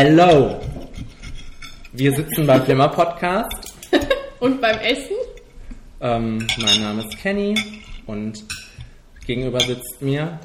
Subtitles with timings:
[0.00, 0.60] Hello!
[1.92, 3.74] Wir sitzen beim Flimmer Podcast.
[4.38, 5.16] Und beim Essen?
[6.00, 7.56] Ähm, mein Name ist Kenny
[8.06, 8.44] und
[9.26, 10.38] gegenüber sitzt mir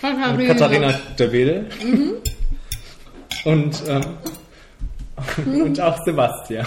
[0.00, 0.52] Katharina.
[0.52, 1.68] Katharina de Will
[3.44, 4.04] und, ähm,
[5.64, 6.66] und auch Sebastian.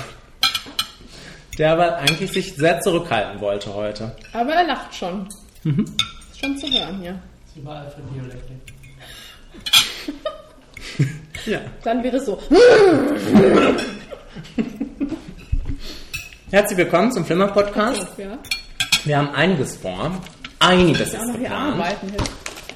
[1.57, 4.13] Der aber eigentlich sich sehr zurückhalten wollte heute.
[4.33, 5.25] Aber er lacht schon.
[5.63, 7.17] Ist schon zu hören hier.
[7.47, 8.72] ist überall für Dialekte.
[11.45, 11.59] Ja.
[11.83, 12.39] Dann wäre es so.
[16.51, 18.07] Herzlich willkommen zum Flimmer Podcast.
[18.17, 18.37] Ja.
[19.03, 20.11] Wir haben einiges vor.
[20.59, 21.73] Einiges ist noch geplant.
[21.73, 22.13] arbeiten.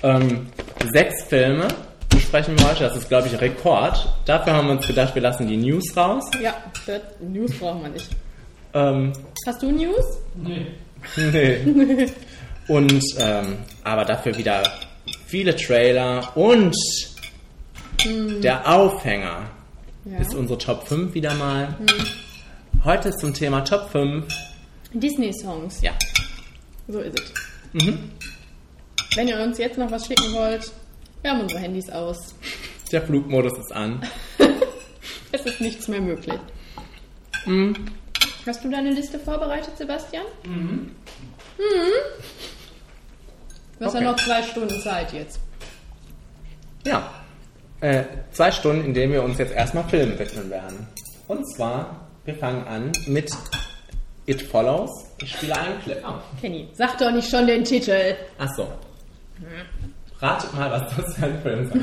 [0.03, 0.47] Ähm,
[0.91, 1.69] sechs Filme
[2.09, 2.83] besprechen wir heute.
[2.83, 4.05] Das ist, glaube ich, Rekord.
[4.25, 6.25] Dafür haben wir uns gedacht, wir lassen die News raus.
[6.41, 8.09] Ja, das News brauchen wir nicht.
[8.73, 9.13] Ähm,
[9.45, 10.19] Hast du News?
[10.35, 10.67] Nee.
[11.15, 12.07] nee.
[12.67, 14.61] Und ähm, aber dafür wieder
[15.25, 16.75] viele Trailer und
[18.05, 19.49] der Aufhänger
[20.05, 20.19] Ja.
[20.19, 21.75] ist unsere Top 5 wieder mal.
[22.83, 24.25] Heute zum Thema Top 5.
[24.93, 25.81] Disney-Songs.
[25.81, 25.91] Ja.
[26.87, 27.33] So ist es.
[29.15, 30.71] Wenn ihr uns jetzt noch was schicken wollt,
[31.21, 32.35] wir haben unsere Handys aus.
[32.91, 34.01] Der Flugmodus ist an.
[35.33, 36.39] Es ist nichts mehr möglich.
[38.45, 40.23] Hast du deine Liste vorbereitet, Sebastian?
[40.45, 40.91] Mhm.
[43.77, 44.03] Du hast Okay.
[44.05, 45.41] ja noch zwei Stunden Zeit jetzt.
[46.85, 47.13] Ja.
[47.79, 50.87] Äh, zwei Stunden, in denen wir uns jetzt erstmal Filmen widmen werden.
[51.27, 53.29] Und zwar, wir fangen an mit
[54.25, 54.89] It Follows.
[55.21, 56.03] Ich spiele einen Clip.
[56.41, 58.15] Kenny, sag doch nicht schon den Titel.
[58.39, 58.67] Achso.
[60.19, 61.73] Ratet mal, was das für ein Film ist.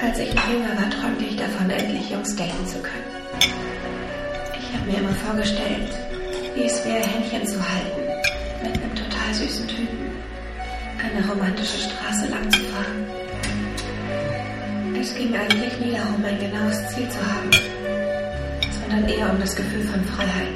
[0.00, 3.04] Als ich noch jünger war, träumte ich davon, endlich Jungs daten zu können.
[3.40, 5.90] Ich habe mir immer vorgestellt,
[6.54, 8.02] wie es wäre, Händchen zu halten,
[8.62, 10.12] mit einem total süßen Typen,
[11.02, 13.06] eine romantische Straße lang zu fahren.
[15.00, 17.50] Es ging eigentlich nie darum, ein genaues Ziel zu haben,
[18.80, 20.48] sondern eher um das Gefühl von Freiheit.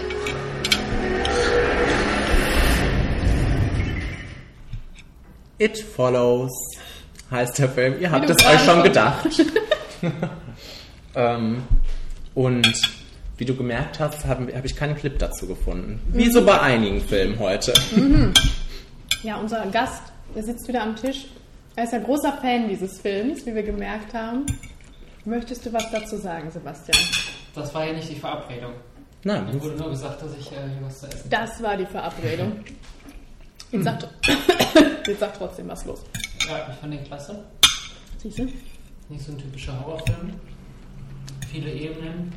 [5.59, 6.51] It Follows
[7.31, 8.01] heißt der Film.
[8.01, 9.29] Ihr habt es euch schon gedacht.
[11.15, 11.63] ähm,
[12.35, 12.67] und
[13.37, 16.01] wie du gemerkt hast, habe hab ich keinen Clip dazu gefunden.
[16.09, 17.73] Wie so bei einigen Filmen heute.
[19.23, 20.03] Ja, unser Gast,
[20.35, 21.27] der sitzt wieder am Tisch.
[21.75, 24.45] Er ist ein großer Fan dieses Films, wie wir gemerkt haben.
[25.25, 26.99] Möchtest du was dazu sagen, Sebastian?
[27.55, 28.73] Das war ja nicht die Verabredung.
[29.25, 31.87] Nein, Mir wurde nur gesagt, dass ich äh, hier was zu essen Das war die
[31.87, 32.53] Verabredung.
[33.71, 34.03] Jetzt sag,
[35.07, 36.03] jetzt sag trotzdem was los.
[36.47, 37.43] Ja, ich fand den klasse.
[38.19, 38.43] Siehst du?
[39.09, 40.35] Nicht so ein typischer Horrorfilm.
[41.51, 42.35] Viele Ebenen.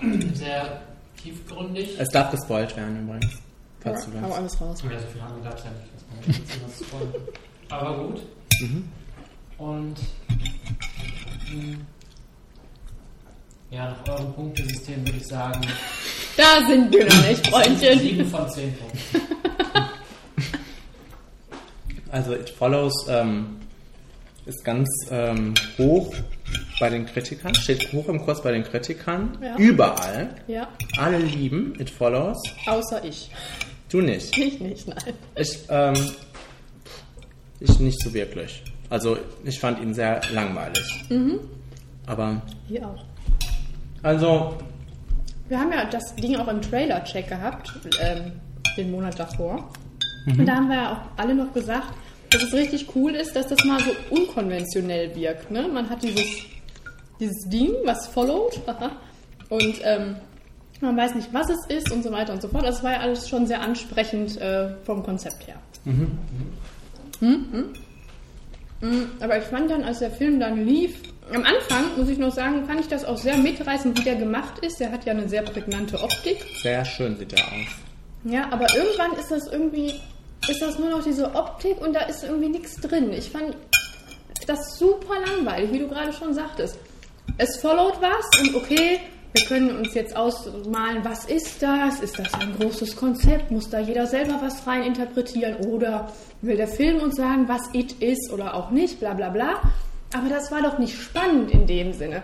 [0.34, 0.82] Sehr
[1.20, 1.98] tiefgründig.
[1.98, 3.40] es darf gespoilt werden übrigens.
[3.80, 4.80] Falls du Hau alles raus.
[4.88, 5.70] Ja, so viel haben wir es ja
[6.28, 6.38] nicht.
[6.38, 7.14] jetzt was spoilern.
[7.72, 8.20] Aber gut.
[9.58, 9.96] Und
[11.50, 11.76] mh,
[13.70, 15.60] ja, nach eurem Punktesystem würde ich sagen,
[16.36, 17.98] Da sind wir noch nicht, Freundchen.
[17.98, 18.98] 7 von 10 Punkten.
[22.10, 23.56] Also It Follows ähm,
[24.44, 26.14] ist ganz ähm, hoch
[26.78, 29.56] bei den Kritikern, steht hoch im Kurs bei den Kritikern, Ja.
[29.56, 30.34] überall.
[30.46, 30.68] Ja,
[30.98, 33.30] Alle lieben It Follows, außer ich.
[33.88, 34.36] du nicht.
[34.36, 35.14] Ich nicht, nein.
[35.36, 35.94] Ich, ähm,
[37.62, 38.62] ich nicht so wirklich.
[38.90, 41.04] Also ich fand ihn sehr langweilig.
[42.06, 43.04] Aber, Hier auch.
[44.02, 44.58] also,
[45.48, 48.32] Wir haben ja das Ding auch im Trailer-Check gehabt, ähm,
[48.76, 49.70] den Monat davor.
[50.26, 51.88] Und da haben wir ja auch alle noch gesagt,
[52.30, 55.50] dass es richtig cool ist, dass das mal so unkonventionell wirkt.
[55.50, 55.68] Ne?
[55.68, 56.26] Man hat dieses,
[57.20, 58.60] dieses Ding, was followed,
[59.48, 60.16] und ähm,
[60.80, 62.64] man weiß nicht, was es ist und so weiter und so fort.
[62.64, 65.56] Das war ja alles schon sehr ansprechend äh, vom Konzept her.
[65.84, 66.18] Mhm.
[67.22, 67.74] Mhm.
[69.20, 70.96] Aber ich fand dann, als der Film dann lief,
[71.32, 74.58] am Anfang, muss ich noch sagen, fand ich das auch sehr mitreißend, wie der gemacht
[74.58, 74.80] ist.
[74.80, 76.44] Der hat ja eine sehr prägnante Optik.
[76.62, 77.68] sehr schön sieht er aus.
[78.24, 79.94] Ja, aber irgendwann ist das irgendwie,
[80.48, 83.12] ist das nur noch diese Optik und da ist irgendwie nichts drin.
[83.12, 83.56] Ich fand
[84.46, 86.76] das super langweilig, wie du gerade schon sagtest.
[87.38, 89.00] Es followed was und okay,
[89.34, 92.00] wir können uns jetzt ausmalen, was ist das?
[92.00, 93.50] Ist das ein großes Konzept?
[93.50, 95.56] Muss da jeder selber was rein interpretieren?
[95.66, 96.12] Oder
[96.42, 99.00] will der Film uns sagen, was it ist oder auch nicht?
[99.00, 99.60] Bla bla bla.
[100.14, 102.22] Aber das war doch nicht spannend in dem Sinne.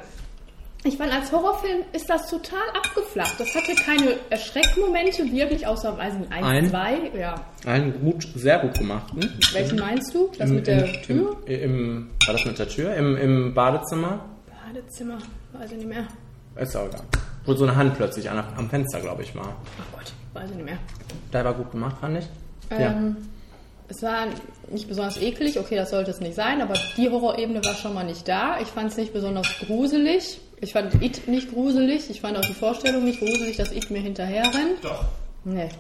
[0.85, 3.35] Ich fand, als Horrorfilm ist das total abgeflacht.
[3.41, 6.67] Das hatte keine Erschreckmomente, wirklich, außer, weiß nicht, ein, Ein?
[6.69, 7.11] zwei.
[7.19, 7.35] Ja.
[7.67, 9.39] Einen gut, sehr gut gemachten.
[9.53, 10.31] Welchen meinst du?
[10.39, 11.37] Das Im- mit der im, Tür?
[11.47, 12.95] Im, im, war das mit der Tür?
[12.95, 14.25] Im, im Badezimmer?
[14.67, 15.19] Badezimmer,
[15.55, 16.07] weiß ich nicht mehr.
[16.59, 17.03] Ist auch egal.
[17.45, 19.57] Wo so eine Hand plötzlich an, am Fenster, glaube ich, war.
[19.81, 20.79] Ach Gott, weiß ich nicht mehr.
[21.33, 22.27] Der war gut gemacht, fand ich.
[22.71, 23.17] Ähm,
[23.89, 24.27] es war
[24.71, 28.05] nicht besonders eklig, okay, das sollte es nicht sein, aber die Horrorebene war schon mal
[28.05, 28.61] nicht da.
[28.61, 30.41] Ich fand es nicht besonders gruselig.
[30.61, 32.11] Ich fand It nicht gruselig.
[32.11, 34.83] Ich fand auch die Vorstellung nicht gruselig, dass It mir hinterher rennt.
[34.83, 35.05] Doch.
[35.45, 35.71] Nee.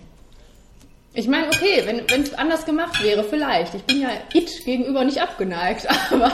[1.12, 3.74] Ich meine, okay, wenn es anders gemacht wäre, vielleicht.
[3.74, 6.32] Ich bin ja It gegenüber nicht abgeneigt, aber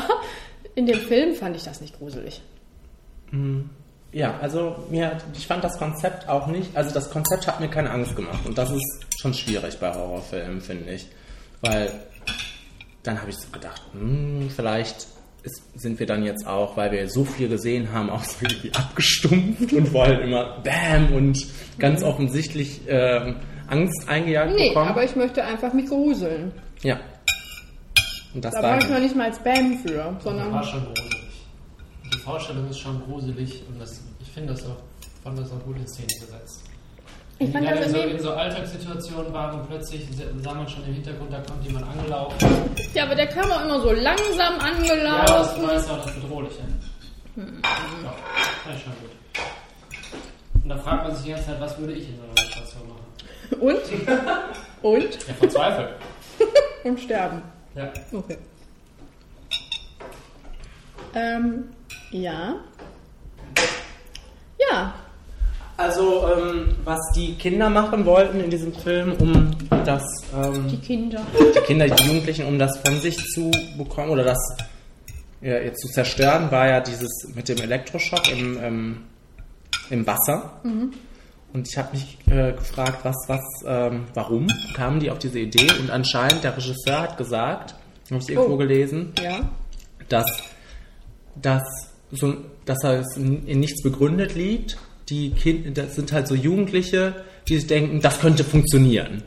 [0.74, 2.40] in dem Film fand ich das nicht gruselig.
[4.14, 7.90] Ja, also mir, ich fand das Konzept auch nicht, also das Konzept hat mir keine
[7.90, 11.08] Angst gemacht und das ist schon schwierig bei Horrorfilmen, finde ich.
[11.60, 11.90] Weil
[13.02, 15.06] dann habe ich so gedacht, hm, vielleicht
[15.42, 18.72] ist, sind wir dann jetzt auch, weil wir so viel gesehen haben, auch so irgendwie
[18.74, 21.36] abgestumpft und wollen immer Bam und
[21.80, 23.36] ganz offensichtlich ähm,
[23.68, 24.88] Angst eingejagt Nee, bekommen.
[24.90, 26.52] aber ich möchte einfach mich gruseln.
[26.82, 26.98] ja.
[28.32, 30.64] Und das Da war brauche ich noch nicht mal als Bam für, Das war sondern
[30.64, 31.23] schon gruselig.
[32.24, 34.78] Die Vorstellung ist schon gruselig und das, ich finde das auch,
[35.22, 36.62] fand das auch gut in Szene gesetzt.
[37.38, 40.08] ich fand das in so, in so Alltagssituationen waren und plötzlich
[40.42, 42.48] sah man schon im Hintergrund, da kommt jemand angelaufen.
[42.94, 45.62] Ja, aber der kam auch immer so langsam Ja, das angelaufen.
[45.66, 46.60] war jetzt auch das Bedrohliche.
[47.36, 47.44] Ja,
[48.64, 50.62] fand ich schon gut.
[50.62, 52.82] Und da fragt man sich die ganze Zeit, was würde ich in so einer Situation
[52.88, 54.40] machen?
[54.82, 54.92] Und?
[54.94, 55.28] Und?
[55.28, 55.90] Ja, verzweifelt.
[56.84, 57.42] Und sterben.
[57.74, 57.92] Ja.
[58.12, 58.38] Okay.
[61.14, 61.64] Ähm,
[62.10, 62.56] ja.
[64.70, 64.94] Ja,
[65.76, 69.50] Also, ähm, was die Kinder machen wollten in diesem Film, um
[69.84, 70.02] das,
[70.34, 71.20] ähm, die Kinder.
[71.56, 74.38] die Kinder, die Jugendlichen, um das von sich zu bekommen oder das
[75.40, 79.02] ja, jetzt zu zerstören, war ja dieses mit dem Elektroschock im, ähm,
[79.90, 80.60] im Wasser.
[81.52, 85.66] Und ich habe mich äh, gefragt, was, was, ähm, warum kamen die auf diese Idee?
[85.80, 87.74] Und anscheinend der Regisseur hat gesagt,
[88.10, 88.56] habe ich irgendwo Oh.
[88.58, 89.40] gelesen, Ja.
[90.08, 90.26] dass,
[91.34, 91.62] dass,
[92.16, 92.34] so,
[92.64, 94.76] dass es in nichts begründet liegt.
[95.08, 97.14] Die Kinder, das sind halt so Jugendliche,
[97.48, 99.22] die sich denken, das könnte funktionieren.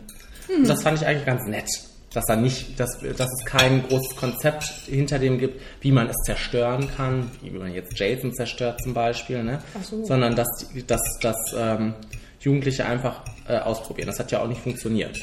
[0.50, 1.68] Und das fand ich eigentlich ganz nett.
[2.14, 6.16] Dass, da nicht, dass, dass es kein großes Konzept hinter dem gibt, wie man es
[6.26, 9.60] zerstören kann, wie man jetzt Jason zerstört zum Beispiel, ne?
[9.84, 10.04] So.
[10.06, 10.48] sondern dass,
[10.88, 11.94] dass, dass ähm,
[12.40, 14.08] Jugendliche einfach äh, ausprobieren.
[14.08, 15.18] Das hat ja auch nicht funktioniert.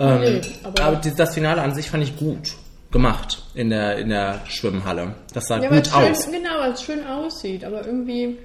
[0.00, 2.54] Ähm, Nee, aber- aber die, das Finale an sich fand ich gut
[2.90, 5.14] gemacht in der, in der Schwimmhalle.
[5.32, 6.30] Das sah Ja, gut schön, aus.
[6.30, 8.36] genau, weil es schön aussieht, aber irgendwie.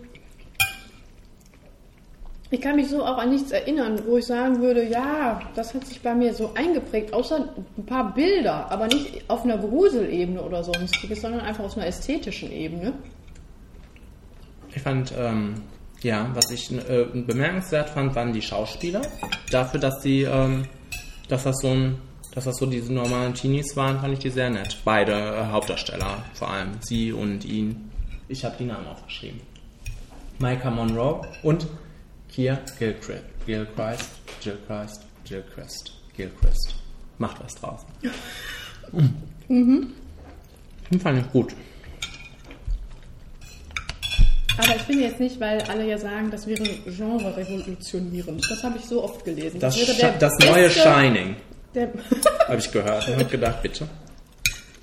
[2.51, 5.86] Ich kann mich so auch an nichts erinnern, wo ich sagen würde, ja, das hat
[5.88, 10.63] sich bei mir so eingeprägt, außer ein paar Bilder, aber nicht auf einer Gruselebene oder
[10.63, 12.94] sonstiges, sondern einfach auf einer ästhetischen Ebene.
[14.74, 15.56] Ich fand, ähm,
[16.01, 19.01] ja, was ich äh, bemerkenswert fand, waren die Schauspieler.
[19.50, 20.65] Dafür, dass sie, ähm,
[21.27, 21.97] dass das so ein,
[22.35, 24.77] dass das so diese normalen Teenies waren, fand ich die sehr nett.
[24.85, 27.89] Beide äh, Hauptdarsteller, vor allem sie und ihn.
[28.27, 29.39] Ich habe die Namen aufgeschrieben.
[30.39, 31.65] Micah Monroe und
[32.29, 33.23] Kia Gilchrist.
[33.45, 34.09] Gilchrist,
[34.43, 36.75] Gilchrist, Gilchrist, Gilchrist.
[37.19, 37.81] Macht was draus.
[39.47, 39.93] Mhm.
[40.91, 41.53] Den fand ich gut.
[44.57, 48.41] Aber ich finde jetzt nicht, weil alle ja sagen, das wäre Genre revolutionierend.
[48.49, 49.59] Das habe ich so oft gelesen.
[49.59, 51.35] Das, wäre Sch- das neue beste- Shining, Der,
[52.48, 53.07] habe ich gehört.
[53.07, 53.88] Und habe gedacht, bitte.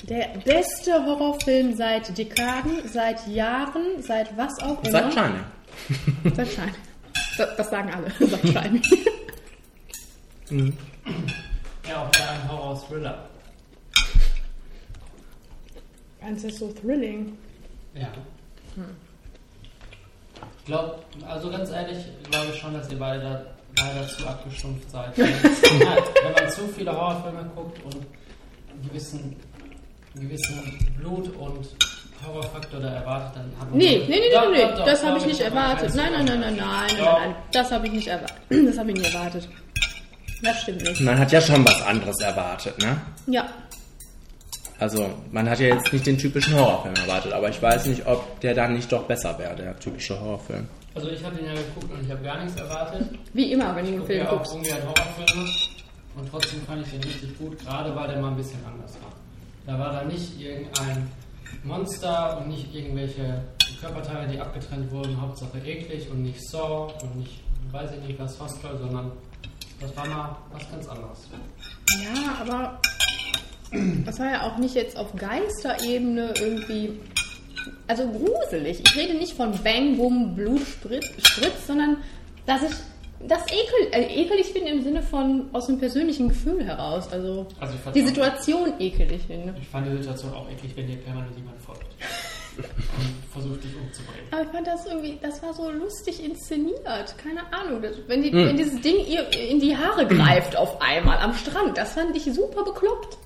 [0.02, 4.90] der beste Horrorfilm seit Dekaden, seit Jahren, seit was auch immer.
[4.90, 5.44] Seit Shining.
[6.34, 6.74] Seit Shining.
[7.36, 8.10] Das, das sagen alle.
[8.28, 8.82] Seit Shining.
[11.88, 13.28] Ja, auch eher ein Horror-Thriller.
[16.20, 17.36] Ganz ist so thrilling.
[17.94, 18.08] Ja.
[20.58, 24.90] Ich glaube, also ganz ehrlich, glaube ich schon, dass ihr beide da leider zu abgestumpft
[24.90, 25.16] seid.
[25.16, 29.36] Wenn, wenn man zu viele Horrorfilme guckt und einen gewissen,
[30.14, 31.68] einen gewissen Blut- und
[32.26, 33.78] Horrorfaktor da erwartet, dann hat man.
[33.78, 34.62] Nee, nee, nee, Doch, nee, nee.
[34.62, 35.94] doch, doch, das habe ich nicht erwartet.
[35.94, 37.34] Nein, nein, nein, nein, nein, nein, nein.
[37.52, 38.36] Das habe ich nicht erwartet.
[38.66, 39.48] Das habe ich nicht erwartet.
[40.42, 41.00] Das stimmt nicht.
[41.00, 43.00] Man hat ja schon was anderes erwartet, ne?
[43.26, 43.46] Ja.
[44.78, 48.40] Also, man hat ja jetzt nicht den typischen Horrorfilm erwartet, aber ich weiß nicht, ob
[48.40, 50.68] der dann nicht doch besser wäre, der typische Horrorfilm.
[50.94, 53.08] Also ich habe ihn ja geguckt und ich habe gar nichts erwartet.
[53.32, 54.52] Wie immer, wenn du Ich einen gucke Film ja auch guckst.
[54.54, 55.50] ungern Horrorfilme
[56.16, 59.12] und trotzdem fand ich den richtig gut, gerade weil der mal ein bisschen anders war.
[59.66, 61.08] Da war da nicht irgendein
[61.64, 63.42] Monster und nicht irgendwelche
[63.80, 68.38] Körperteile, die abgetrennt wurden, Hauptsache eklig und nicht Saw und nicht, weiß ich nicht, was
[68.38, 69.12] Hostel, sondern
[69.80, 71.28] das war mal was ganz anderes.
[72.02, 72.80] Ja, aber
[74.04, 77.00] das war ja auch nicht jetzt auf Geisterebene irgendwie.
[77.86, 78.80] Also gruselig.
[78.86, 81.96] Ich rede nicht von Bang, Boom, Blut, Spritz, Spritz sondern
[82.46, 82.70] dass ich
[83.28, 87.08] das ekel, äh, ekelig finde im Sinne von aus dem persönlichen Gefühl heraus.
[87.12, 89.54] Also, Also ich fand die auch- Situation ekelig finde.
[89.60, 91.84] Ich fand die Situation auch eklig, wenn dir permanent jemand folgt
[92.56, 92.64] und
[93.32, 94.26] versucht dich umzubringen.
[94.32, 97.14] Aber ich fand das irgendwie, das war so lustig inszeniert.
[97.16, 97.80] Keine Ahnung.
[97.80, 98.44] Das, wenn, die, Hm.
[98.48, 102.24] wenn dieses Ding ihr in die Haare greift auf einmal am Strand, das fand ich
[102.24, 103.18] super bekloppt.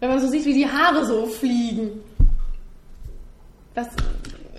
[0.00, 2.00] Wenn man so sieht, wie die Haare so fliegen.
[3.76, 3.86] Das,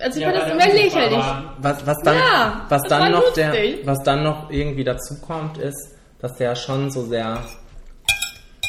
[0.00, 1.18] also ich Ja, fand das immer lächerlich.
[1.18, 1.56] war.
[1.60, 3.52] Was, was dann, Ja, was das dann noch der,
[3.84, 7.44] was dann noch irgendwie dazu kommt, ist, dass der schon so sehr,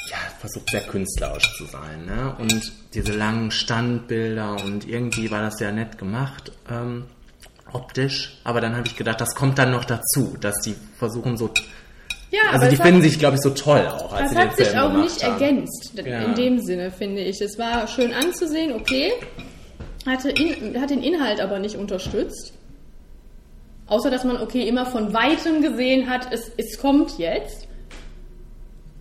[0.10, 2.36] ja, versucht sehr künstlerisch zu sein, ne?
[2.40, 7.06] Und diese langen Standbilder und irgendwie war das sehr nett gemacht, ähm,
[7.72, 8.40] optisch.
[8.44, 11.52] Aber dann habe ich gedacht, das kommt dann noch dazu, dass die versuchen so,
[12.32, 14.68] Ja, also die finden hat, sich, glaube ich, so toll auch, als das hat sich
[14.70, 15.34] Film auch nicht haben.
[15.34, 15.92] ergänzt.
[15.96, 16.20] Ja.
[16.24, 17.40] In dem Sinne, finde ich.
[17.42, 19.12] Es war schön anzusehen, okay.
[20.06, 22.54] Hatte in, hat den Inhalt aber nicht unterstützt.
[23.88, 27.68] Außer, dass man, okay, immer von Weitem gesehen hat, es, es kommt jetzt.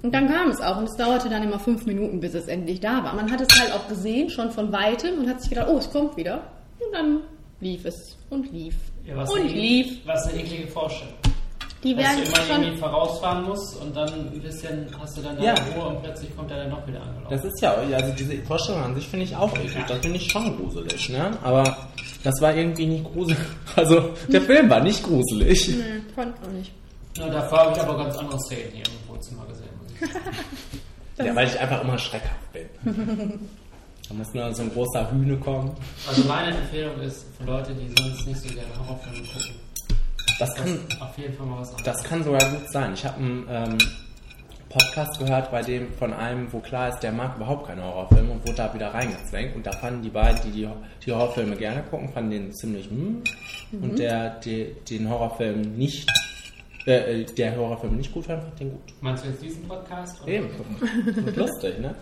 [0.02, 0.78] Und dann kam es auch.
[0.78, 3.14] Und es dauerte dann immer fünf Minuten, bis es endlich da war.
[3.14, 5.90] Man hat es halt auch gesehen, schon von Weitem, und hat sich gedacht, oh, es
[5.90, 6.50] kommt wieder.
[6.81, 7.21] Und dann
[7.61, 8.75] lief es und lief
[9.05, 10.07] Ja, was und eine, lief.
[10.07, 11.14] Was eine eklige Vorstellung.
[11.85, 12.63] Die Dass du werden immer schon...
[12.63, 15.55] irgendwie vorausfahren musst und dann ein bisschen hast du dann deine Ja.
[15.77, 17.27] Ruhe und plötzlich kommt er dann noch wieder angelaufen.
[17.31, 19.85] Das ist ja, also diese Vorstellung an sich finde ich auch eklig.
[19.87, 21.31] Das finde ich schon gruselig, ne?
[21.43, 21.77] Aber
[22.25, 23.39] das war irgendwie nicht gruselig.
[23.77, 25.69] Also, der Film war nicht gruselig.
[25.69, 25.85] Nee,
[26.17, 26.73] fand ich auch nicht.
[27.17, 29.69] Ja, davor habe ich aber ganz andere Szenen hier im Wohnzimmer gesehen.
[29.81, 30.25] muss ich sagen.
[31.27, 32.67] Ja, weil ich einfach immer schreckhaft bin.
[34.09, 35.71] Da muss nur so ein großer Hühne kommen.
[36.09, 39.55] Also meine Empfehlung ist für Leute, die sonst nicht so gerne Horrorfilme gucken,
[40.38, 41.85] Das kann, auf jeden Fall mal was anderes.
[41.85, 42.95] das kann sogar gut sein.
[42.95, 43.78] Ich habe einen ähm,
[44.68, 48.42] Podcast gehört, bei dem von einem, wo klar ist, der mag überhaupt keine Horrorfilme und
[48.42, 49.57] wurde da wieder reingezwängt.
[49.57, 50.68] Und da fanden die beiden, die die,
[51.04, 53.23] die Horrorfilme gerne gucken, fanden den ziemlich hm.
[53.73, 56.09] Und der, der den Horrorfilm nicht,
[56.87, 58.80] äh, äh, der Horrorfilm nicht gut fand, fand den gut.
[59.00, 60.23] Meinst du jetzt diesen Podcast?
[60.23, 60.33] oder?
[60.33, 60.50] Eben.
[61.26, 61.95] Und lustig, ne?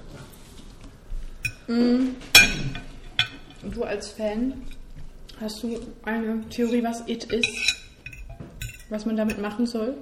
[1.68, 2.16] Und
[3.74, 4.54] du als Fan,
[5.40, 7.85] hast du eine Theorie, was It ist?
[8.88, 9.94] Was man damit machen soll?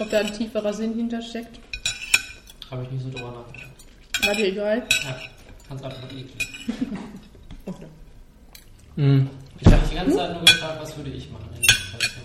[0.00, 1.60] Ob da ein tieferer Sinn hintersteckt?
[2.70, 4.26] Habe ich nicht so drüber nachgedacht.
[4.26, 4.82] War dir egal?
[5.04, 5.16] Ja,
[5.68, 6.48] ganz einfach eklig.
[7.66, 7.84] Okay.
[8.96, 9.28] Mhm.
[9.60, 12.24] Ich habe mich die ganze Zeit nur gefragt, was würde ich machen in Situation.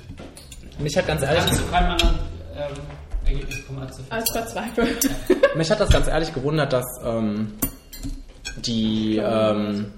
[0.80, 2.20] Mich hat ganz Du ehrlich, kannst zu keinem anderen
[2.56, 2.74] ähm,
[3.26, 5.10] Ergebnis kommen als zu Als verzweifelt.
[5.56, 7.52] mich hat das ganz ehrlich gewundert, dass ähm,
[8.56, 9.92] die, ähm,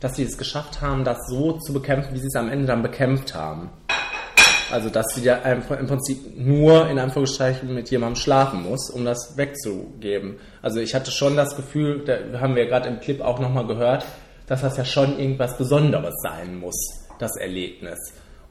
[0.00, 2.82] dass sie es geschafft haben, das so zu bekämpfen, wie sie es am Ende dann
[2.82, 3.70] bekämpft haben.
[4.70, 9.36] Also, dass sie ja im Prinzip nur in Anführungszeichen mit jemandem schlafen muss, um das
[9.36, 10.36] wegzugeben.
[10.62, 14.04] Also, ich hatte schon das Gefühl, da haben wir gerade im Clip auch nochmal gehört,
[14.46, 16.76] dass das ja schon irgendwas Besonderes sein muss,
[17.18, 17.98] das Erlebnis.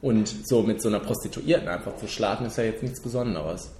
[0.00, 3.70] Und so mit so einer Prostituierten einfach zu schlafen, ist ja jetzt nichts Besonderes.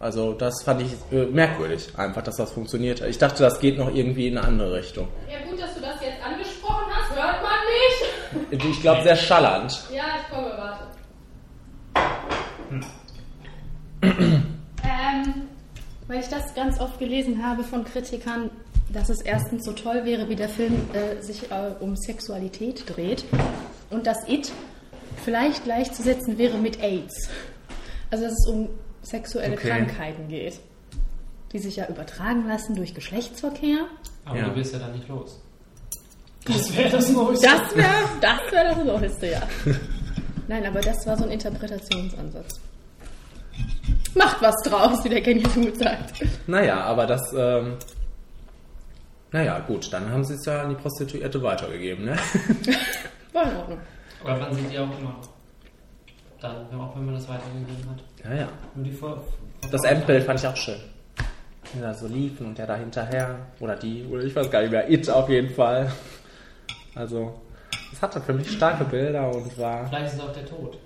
[0.00, 3.00] Also, das fand ich äh, merkwürdig, einfach, dass das funktioniert.
[3.02, 5.08] Ich dachte, das geht noch irgendwie in eine andere Richtung.
[5.30, 8.64] Ja gut, dass du das jetzt angesprochen hast, hört man nicht.
[8.64, 9.80] Ich glaube, sehr schallend.
[9.92, 10.53] Ja, ich komme.
[14.02, 15.34] Ähm,
[16.06, 18.50] weil ich das ganz oft gelesen habe von Kritikern,
[18.92, 23.24] dass es erstens so toll wäre, wie der Film äh, sich äh, um Sexualität dreht
[23.90, 24.52] und dass It
[25.24, 27.28] vielleicht gleichzusetzen wäre mit AIDS.
[28.10, 28.68] Also dass es um
[29.02, 29.68] sexuelle Okay.
[29.70, 30.60] Krankheiten geht,
[31.52, 33.86] die sich ja übertragen lassen durch Geschlechtsverkehr.
[34.26, 34.44] Aber Ja.
[34.48, 35.40] du bist ja dann nicht los.
[36.44, 37.46] Das wäre das Neueste.
[37.46, 37.88] Das wäre
[38.20, 39.42] das, wär das Neueste, ja.
[40.48, 42.60] Nein, aber das war so ein Interpretationsansatz.
[44.14, 46.24] Macht was draus, wie der Kenny Tool sagt.
[46.46, 47.76] Naja, aber das, ähm,
[49.32, 52.16] naja, gut, dann haben sie es ja an die Prostituierte weitergegeben, ne?
[53.32, 53.78] War in Ordnung.
[54.22, 55.16] Aber man sieht die auch immer.
[56.40, 58.24] Dann, auch wenn man das weitergegeben hat.
[58.24, 58.48] Ja, ja.
[58.74, 59.24] Nur die Vor
[59.70, 60.78] Das Endbild fand ich auch schön.
[61.72, 64.70] Wie da so liefen und der da hinterher, oder die, oder ich weiß gar nicht
[64.70, 65.90] mehr, It auf jeden Fall.
[66.94, 67.34] Also,
[67.94, 70.78] es hatte für mich starke Bilder und war, Vielleicht ist es auch der Tod.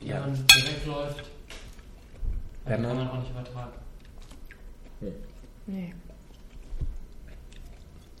[0.00, 0.14] Ja.
[0.24, 1.24] Wenn man direkt läuft,
[2.64, 3.72] Wenn dann kann man- auch nicht übertragen.
[5.66, 5.94] Nee.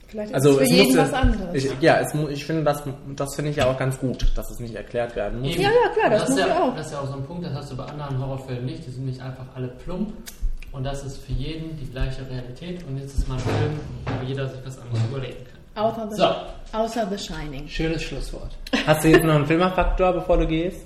[0.08, 1.64] Vielleicht ist also es für es jeden musste, was anderes.
[1.64, 2.82] ich, ja, es, ich finde das,
[3.16, 5.52] das finde ich ja auch ganz gut, dass es nicht erklärt werden muss.
[5.52, 5.62] Eben.
[5.62, 6.74] Ja, ja, klar, das ist muss ja auch.
[6.74, 8.86] Das ist ja auch so ein Punkt, das hast du bei anderen Horrorfilmen nicht.
[8.86, 10.12] Die sind nicht einfach alle plump.
[10.72, 12.84] Und das ist für jeden die gleiche Realität.
[12.86, 13.80] Und jetzt ist mal ein Film,
[14.20, 15.47] wo jeder sich was anderes überlegen kann.
[15.78, 16.34] Außer, the, So.
[16.72, 17.68] außer The Shining.
[17.68, 18.50] Schönes Schlusswort.
[18.86, 20.80] Hast du jetzt noch einen Filmerfaktor, bevor du gehst?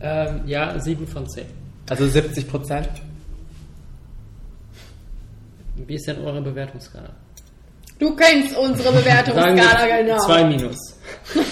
[0.00, 1.46] Ähm, ja, 7 von 10.
[1.88, 2.88] Also 70 Prozent?
[5.74, 7.10] Wie ist denn eure Bewertungsskala?
[7.98, 10.18] Du kennst unsere Bewertungsskala genau.
[10.18, 10.76] 2 minus.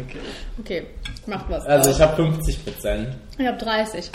[0.00, 0.18] Okay.
[0.60, 0.86] Okay,
[1.26, 1.66] macht was.
[1.66, 3.16] Also ich habe 50 Prozent.
[3.36, 4.08] ich habe 30.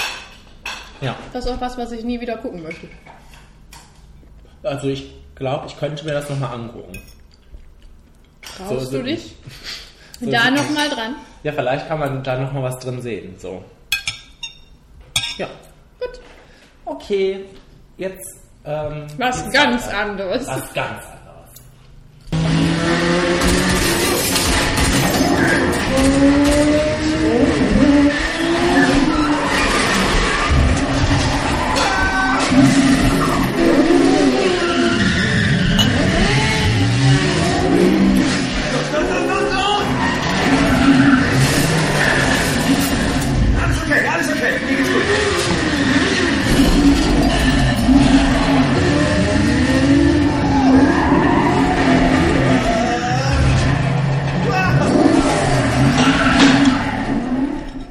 [1.02, 1.14] Ja.
[1.34, 2.88] Das ist auch was, was ich nie wieder gucken möchte.
[4.64, 5.14] Also ich
[5.44, 6.98] glaube, ich könnte mir das nochmal angucken.
[8.42, 9.36] Traust So du dich?
[10.20, 11.16] So da nochmal dran.
[11.42, 13.36] Ja, vielleicht kann man da nochmal was drin sehen.
[13.40, 13.66] So.
[15.38, 15.48] Ja.
[16.00, 16.22] Gut.
[16.86, 17.44] Okay.
[17.98, 18.24] jetzt
[18.64, 19.98] ähm, Was ganz weiter.
[19.98, 20.48] anderes.
[20.48, 21.04] Was ganz
[22.32, 22.54] anderes.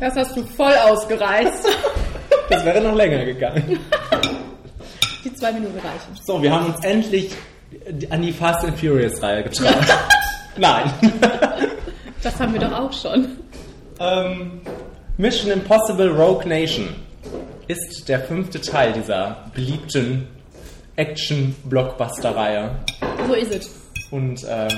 [0.03, 1.65] Das hast du voll ausgereizt.
[2.49, 3.79] Das wäre noch länger gegangen.
[5.25, 6.19] Die zwei Minuten reichen.
[6.23, 7.31] So, wir haben uns endlich
[8.11, 9.75] an die Fast and Furious Reihe getraut.
[10.59, 10.93] Nein.
[12.23, 13.39] Das haben wir doch auch schon.
[14.01, 14.61] ähm,
[15.17, 16.89] Mission Impossible Rogue Nation
[17.69, 20.27] ist der fünfte Teil dieser beliebten
[20.97, 22.71] Action-Blockbuster-Reihe.
[23.29, 23.71] So ist es.
[24.11, 24.69] Und äh,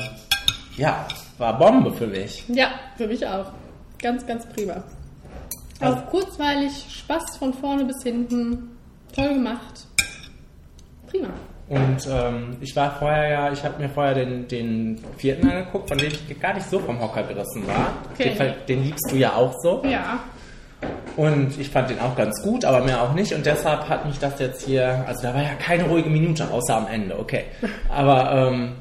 [0.77, 2.45] ja, war Bombe für mich.
[2.49, 3.51] Ja, für mich auch.
[3.99, 4.85] Ganz, ganz prima.
[5.85, 8.71] Also- Auch kurzweilig, Spaß von vorne bis hinten.
[9.15, 9.87] Toll gemacht.
[11.07, 11.29] Prima.
[11.69, 15.97] Und ähm, ich war vorher ja, ich habe mir vorher den, den vierten angeguckt, von
[15.97, 17.93] dem ich gar nicht so vom Hocker gerissen war.
[18.13, 18.35] Okay.
[18.39, 19.83] Den, den liebst du ja auch so.
[19.85, 20.21] Ja.
[21.17, 23.33] Und ich fand den auch ganz gut, aber mehr auch nicht.
[23.33, 26.77] Und deshalb hat mich das jetzt hier, also da war ja keine ruhige Minute, außer
[26.77, 27.45] am Ende, okay.
[27.89, 28.73] Aber ähm,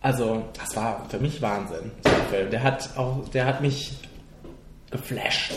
[0.00, 2.50] also das war für mich Wahnsinn, der Film.
[2.50, 3.94] Der hat auch, der hat mich
[4.90, 5.52] geflasht.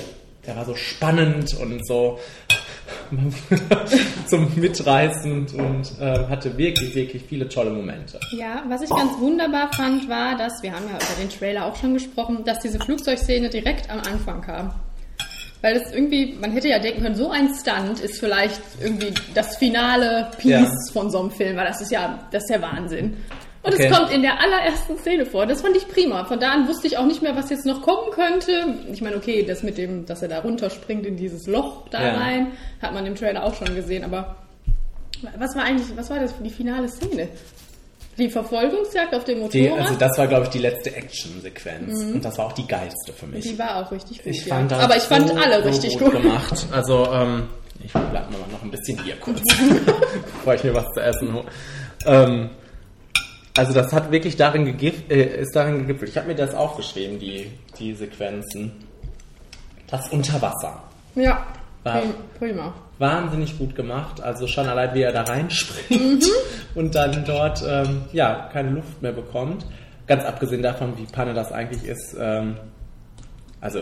[0.45, 2.19] Der war so spannend und so
[4.27, 8.19] zum Mitreißend und äh, hatte wirklich, wirklich viele tolle Momente.
[8.31, 11.75] Ja, was ich ganz wunderbar fand, war, dass, wir haben ja über den Trailer auch
[11.75, 14.73] schon gesprochen, dass diese Flugzeugszene direkt am Anfang kam.
[15.61, 19.55] Weil das irgendwie, man hätte ja denken können, so ein Stunt ist vielleicht irgendwie das
[19.55, 20.69] finale Piece Ja.
[20.91, 23.15] von so einem Film, weil das ist ja, das ist der Wahnsinn.
[23.63, 23.87] Und Okay.
[23.89, 25.45] es kommt in der allerersten Szene vor.
[25.45, 26.25] Das fand ich prima.
[26.25, 28.75] Von da an wusste ich auch nicht mehr, was jetzt noch kommen könnte.
[28.91, 32.13] Ich meine, okay, das mit dem, dass er da runterspringt in dieses Loch da Ja.
[32.17, 32.47] rein,
[32.81, 34.03] hat man im Trailer auch schon gesehen.
[34.03, 34.35] Aber
[35.37, 37.29] was war eigentlich, was war das für die finale Szene?
[38.17, 39.53] Die Verfolgungsjagd auf dem Motorrad?
[39.53, 42.03] Die, also das war, glaube ich, die letzte Action-Sequenz.
[42.03, 43.43] Und das war auch die geilste für mich.
[43.43, 44.27] Die war auch richtig gut.
[44.27, 44.55] Ich ja.
[44.55, 46.21] fand das Aber ich fand so, alle so richtig gut, gut.
[46.21, 46.67] gemacht.
[46.71, 47.47] Also, ähm,
[47.83, 49.39] ich bleib mal noch ein bisschen hier kurz,
[50.35, 51.45] bevor ich mir was zu essen hole.
[52.05, 52.49] Ähm,
[53.57, 56.09] also das hat wirklich darin gegif äh, ist darin gegipfelt.
[56.11, 58.71] Ich habe mir das aufgeschrieben, die, die Sequenzen.
[59.87, 60.81] Das Unterwasser.
[61.15, 61.45] Ja,
[61.83, 62.73] War- prim- prima.
[62.99, 64.21] Wahnsinnig gut gemacht.
[64.21, 66.25] Also schon allein, wie er da reinspringt
[66.75, 69.65] und dann dort ähm, ja keine Luft mehr bekommt.
[70.07, 72.15] Ganz abgesehen davon, wie Panne das eigentlich ist.
[72.19, 72.57] Ähm,
[73.61, 73.81] also,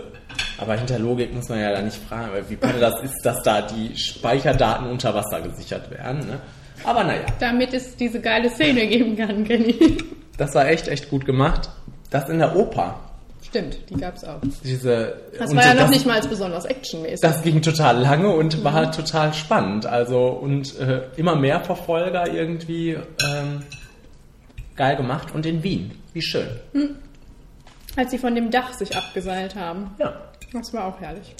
[0.59, 3.41] aber hinter Logik muss man ja da nicht fragen, weil wie Panne das ist, dass
[3.43, 6.19] da die Speicherdaten unter Wasser gesichert werden.
[6.27, 6.39] Ne?
[6.83, 9.97] Aber naja, Damit es diese geile Szene geben kann, Kenny.
[10.37, 11.69] das war echt, echt gut gemacht.
[12.09, 12.99] Das in der Oper.
[13.43, 14.39] Stimmt, die gab's auch.
[14.63, 17.19] Diese, Das war ja noch das- nicht mal als besonders actionmäßig.
[17.21, 19.85] Das ging total lange und war total spannend.
[19.85, 23.63] Also und äh, immer mehr Verfolger irgendwie ähm,
[24.75, 25.91] geil gemacht und in Wien.
[26.13, 26.47] Wie schön.
[27.97, 29.91] Als sie von dem Dach sich abgeseilt haben.
[29.99, 30.13] Ja.
[30.53, 31.35] Das war auch herrlich.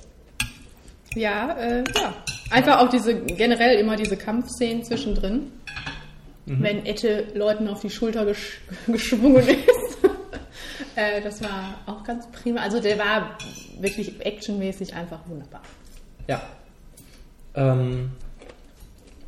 [1.15, 2.13] Ja, äh, ja.
[2.51, 5.51] Einfach auch diese, generell immer diese Kampfszenen zwischendrin.
[6.45, 6.63] Mhm.
[6.63, 9.97] Wenn Ette Leuten auf die Schulter gesch geschwungen ist.
[10.95, 12.61] äh, das war auch ganz prima.
[12.61, 13.37] Also der war
[13.79, 15.61] wirklich actionmäßig einfach wunderbar.
[16.27, 16.41] Ja.
[17.55, 18.11] Ähm,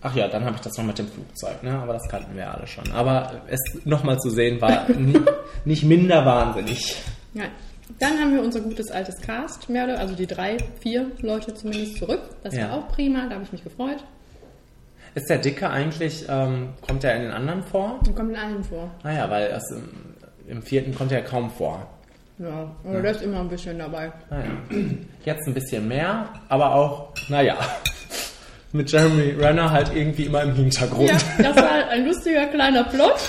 [0.01, 1.77] ach ja, dann habe ich das noch mit dem Flugzeug, ne?
[1.77, 2.91] Aber das kannten wir alle schon.
[2.91, 5.19] Aber es nochmal zu sehen war ni
[5.65, 6.95] nicht minder wahnsinnig.
[7.33, 7.45] Ja.
[7.99, 11.97] Dann haben wir unser gutes altes Cast, mehr oder also die drei, vier Leute zumindest
[11.97, 12.21] zurück.
[12.43, 12.69] Das Ja.
[12.69, 14.03] war auch prima, da habe ich mich gefreut.
[15.15, 17.99] Ist der Dicke eigentlich, ähm, kommt er in den anderen vor?
[18.05, 18.89] Und kommt in allen vor.
[19.03, 19.89] Naja, weil das im,
[20.47, 21.85] im vierten kommt er kaum vor.
[22.39, 24.11] Ja, aber der ist immer ein bisschen dabei.
[24.31, 24.45] Naja.
[25.23, 27.57] Jetzt ein bisschen mehr, aber auch, naja,
[28.71, 31.09] mit Jeremy Renner halt irgendwie immer im Hintergrund.
[31.11, 33.19] Ja, das war ein lustiger kleiner Plot.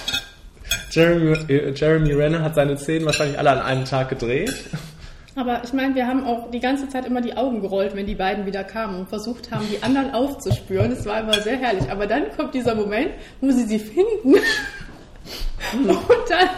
[0.95, 4.55] Jeremy, Jeremy Renner hat seine Szenen wahrscheinlich alle an einem Tag gedreht.
[5.37, 8.15] Aber ich meine, wir haben auch die ganze Zeit immer die Augen gerollt, wenn die
[8.15, 10.93] beiden wieder kamen und versucht haben, die anderen aufzuspüren.
[10.93, 11.91] Es war immer sehr herrlich.
[11.91, 14.35] Aber dann kommt dieser Moment, wo sie sie finden.
[15.73, 16.49] Und dann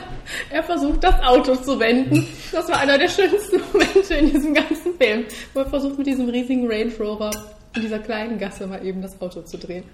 [0.50, 2.26] er versucht, das Auto zu wenden.
[2.52, 6.28] Das war einer der schönsten Momente in diesem ganzen Film, wo er versucht, mit diesem
[6.28, 7.30] riesigen Range Rover
[7.74, 9.84] in dieser kleinen Gasse mal eben das Auto zu drehen.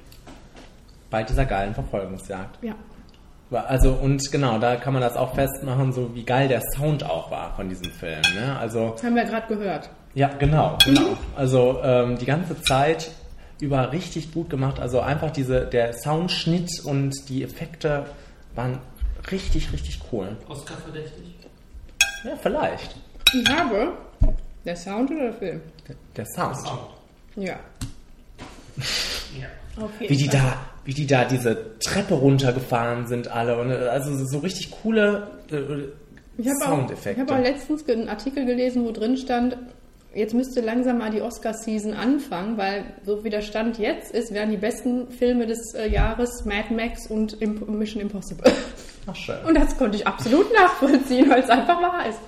[1.10, 2.62] Bei dieser geilen Verfolgungsjagd.
[2.62, 2.74] Ja.
[3.52, 7.30] Also, und genau, da kann man das auch festmachen, so wie geil der Sound auch
[7.30, 8.20] war von diesem Film.
[8.34, 8.56] Ne?
[8.58, 9.90] Also, Das haben wir gerade gehört.
[10.14, 11.16] ja, genau, genau.
[11.36, 13.10] Also, ähm, die ganze Zeit
[13.60, 14.80] über richtig gut gemacht.
[14.80, 18.06] Also einfach diese, der Soundschnitt und die Effekte
[18.56, 18.78] waren
[19.30, 20.36] richtig, richtig cool.
[20.48, 21.34] Oscar verdächtig?
[22.24, 22.96] Ja, vielleicht.
[23.32, 23.92] Ich habe.
[24.64, 25.60] Der Sound oder der Film?
[26.16, 26.56] Der Sound.
[26.56, 26.80] Sound.
[27.36, 27.54] Ja.
[29.40, 29.46] Ja.
[29.82, 30.10] Okay.
[30.10, 34.38] Wie die da, wie die da diese Treppe runtergefahren sind alle und äh, also so
[34.38, 35.56] richtig coole äh,
[36.38, 37.20] Ich habe auch, ich Soundeffekte.
[37.22, 39.56] hab auch letztens einen Artikel gelesen, wo drin stand,
[40.14, 44.50] jetzt müsste langsam mal die Oscar-Season anfangen, weil so wie der Stand jetzt ist, wären
[44.50, 48.50] die besten Filme des äh, Jahres Mad Max und Imp Mission Impossible.
[49.06, 49.36] Ach, schön.
[49.46, 52.20] Und das konnte ich absolut nachvollziehen, weil es einfach wahr ist.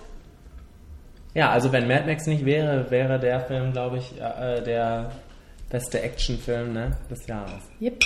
[1.35, 5.11] Ja, also wenn Mad Max nicht wäre, wäre der Film, glaube ich, äh, der
[5.69, 7.61] beste Actionfilm ne, des Jahres.
[7.81, 8.05] Yep.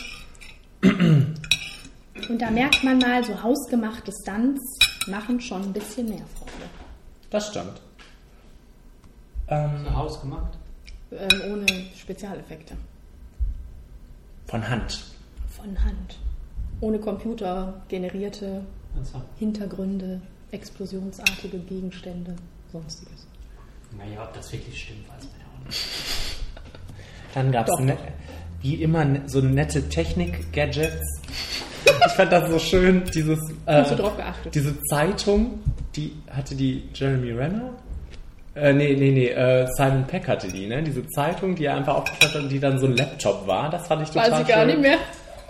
[0.82, 6.52] Und da merkt man mal, so hausgemachte Stunts machen schon ein bisschen mehr Freude.
[7.30, 7.80] Das stimmt.
[9.48, 10.58] Ähm, So hausgemacht?
[11.10, 12.74] Ähm, ohne Spezialeffekte.
[14.46, 15.04] von Hand.
[15.56, 16.18] Von Hand.
[16.80, 18.62] Ohne computergenerierte
[19.00, 19.20] Achso.
[19.38, 20.20] Hintergründe,
[20.52, 22.36] explosionsartige Gegenstände,
[22.72, 23.26] sonstiges.
[23.96, 25.86] Naja, ob das wirklich stimmt, weiß man ja auch nicht.
[27.34, 27.78] Dann gab es
[28.62, 31.20] wie immer ne, so nette Technik-Gadgets.
[32.06, 34.54] Ich fand das so schön, dieses Hast du äh, drauf geachtet?
[34.54, 35.60] diese Zeitung,
[35.96, 37.70] die hatte die Jeremy Renner?
[38.54, 40.82] Äh, nee, nee, nee, äh, Simon Peck hatte die, ne?
[40.82, 43.70] Diese Zeitung, die er einfach aufgestellt hat und die dann so ein Laptop war.
[43.70, 44.66] Das fand ich total Weiß ich gar schön.
[44.68, 44.98] nicht mehr.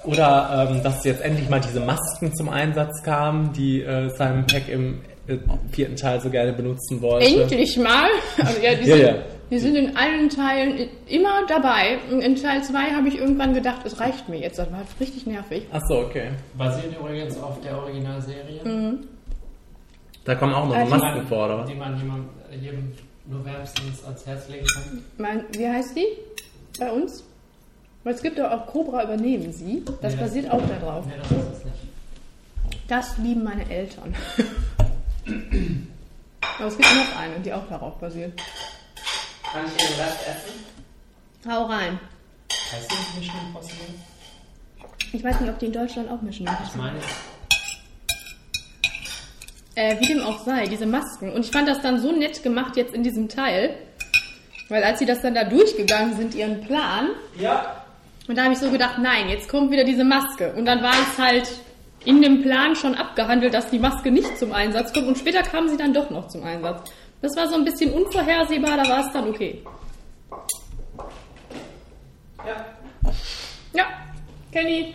[0.05, 4.68] Oder ähm, dass jetzt endlich mal diese Masken zum Einsatz kamen, die äh, Simon Peck
[4.68, 5.37] im äh,
[5.73, 7.27] vierten Teil so gerne benutzen wollte.
[7.27, 8.09] Endlich mal.
[8.44, 9.14] Also ja, die, Ja, ja.
[9.51, 11.99] Die sind in allen Teilen immer dabei.
[12.11, 14.59] Und in Teil 2 habe ich irgendwann gedacht, es reicht mir jetzt.
[14.59, 15.67] Das war richtig nervig.
[15.73, 16.31] Ach so, okay.
[16.57, 18.99] Basiert übrigens auf der Originalserie.
[20.25, 21.69] Da kommen auch noch so die Masken man- vor, oder was?
[21.71, 22.29] Die man jemand,
[22.61, 22.93] jedem
[23.27, 25.03] nur wärmstens ans Herz legen kann.
[25.19, 26.07] Mein, wie heißt die
[26.79, 27.25] bei uns?
[28.05, 29.83] Weil es gibt doch auch Cobra übernehmen sie.
[30.01, 31.05] Das Nee, basiert auch darauf.
[31.07, 31.77] Nee, das ist es nicht.
[32.89, 34.15] Das lieben meine Eltern.
[36.59, 38.33] Aber es gibt noch eine, die auch darauf basiert.
[39.53, 41.51] Kann ich den Rest essen?
[41.51, 41.99] Hau rein.
[42.73, 43.95] Heißt nicht Mission Impossible?
[45.13, 46.49] Ich weiß nicht, ob die in Deutschland auch mischen.
[46.67, 46.99] Ich meine,
[49.75, 51.33] Äh, wie dem auch sei, diese Masken.
[51.33, 53.77] Und ich fand das dann so nett gemacht jetzt in diesem Teil.
[54.69, 57.85] Weil als sie das dann da durchgegangen sind, ihren Plan, Ja.
[58.27, 60.53] und da habe ich so gedacht, nein, jetzt kommt wieder diese Maske.
[60.55, 61.49] Und dann war es halt
[62.05, 65.07] in dem Plan schon abgehandelt, dass die Maske nicht zum Einsatz kommt.
[65.07, 66.91] Und später kam sie dann doch noch zum Einsatz.
[67.20, 69.62] Das war so ein bisschen unvorhersehbar, da war es dann okay.
[72.46, 72.64] Ja.
[73.72, 73.85] Ja,
[74.52, 74.94] Kenny.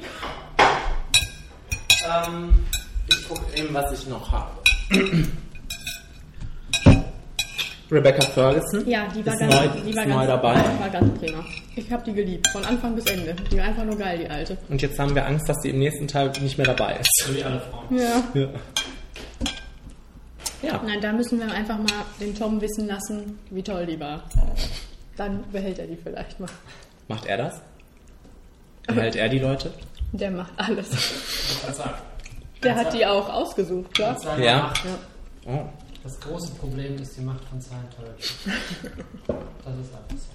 [2.05, 2.53] Ähm,
[3.09, 4.51] ich gucke eben, was ich noch habe.
[7.91, 10.55] Rebecca Ferguson Ja, die war ist ganz, neu, die war ist neu ganz, dabei.
[10.79, 11.45] war ganz prima.
[11.75, 13.35] Ich habe die geliebt, von Anfang bis Ende.
[13.51, 14.57] Die war einfach nur geil, die alte.
[14.69, 17.09] Und jetzt haben wir Angst, dass sie im nächsten Teil nicht mehr dabei ist.
[17.25, 17.97] so wie alle Frauen.
[17.97, 18.23] Ja.
[18.41, 18.47] Ja.
[20.63, 20.81] Ja.
[20.83, 24.23] Nein, da müssen wir einfach mal den Tom wissen lassen, wie toll die war.
[25.17, 26.49] Dann behält er die vielleicht mal.
[27.07, 27.61] Macht er das?
[28.87, 29.73] Behält er die Leute?
[30.13, 30.89] Der macht alles.
[32.63, 34.17] Der hat die auch ausgesucht, klar.
[34.39, 34.73] Ja.
[35.45, 35.65] Oh.
[36.03, 38.23] Das große Problem ist die Macht von Scientology.
[39.65, 40.33] Das ist einfach so.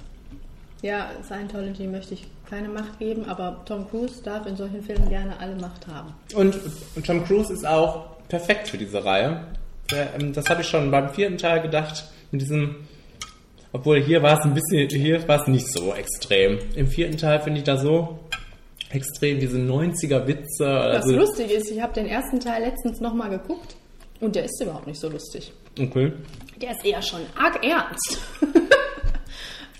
[0.81, 5.38] Ja, Scientology möchte ich keine Macht geben, aber Tom Cruise darf in solchen Filmen gerne
[5.38, 6.14] alle Macht haben.
[6.35, 6.59] Und,
[6.95, 9.45] und Tom Cruise ist auch perfekt für diese Reihe.
[9.90, 12.77] Der, ähm, das habe ich schon beim vierten Teil gedacht, mit diesem,
[13.72, 16.59] obwohl hier war es ein bisschen, hier war es nicht so extrem.
[16.74, 18.18] Im vierten Teil finde ich da so
[18.90, 20.64] extrem diese 90er Witze.
[20.66, 23.77] Was Also, lustig ist, ich habe den ersten Teil letztens nochmal geguckt
[24.20, 25.53] und der ist überhaupt nicht so lustig.
[25.81, 26.12] okay.
[26.61, 28.18] Der ist eher schon arg ernst.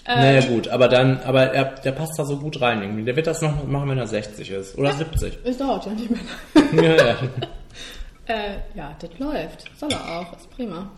[0.07, 3.05] Naja gut, aber dann, aber er, der passt da so gut rein irgendwie.
[3.05, 4.79] Der wird das noch machen, wenn er 60 ist.
[4.79, 5.39] Oder 70.
[5.45, 6.19] Es dauert ja nicht mehr.
[6.97, 7.17] ja, ja.
[8.29, 9.65] Äh, ja, das läuft.
[9.79, 10.37] Soll er auch.
[10.37, 10.91] Ist prima.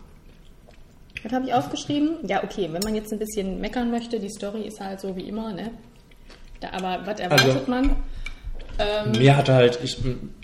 [1.23, 2.17] Was habe ich aufgeschrieben?
[2.27, 5.27] Ja, okay, wenn man jetzt ein bisschen meckern möchte, die Story ist halt so wie
[5.27, 5.71] immer, ne?
[6.59, 7.95] Da, aber was erwartet Also- man?
[8.79, 9.97] Ähm, Mir hatte halt, ich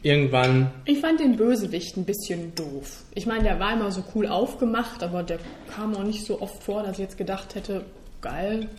[0.04, 3.04] irgendwann, ich fand den Bösewicht ein bisschen doof.
[3.16, 5.40] Ich meine, der war immer so cool aufgemacht, aber der
[5.74, 7.86] kam auch nicht so oft vor, dass ich jetzt gedacht hätte,
[8.22, 8.70] geil,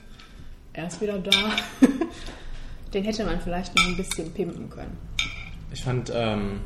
[0.75, 1.31] er ist wieder da.
[2.95, 4.97] den hätte man vielleicht noch ein bisschen pimpen können.
[5.73, 6.61] ich fand, ähm,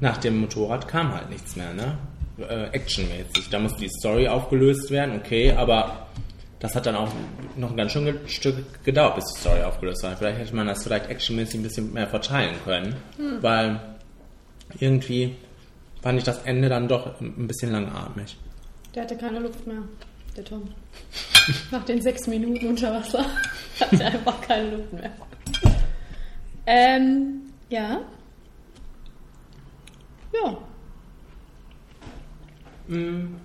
[0.00, 1.96] nach dem Motorrad kam halt nichts mehr, ne?
[2.38, 3.48] Äh, actionmäßig.
[3.50, 6.06] Da musste die Story aufgelöst werden, okay, aber
[6.58, 7.08] das hat dann auch
[7.56, 10.16] noch ein ganz schön ge- Stück gedauert, bis die Story aufgelöst war.
[10.16, 12.94] Vielleicht hätte man das vielleicht actionmäßig ein bisschen mehr verteilen können,
[13.40, 13.80] weil
[14.80, 15.34] irgendwie
[16.02, 18.36] fand ich das Ende dann doch ein bisschen langatmig.
[18.94, 19.82] Der hatte keine Luft mehr,
[20.36, 20.62] der Tom.
[21.70, 23.24] Nach den sechs Minuten unter Wasser.
[23.80, 25.10] Hatte einfach keine Luft mehr.
[26.66, 28.00] Ähm, ja.
[30.44, 30.58] Ja.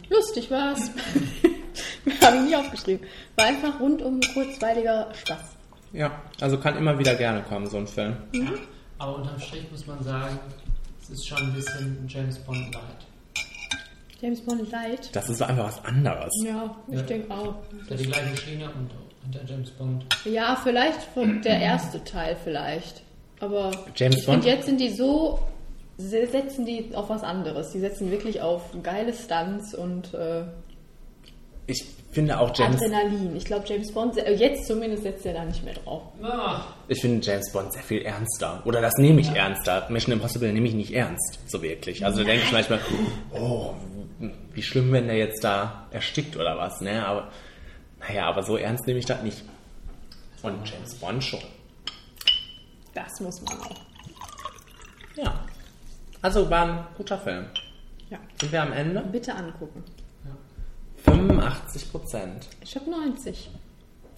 [0.09, 0.91] Lustig war's.
[2.23, 3.07] Habe ich nicht aufgeschrieben.
[3.35, 5.55] War einfach rundum kurzweiliger Spaß.
[5.93, 8.15] Ja, also kann immer wieder gerne kommen, so ein Film.
[8.99, 10.39] Aber unterm Strich muss man sagen,
[11.01, 13.05] es ist schon ein bisschen James Bond Light.
[14.21, 15.09] James Bond Light.
[15.15, 16.31] Das ist einfach was anderes.
[16.45, 17.01] Ja, ich Ja.
[17.01, 17.55] denke auch.
[17.89, 18.91] Der die gleiche Schiene und,
[19.25, 20.05] und der James Bond.
[20.25, 23.01] Ja, vielleicht von der erste Teil vielleicht.
[23.39, 24.43] Aber James ich Bond?
[24.43, 25.39] finde, jetzt sind die so,
[26.09, 27.71] setzen die auf was anderes.
[27.71, 30.43] Die setzen wirklich auf geile Stunts und äh,
[31.67, 33.35] Ich finde auch James, Adrenalin.
[33.35, 36.01] Ich glaube, James Bond, jetzt zumindest setzt er da nicht mehr drauf.
[36.87, 38.61] Ich finde James Bond sehr viel ernster.
[38.65, 39.87] Oder das nehme ich ernster.
[39.89, 42.05] Mission Impossible nehme ich nicht ernst, so wirklich.
[42.05, 42.79] Also da denke ich manchmal,
[43.33, 43.73] oh,
[44.53, 47.05] wie schlimm, wenn der jetzt da erstickt oder was, ne?
[47.05, 47.29] Aber,
[47.99, 49.43] naja, aber so ernst nehme ich das nicht.
[50.43, 51.39] Und James Bond schon.
[52.93, 53.75] Das muss man auch.
[55.15, 55.39] Ja.
[56.21, 57.45] Also war ein guter Film.
[58.09, 58.17] Ja.
[58.39, 59.01] Sind wir am Ende?
[59.11, 59.83] Bitte angucken.
[61.05, 62.47] 85 Prozent.
[62.61, 63.49] Ich habe 90.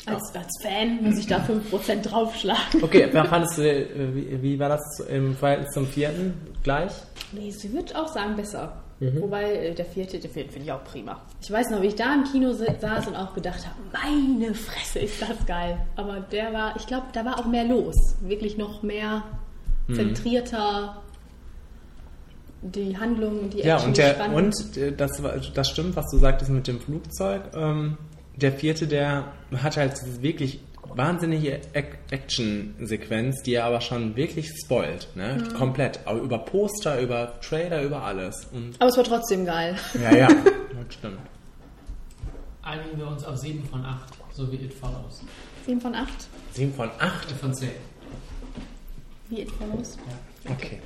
[0.06, 2.84] Als, als Fan muss ich da 5% draufschlagen.
[2.84, 6.34] Okay, wer fandest du, äh, wie, wie war das im Verhältnis zum vierten?
[6.62, 6.92] Gleich?
[7.32, 8.84] Nee, sie würde auch sagen besser.
[9.00, 9.22] Mhm.
[9.22, 11.22] Wobei äh, der vierte, der vierte finde ich auch prima.
[11.42, 13.78] Ich weiß noch, wie ich da im Kino saß und auch gedacht habe,
[14.12, 15.78] meine Fresse, ist das geil.
[15.96, 17.96] Aber der war, ich glaube, da war auch mehr los.
[18.22, 19.24] Wirklich noch mehr
[19.88, 19.96] Mhm.
[19.96, 21.02] zentrierter.
[22.64, 24.36] Die Handlung, die Ja, Action, und, der, Spannung.
[24.38, 27.42] und äh, das, war- das stimmt, was du sagtest mit dem Flugzeug.
[27.54, 27.98] Ähm,
[28.38, 29.26] der vierte, der
[29.62, 30.60] hat halt diese wirklich
[30.96, 35.08] wahnsinnige Ac- Action-Sequenz, die er aber schon wirklich spoilt.
[35.16, 35.38] Ne?
[35.44, 35.54] Mhm.
[35.56, 36.00] Komplett.
[36.06, 38.48] Aber über Poster, über Trailer, über alles.
[38.54, 39.76] Und, Aber es war trotzdem geil.
[40.02, 40.28] ja, ja,
[40.86, 41.18] das stimmt.
[42.62, 45.22] einigen wir uns auf 7 von 8, so wie It Follows.
[45.66, 46.10] 7 von 8.
[46.54, 47.32] 7 von 8.
[47.32, 47.70] Äh, von 10.
[49.30, 49.98] Wie It Follows.
[50.50, 50.80] Okay.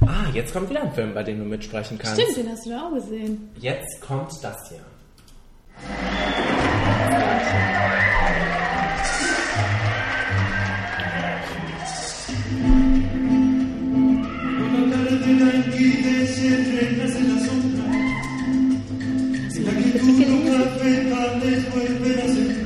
[0.00, 2.20] Ah, jetzt kommt wieder ein Film, bei dem du mitsprechen kannst.
[2.20, 3.50] Stimmt, den hast du ja auch gesehen.
[3.58, 4.80] Jetzt kommt das hier.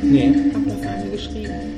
[0.03, 0.35] Nee.
[0.47, 1.70] Ich das gar nicht geschrieben.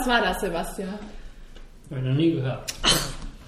[0.00, 0.88] Was war das, Sebastian?
[1.90, 2.72] Hab ich noch nie gehört.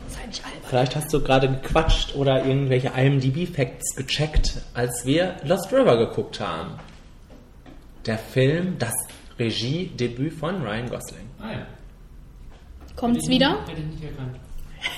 [0.08, 0.60] Sei nicht albern.
[0.68, 6.72] Vielleicht hast du gerade gequatscht oder irgendwelche IMDb-Facts gecheckt, als wir Lost River geguckt haben.
[8.04, 8.92] Der Film, das
[9.38, 11.26] Regiedebüt von Ryan Gosling.
[11.40, 11.66] Ah ja.
[12.96, 13.52] Kommt's Hätte ich wieder?
[13.60, 14.36] nicht- Hätte ich nicht erkannt.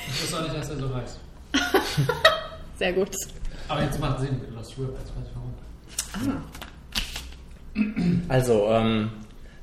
[0.08, 1.20] Ich wusste auch nicht, dass er so heißt.
[2.78, 3.10] Sehr gut.
[3.68, 6.42] Aber jetzt macht Sinn mit Lost River, jetzt weiß ich warum.
[8.28, 9.10] Also, ähm,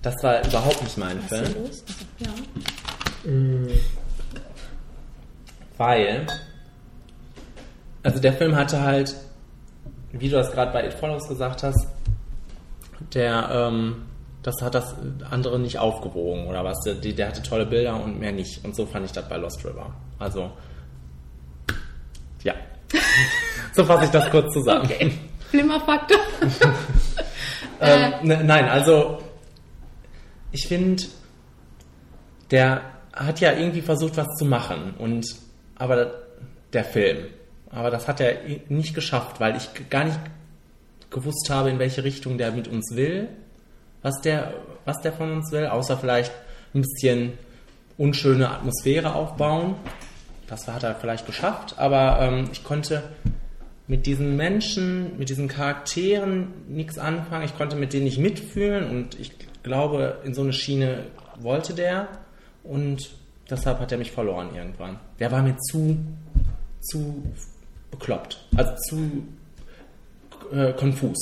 [0.02, 1.84] das war überhaupt nicht mein Was ist Film, denn los?
[1.88, 3.76] Also, ja.
[5.78, 6.28] weil,
[8.04, 9.16] also der Film hatte halt,
[10.12, 11.88] wie du das gerade bei It Follows gesagt hast,
[13.14, 14.04] der, ähm,
[14.44, 14.96] das hat das
[15.30, 16.80] andere nicht aufgewogen oder was.
[16.82, 18.64] Der, der hatte tolle Bilder und mehr nicht.
[18.66, 19.94] Und so fand ich das bei Lost River.
[20.18, 20.52] Also,
[22.44, 22.54] ja.
[23.74, 24.86] so fasse ich das kurz zusammen.
[24.86, 25.12] Okay.
[25.50, 26.18] Flimmerfaktor.
[27.84, 29.18] Ähm, ne, nein, also
[30.52, 31.04] ich finde,
[32.50, 32.82] der
[33.14, 35.26] hat ja irgendwie versucht, was zu machen und
[35.76, 36.14] aber
[36.74, 37.26] der Film,
[37.70, 38.38] aber das hat er
[38.70, 40.20] nicht geschafft, weil ich gar nicht
[41.10, 43.30] gewusst habe, in welche Richtung der mit uns will,
[44.02, 44.54] was der,
[44.86, 46.32] was der von uns will, außer vielleicht
[46.74, 47.34] ein bisschen
[47.98, 49.76] unschöne Atmosphäre aufbauen.
[50.48, 53.04] Das hat er vielleicht geschafft, aber ähm, ich konnte
[53.88, 57.46] mit diesen Menschen, mit diesen Charakteren nichts anfangen.
[57.46, 59.32] Ich konnte mit denen nicht mitfühlen und ich
[59.64, 61.06] glaube, in so eine Schiene
[61.40, 62.08] wollte der
[62.64, 63.12] und
[63.50, 65.00] deshalb hat er mich verloren irgendwann.
[65.20, 65.98] Der war mir zu,
[66.82, 67.24] zu
[67.92, 69.24] bekloppt, also zu
[70.54, 71.18] äh, konfus.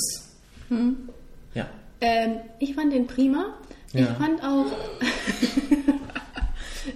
[1.54, 1.66] Ja.
[2.00, 3.54] Ähm, ich fand den prima.
[3.92, 4.14] Ich Ja.
[4.14, 4.66] fand auch.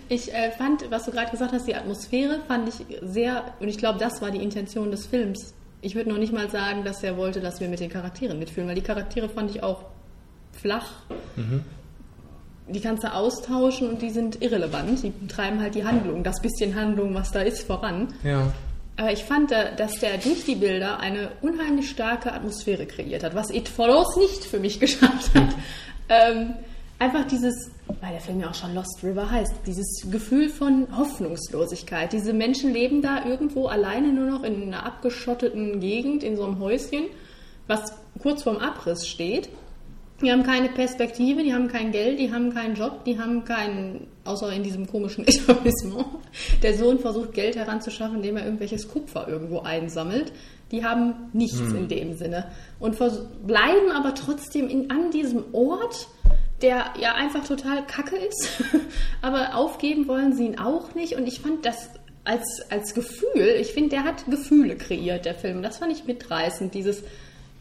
[0.09, 3.45] ich äh, fand, was du gerade gesagt hast, die Atmosphäre fand ich sehr.
[3.61, 5.55] Und ich glaube, das war die Intention des Films.
[5.81, 8.69] Ich würde noch nicht mal sagen, dass er wollte, dass wir mit den Charakteren mitfühlen,
[8.69, 9.85] weil die Charaktere fand ich auch
[10.55, 10.91] flach.
[12.69, 15.03] Die kannst du austauschen und die sind irrelevant.
[15.03, 18.15] Die treiben halt die Handlung, das bisschen Handlung, was da ist, voran.
[18.23, 18.53] Ja.
[18.97, 23.35] Aber ich fand, äh, dass der durch die Bilder eine unheimlich starke Atmosphäre kreiert hat,
[23.35, 25.55] was It Follows nicht für mich geschafft hat.
[26.09, 26.55] ähm,
[26.99, 32.13] einfach dieses, weil der Film ja auch schon Lost River heißt, dieses Gefühl von Hoffnungslosigkeit.
[32.13, 36.61] Diese Menschen leben da irgendwo alleine nur noch in einer abgeschotteten Gegend, in so einem
[36.61, 37.07] Häuschen,
[37.67, 39.49] was kurz vorm Abriss steht.
[40.23, 44.07] Die haben keine Perspektive, die haben kein Geld, die haben keinen Job, die haben keinen,
[44.25, 46.07] außer in diesem komischen Etablissement.
[46.63, 50.33] Der Sohn versucht Geld heranzuschaffen, indem er irgendwelches Kupfer irgendwo einsammelt.
[50.71, 52.51] Die haben nichts in dem Sinne.
[52.79, 52.97] Und
[53.47, 56.09] bleiben aber trotzdem in, an diesem Ort,
[56.63, 58.63] der ja einfach total kacke ist.
[59.23, 61.17] aber aufgeben wollen sie ihn auch nicht.
[61.17, 61.91] Und ich fand das
[62.25, 65.63] als, als Gefühl, ich finde, der hat Gefühle kreiert, der Film.
[65.63, 67.03] Das fand ich mitreißend, dieses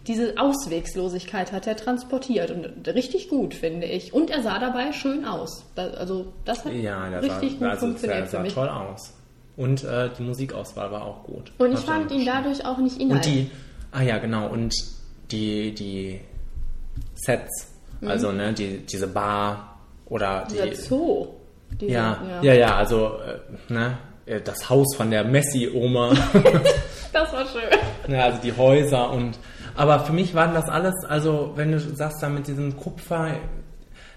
[0.07, 4.13] diese Auswegslosigkeit hat er transportiert und richtig gut, finde ich.
[4.13, 5.63] Und er sah dabei schön aus.
[5.75, 8.53] Also das hat Ja, sah, richtig gut also, funktioniert für sah mich.
[8.53, 9.13] toll aus.
[9.55, 11.51] Und äh, die Musikauswahl war auch gut.
[11.57, 13.33] Und ich Hat fand ihn dadurch auch nicht Und inhaltlich.
[13.33, 13.51] die,
[13.91, 14.73] ah ja, genau, und
[15.31, 16.19] die, die
[17.15, 17.67] Sets,
[18.05, 20.47] also ne, die, diese Bar oder Mhm.
[20.53, 20.75] Dieser die.
[20.75, 21.27] Zoo.
[21.79, 26.13] Diese, Ja, ja, ja, also äh, ne, äh, das Haus von der Messi-Oma.
[27.13, 27.61] Das war schön.
[28.11, 29.37] Ja, also die Häuser und
[29.75, 33.36] aber für mich waren das alles, also wenn du sagst da mit diesem Kupfer,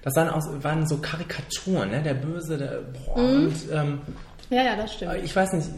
[0.02, 2.02] das waren, aus, waren so Karikaturen, ne?
[2.02, 3.44] Der Böse, der boah, Mhm.
[3.46, 3.98] und ähm,
[4.50, 5.14] Ja, ja, das stimmt.
[5.24, 5.68] ich weiß nicht,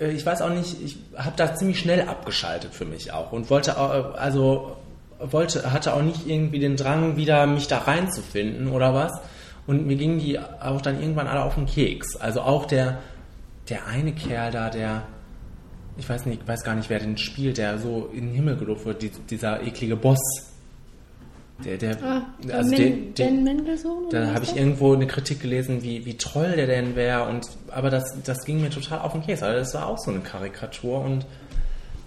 [0.00, 3.48] äh, ich weiß auch nicht, ich habe da ziemlich schnell abgeschaltet für mich auch und
[3.50, 4.76] wollte auch, äh, also
[5.20, 9.12] wollte, hatte auch nicht irgendwie den Drang, wieder mich da reinzufinden oder was.
[9.66, 12.16] Und mir gingen die auch dann irgendwann alle auf den Keks.
[12.16, 12.98] Also auch der,
[13.68, 15.02] der eine Kerl da, der,
[15.98, 18.84] ich weiß nicht, weiß gar nicht, wer den spielt, der so in den Himmel gelobt
[18.84, 20.18] wird, die, dieser eklige Boss.
[21.64, 24.08] Der, der, Ah, also den, den, Ben Mendelssohn?
[24.10, 27.28] da habe ich irgendwo eine Kritik gelesen, wie, wie toll der denn wäre.
[27.28, 29.44] Und aber das, das ging mir total auf den Käse.
[29.44, 31.26] Also das war auch so eine Karikatur und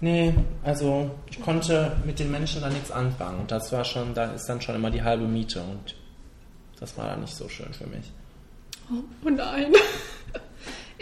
[0.00, 0.32] nee,
[0.64, 3.40] also ich konnte mit den Menschen da nichts anfangen.
[3.40, 5.96] Und das war schon, da ist dann schon immer die halbe Miete und
[6.80, 8.10] das war dann nicht so schön für mich.
[8.90, 9.72] Oh nein.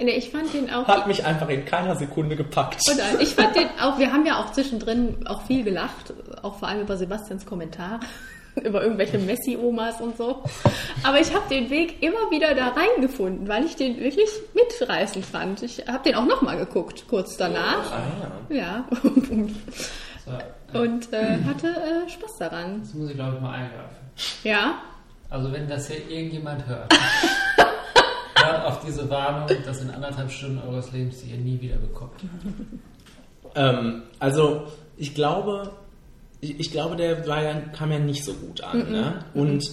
[0.02, 0.86] nee, ich fand den auch.
[0.86, 2.80] Hat mich einfach in keiner Sekunde gepackt.
[2.90, 6.58] Oh nein, ich fand den auch, wir haben ja auch zwischendrin auch viel gelacht, auch
[6.58, 8.00] vor allem über Sebastians Kommentar,
[8.62, 10.42] über irgendwelche Messi-Omas und so.
[11.04, 15.62] Aber ich habe den Weg immer wieder da reingefunden, weil ich den wirklich mitreißend fand.
[15.62, 17.92] Ich habe den auch nochmal geguckt, kurz danach.
[17.92, 18.02] Ah,
[18.50, 18.84] ja.
[18.84, 18.84] Ja,
[20.80, 22.80] und äh, hatte äh, Spaß daran.
[22.82, 23.96] das muss ich glaube ich mal eingreifen.
[24.44, 24.74] Ja,
[25.30, 26.92] Also wenn das hier irgendjemand hört,
[28.50, 32.20] hört auf diese Warnung, dass in anderthalb Stunden eures Lebens die ihr nie wieder bekommt.
[33.54, 35.72] Ähm, also ich glaube,
[36.40, 38.90] ich, ich glaube, der war ja, kam ja nicht so gut an.
[38.90, 39.24] Ne?
[39.34, 39.68] Und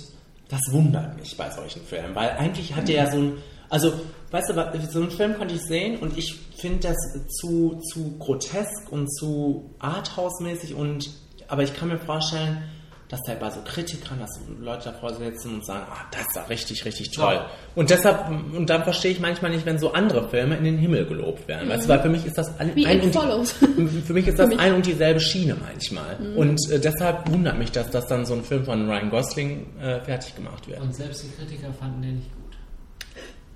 [0.49, 3.33] das wundert mich bei solchen Filmen, weil eigentlich hat der ja so ein,
[3.69, 3.93] also
[4.31, 6.95] weißt du, was, so einen Film konnte ich sehen und ich finde das
[7.39, 11.09] zu, zu grotesk und zu arthouse-mäßig und
[11.49, 12.63] aber ich kann mir vorstellen,
[13.09, 16.43] dass da bei so Kritikern, dass Leute davor sitzen und sagen, ah, das ist ja
[16.43, 17.35] richtig, richtig toll.
[17.35, 17.45] Ja.
[17.73, 21.05] Und deshalb, und dann verstehe ich manchmal nicht, wenn so andere Filme in den Himmel
[21.05, 21.69] gelobt werden.
[21.69, 23.47] Weißt du, weil für mich ist das ein, Wie ein und
[24.05, 24.59] für mich ist das mich.
[24.59, 26.17] ein und dieselbe Schiene manchmal.
[26.35, 30.01] Und äh, deshalb wundert mich, dass das dann so ein Film von Ryan Gosling äh,
[30.01, 30.81] fertig gemacht wird.
[30.81, 32.57] Und selbst die Kritiker fanden den nicht gut.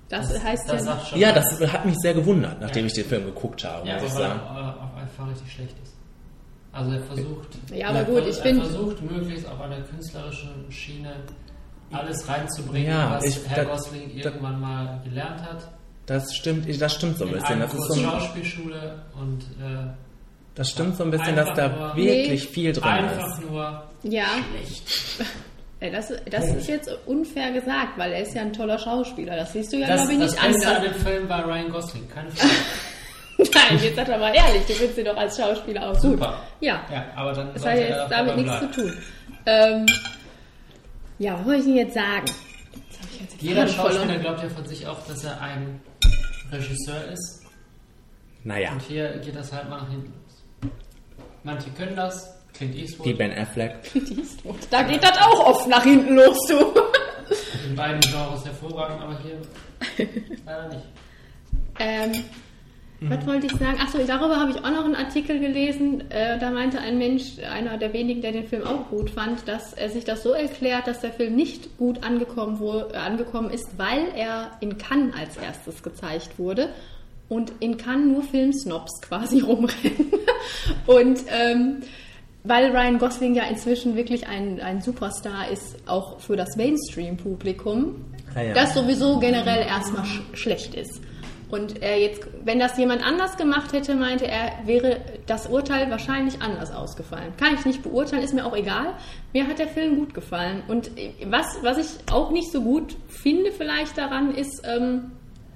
[0.08, 1.16] das, heißt das ja.
[1.16, 2.86] Ja, das hat mich sehr gewundert, nachdem Ja.
[2.86, 4.40] ich den Film geguckt habe, Ja, muss ich sagen.
[4.46, 5.91] er äh, auch einfach richtig schlecht ist.
[6.72, 10.50] Also er versucht, Ja, aber er gut, ich er find- versucht möglichst auf einer künstlerischen
[10.70, 11.12] Schiene
[11.92, 15.68] alles reinzubringen, Ja, was ich- Herr da- Gosling da- irgendwann mal gelernt hat.
[16.06, 17.60] Das stimmt, das stimmt so ein In bisschen.
[17.60, 19.86] Das ist so ein, Schauspielschule und äh,
[20.54, 22.50] das stimmt so ein bisschen, dass da Einfach nur- wirklich Nee.
[22.52, 23.50] viel drin einfach ist.
[23.50, 24.24] nur Ja.
[25.80, 29.34] Ey, Das, das ist jetzt unfair gesagt, weil er ist ja ein toller Schauspieler.
[29.36, 30.92] Das siehst du ja, das, glaube ich, das nicht Beste an anders.
[30.92, 32.52] dem Film war Ryan Gosling, keine Frage.
[33.54, 36.02] Nein, jetzt sag doch mal ehrlich, du findest ihn doch als Schauspieler auch gut.
[36.02, 36.40] Super.
[36.60, 38.96] Ja, Ja, aber dann das hat ja er jetzt damit nichts zu tun.
[39.46, 39.86] Ähm,
[41.18, 42.24] ja, was soll ich denn jetzt sagen?
[42.26, 43.68] Jetzt hab ich jetzt die Jeder.
[43.68, 45.80] Schauspieler glaubt ja von sich auch, dass er ein
[46.50, 47.42] Regisseur ist.
[48.44, 50.70] Naja, Und hier geht das halt mal nach hinten los.
[51.44, 53.06] Manche können das, Clint Eastwood.
[53.06, 53.76] wie Ben Affleck.
[54.70, 56.58] Da geht das auch oft nach hinten los, du.
[57.68, 60.06] In beiden Genres hervorragend, aber hier
[60.44, 60.84] leider nicht.
[61.78, 62.12] Ähm,
[63.08, 63.78] Was wollte ich sagen?
[63.80, 66.10] Achso, darüber habe ich auch noch einen Artikel gelesen.
[66.10, 69.72] Äh, da meinte ein Mensch, einer der wenigen, der den Film auch gut fand, dass
[69.72, 73.78] er sich das so erklärt, dass der Film nicht gut angekommen, wo, äh, angekommen ist,
[73.78, 76.68] weil er in Cannes als erstes gezeigt wurde
[77.28, 80.12] und in Cannes nur Filmsnobs quasi rumrennen.
[80.86, 81.82] und ähm,
[82.44, 87.94] weil Ryan Gosling ja inzwischen wirklich ein, ein Superstar ist, auch für das Mainstream-Publikum,
[88.34, 88.54] Ah ja.
[88.54, 91.00] das sowieso generell erstmal sch schlecht ist.
[91.52, 96.40] Und er jetzt, wenn das jemand anders gemacht hätte, meinte er, wäre das Urteil wahrscheinlich
[96.40, 97.34] anders ausgefallen.
[97.36, 98.94] Kann ich nicht beurteilen, ist mir auch egal.
[99.34, 100.62] Mir hat der Film gut gefallen.
[100.66, 100.90] Und
[101.26, 105.12] was, was ich auch nicht so gut finde vielleicht daran, ist, ähm,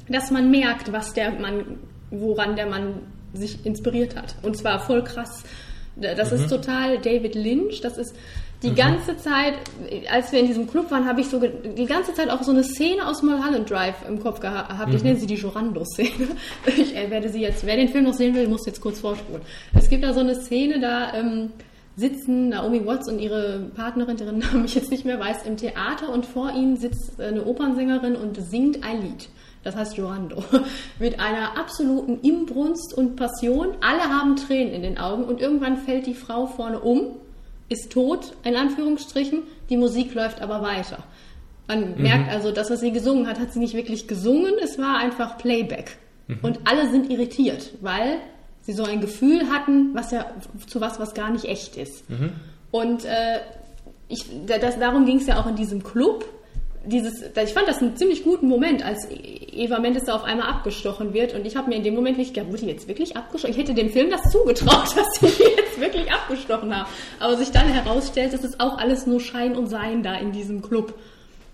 [0.07, 1.79] dass man merkt, was der Mann,
[2.11, 3.01] woran der Mann
[3.33, 4.35] sich inspiriert hat.
[4.43, 5.45] Und zwar voll krass.
[5.97, 7.81] Das ist total David Lynch.
[7.81, 8.15] Das ist
[8.63, 9.55] die ganze Zeit,
[10.11, 12.65] als wir in diesem Club waren, habe ich so die ganze Zeit auch so eine
[12.65, 14.95] Szene aus Mulholland Drive im Kopf gehabt.
[14.95, 16.29] Ich nenne sie die Jorando-Szene.
[16.67, 19.43] Ich äh, werde sie jetzt, wer den Film noch sehen will, muss jetzt kurz vorspulen.
[19.75, 21.51] Es gibt da so eine Szene, da ähm,
[21.97, 26.11] sitzen Naomi Watts und ihre Partnerin, deren Namen ich jetzt nicht mehr weiß, im Theater
[26.11, 29.29] und vor ihnen sitzt eine Opernsängerin und singt ein Lied.
[29.65, 30.45] Das heißt Jorando.
[30.99, 33.75] Mit einer absoluten Imbrunst und Passion.
[33.81, 37.17] Alle haben Tränen in den Augen und irgendwann fällt die Frau vorne um,
[37.69, 39.43] ist tot, in Anführungsstrichen.
[39.71, 40.99] Die Musik läuft aber weiter.
[41.69, 44.55] Man merkt also, das, was sie gesungen hat, hat sie nicht wirklich gesungen.
[44.63, 45.97] Es war einfach Playback.
[46.43, 48.19] Und alle sind irritiert, weil
[48.63, 50.27] sie so ein Gefühl hatten, was ja
[50.67, 52.05] zu was, was gar nicht echt ist.
[52.73, 53.41] Und äh,
[54.09, 56.25] ich, da- das, darum ging es ja auch in diesem Club.
[56.85, 59.09] Dieses, ich fand das einen ziemlich guten Moment, als
[59.57, 61.35] Eva Mendes da auf einmal abgestochen wird.
[61.35, 63.55] Und ich habe mir in dem Moment nicht gedacht, wurde die jetzt wirklich abgestochen?
[63.55, 66.89] Ich hätte dem Film das zugetraut, dass sie die jetzt wirklich abgestochen haben.
[67.21, 70.63] Aber sich dann herausstellt, das ist auch alles nur Schein und Sein da in diesem
[70.63, 70.95] Club.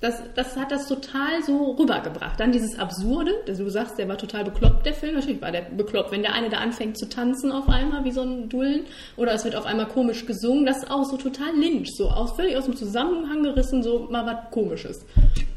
[0.03, 2.41] Das, das hat das total so rübergebracht.
[2.41, 5.15] Dann dieses Absurde, also du sagst, der war total bekloppt, der Film.
[5.15, 8.23] Natürlich war der bekloppt, wenn der eine da anfängt zu tanzen auf einmal, wie so
[8.23, 8.85] ein Dullen,
[9.17, 12.33] oder es wird auf einmal komisch gesungen, das ist auch so total Lynch, so aus,
[12.33, 15.07] völlig aus dem Zusammenhang gerissen, so mal was Komisches.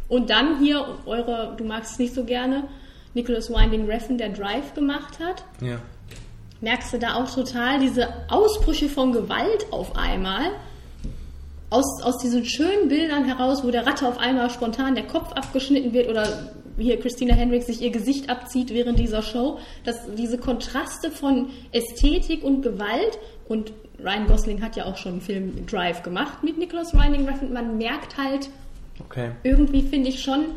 [0.08, 2.66] Und dann hier, eure, du magst es nicht so gerne,
[3.14, 5.80] Nicholas Winding Refn, der Drive gemacht hat, Ja.
[6.62, 10.52] merkst du da auch total diese Ausbrüche von Gewalt auf einmal.
[11.70, 15.94] Aus, aus diesen schönen Bildern heraus, wo der Ratte auf einmal spontan der Kopf abgeschnitten
[15.94, 21.10] wird oder hier Christina Hendricks sich ihr Gesicht abzieht während dieser Show, dass diese Kontraste
[21.10, 26.44] von Ästhetik und Gewalt und Ryan Gosling hat ja auch schon einen Film Drive gemacht
[26.44, 27.52] mit Nicholas Winding Refn.
[27.54, 28.50] Man merkt halt,
[29.00, 29.32] Okay.
[29.44, 30.56] irgendwie finde ich schon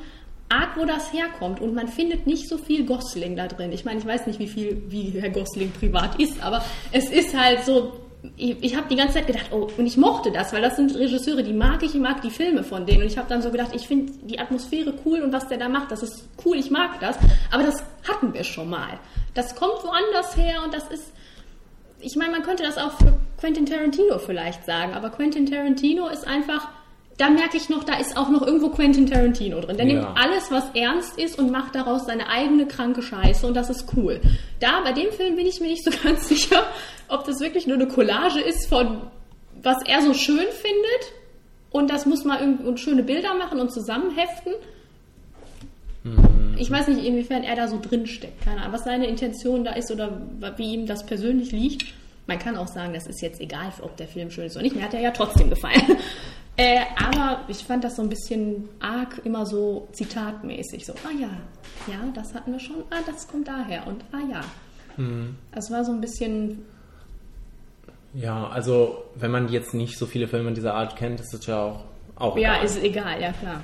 [0.49, 1.61] arg, wo das herkommt.
[1.61, 3.73] Und man findet nicht so viel Gosling da drin.
[3.73, 7.39] Ich meine, ich weiß nicht, wie viel, wie Herr Gosling privat ist, aber es ist
[7.39, 8.01] halt so.
[8.37, 10.93] Ich, ich habe die ganze Zeit gedacht, oh, und ich mochte das, weil das sind
[10.97, 13.03] Regisseure, die mag ich, ich mag die Filme von denen.
[13.03, 15.69] Und ich habe dann so gedacht, ich finde die Atmosphäre cool und was der da
[15.69, 17.17] macht, das ist cool, ich mag das.
[17.53, 18.99] Aber das hatten wir schon mal.
[19.35, 21.13] Das kommt woanders her und das ist,
[22.01, 26.27] ich meine, man könnte das auch für Quentin Tarantino vielleicht sagen, aber Quentin Tarantino ist
[26.27, 26.69] einfach,
[27.19, 29.77] da merke ich noch, da ist auch noch irgendwo Quentin Tarantino drin.
[29.77, 29.93] Der Ja.
[29.95, 33.87] nimmt alles, was ernst ist und macht daraus seine eigene kranke Scheiße und das ist
[33.97, 34.21] cool.
[34.61, 36.63] Da, bei dem Film bin ich mir nicht so ganz sicher,
[37.09, 39.03] ob das wirklich nur eine Collage ist von,
[39.63, 41.13] was er so schön findet
[41.71, 44.53] und das muss man irgendwie und schöne Bilder machen und zusammenheften.
[46.57, 48.43] Ich weiß nicht, inwiefern er da so drin steckt.
[48.45, 50.21] Keine Ahnung, was seine Intention da ist oder
[50.57, 51.85] wie ihm das persönlich liegt.
[52.27, 54.75] Man kann auch sagen, das ist jetzt egal, ob der Film schön ist oder nicht.
[54.77, 55.97] Mir hat er ja trotzdem gefallen.
[56.59, 60.85] Äh, aber ich fand das so ein bisschen arg immer so zitatmäßig.
[60.85, 61.31] So, ah ja,
[61.87, 62.83] ja, das hatten wir schon.
[62.91, 63.87] Ah, das kommt daher.
[63.87, 64.41] Und ah ja.
[65.53, 66.65] Das war so ein bisschen
[68.13, 71.63] Ja, also wenn man jetzt nicht so viele Filme dieser Art kennt, ist es ja
[71.63, 71.85] auch,
[72.17, 72.65] auch Ja, egal.
[72.65, 73.63] ist egal, ja klar.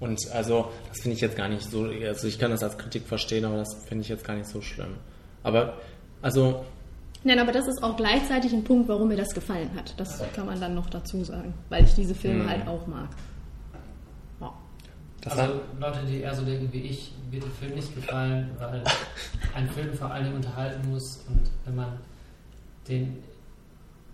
[0.00, 3.06] Und also, das finde ich jetzt gar nicht so, also ich kann das als Kritik
[3.06, 4.96] verstehen, aber das finde ich jetzt gar nicht so schlimm.
[5.44, 5.74] Aber,
[6.20, 6.64] also,
[7.24, 9.94] Nein, aber das ist auch gleichzeitig ein Punkt, warum mir das gefallen hat.
[9.96, 13.08] Das kann man dann noch dazu sagen, weil ich diese Filme halt auch mag.
[14.40, 14.52] Ja.
[15.20, 18.82] das also Leute, die eher so denken wie ich, wird der Film nicht gefallen, weil
[19.54, 21.92] ein Film vor allen Dingen unterhalten muss und wenn man
[22.88, 23.18] den,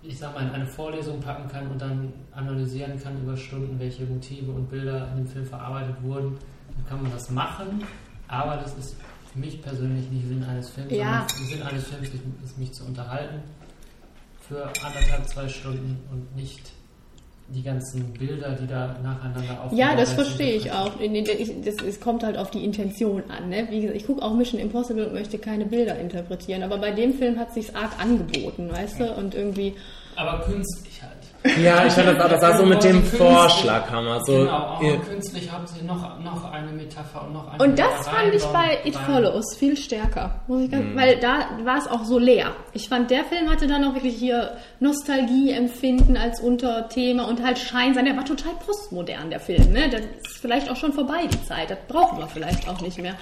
[0.02, 4.04] ich sag mal, in eine Vorlesung packen kann und dann analysieren kann über Stunden, welche
[4.04, 6.36] Motive und Bilder in dem Film verarbeitet wurden,
[6.76, 7.82] dann kann man das machen,
[8.28, 8.96] aber das ist
[9.33, 11.26] für mich persönlich nicht Sinn eines Films, Ja.
[11.29, 12.09] sondern Sinn eines Films
[12.45, 13.41] ist, mich zu unterhalten
[14.41, 16.70] für anderthalb, zwei Stunden und nicht
[17.51, 20.93] die ganzen Bilder, die da nacheinander aufgebaut Ja, das verstehe ich auch.
[21.01, 23.49] Es kommt halt auf die Intention an.
[23.49, 23.66] Ne?
[23.70, 26.62] Wie gesagt, ich gucke auch Mission Impossible und möchte keine Bilder interpretieren.
[26.62, 29.14] Aber bei dem Film hat sich arg angeboten, weißt du?
[29.14, 29.74] Und irgendwie,
[30.16, 31.12] Aber künstlich halt.
[31.62, 35.51] Ja, ich fand das auch, das war so mit dem Vorschlaghammer, so, genau, auch künstlich
[35.51, 38.97] haben sie noch, noch eine Metapher und noch eine Und das fand ich bei It.
[38.97, 42.53] Follows viel stärker, muss ich ganz, weil da war es auch so leer.
[42.72, 47.95] Ich fand, der Film hatte dann auch wirklich hier Nostalgie-Empfinden als Unterthema und halt Schein
[47.95, 48.05] sein.
[48.05, 49.72] Der war total postmodern, der Film.
[49.72, 49.89] Ne?
[49.89, 51.70] Das ist vielleicht auch schon vorbei, die Zeit.
[51.70, 53.14] Das brauchen wir vielleicht auch nicht mehr.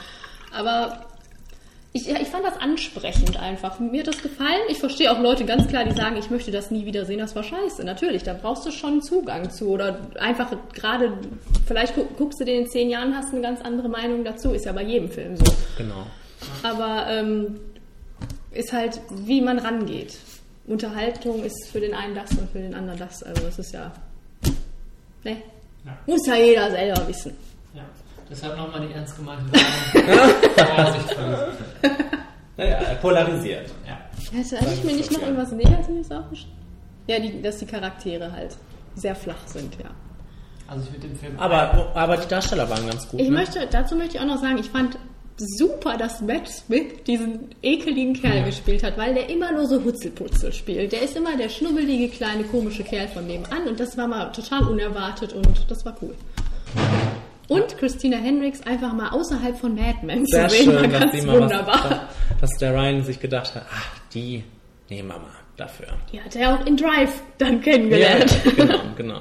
[0.57, 1.05] Aber
[1.97, 3.79] ich, ja, ich fand das ansprechend einfach.
[3.81, 4.61] Mir hat das gefallen.
[4.69, 7.19] Ich verstehe auch Leute ganz klar, die sagen, ich möchte das nie wieder sehen.
[7.19, 7.85] Das war scheiße.
[7.85, 9.69] Natürlich, da brauchst du schon Zugang zu.
[9.71, 11.13] Oder einfach gerade,
[11.67, 14.53] vielleicht gu- guckst du den in zehn Jahren, hast eine ganz andere Meinung dazu.
[14.53, 15.45] Ist ja bei jedem Film so.
[15.79, 16.07] genau.
[16.63, 17.59] Aber ähm,
[18.53, 20.15] ist halt, wie man rangeht.
[20.67, 23.23] Unterhaltung ist für den einen das und für den anderen das.
[23.23, 23.93] Also das ist ja.
[25.25, 25.37] Ne?
[25.85, 25.97] Ja.
[26.07, 27.37] Muss ja jeder selber wissen.
[27.75, 27.83] Ja.
[28.29, 30.35] Deshalb nochmal die ernst gemeinte Warnung.
[30.57, 31.56] Vorsicht, Vorsicht.
[33.07, 33.71] Er polarisiert.
[33.87, 33.99] Ja.
[34.33, 36.57] Hätte hatte ich mir nicht noch irgendwas Negatives aufgeschrieben?
[37.07, 38.57] Ja, die, dass die Charaktere halt
[38.95, 39.91] sehr flach sind, ja.
[40.69, 41.39] Also ich würde dem Film.
[41.39, 43.21] Aber, aber die Darsteller waren ganz gut.
[43.21, 43.37] Ich ne?
[43.37, 44.99] möchte, dazu möchte ich auch noch sagen, ich fand
[45.37, 50.53] super, dass Matt Smith diesen ekeligen Kerl gespielt hat, weil der immer nur so Hutzelputzel
[50.53, 50.93] spielt.
[50.93, 54.65] Der ist immer der schnubbelige, kleine, komische Kerl von nebenan und das war mal total
[54.65, 56.15] unerwartet und das war cool.
[57.49, 61.13] Und Christina Hendricks einfach mal außerhalb von Mad Men Sehr zu sehen, schön, war dass,
[61.13, 62.09] ganz wunderbar.
[62.31, 64.43] was, dass der Ryan sich gedacht hat, ach, die
[64.91, 65.87] nehmen wir mal dafür.
[66.13, 68.31] Die hat er auch in Drive dann kennengelernt.
[68.45, 69.21] Ja, genau, genau.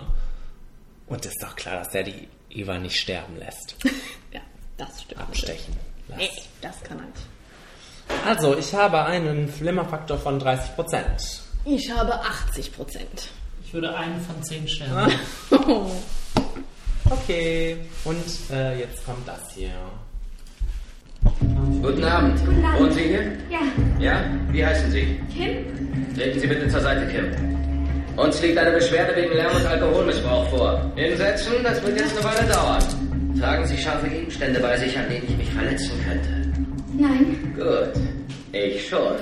[1.07, 3.75] Und ist doch klar, dass er die Eva nicht sterben lässt.
[4.33, 4.41] Ja,
[4.77, 5.21] das stimmt.
[5.21, 5.75] Abstechen
[6.09, 6.49] Nee, lässt.
[6.61, 8.25] das kann er nicht.
[8.27, 11.41] Also, ich habe einen Flimmerfaktor von 30%.
[11.65, 13.29] Ich habe 80 Prozent.
[13.65, 15.11] Ich würde einen von zehn Sternen.
[17.09, 17.77] Okay.
[18.03, 19.69] Und äh, jetzt kommt das hier.
[21.81, 22.39] Guten Abend.
[22.45, 22.79] Guten Abend.
[22.79, 23.23] Wohnen Sie hier?
[23.49, 23.59] Ja,
[23.99, 24.23] Ja?
[24.51, 25.19] Wie heißen Sie?
[25.35, 25.65] Kim?
[26.15, 27.55] Treten Sie bitte zur Seite, Kim.
[28.17, 30.91] Uns liegt eine Beschwerde wegen Lärm und Alkoholmissbrauch vor.
[30.95, 32.83] Hinsetzen, das wird jetzt eine Weile dauern.
[33.39, 36.29] Tragen Sie scharfe Gegenstände bei sich, an denen ich mich verletzen könnte.
[36.97, 37.53] Nein.
[37.55, 37.91] Gut.
[38.53, 39.15] Ich schon.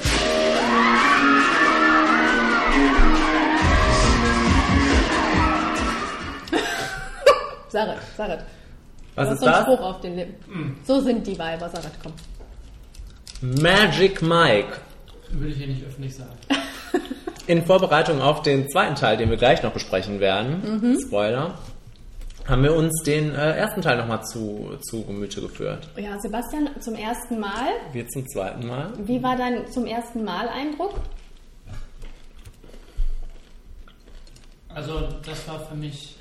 [7.74, 8.40] Saret, Saret.
[9.16, 9.64] Was Du ist hast so einen das?
[9.64, 10.78] Spruch auf den Lippen.
[10.86, 12.14] So sind die Weiber, Saret, komm.
[13.42, 14.78] Magic Mike.
[15.32, 16.38] Würde ich hier nicht öffentlich sagen.
[17.48, 21.58] In Vorbereitung auf den zweiten Teil, den wir gleich noch besprechen werden, Spoiler,
[22.48, 25.90] haben wir uns den äh, ersten Teil nochmal zu, zu Gemüte geführt.
[25.98, 27.68] Ja, Sebastian, zum ersten Mal.
[27.92, 28.94] Wir zum zweiten Mal.
[29.00, 30.94] Wie war dein zum ersten Mal Eindruck?
[34.70, 36.16] Also das war für mich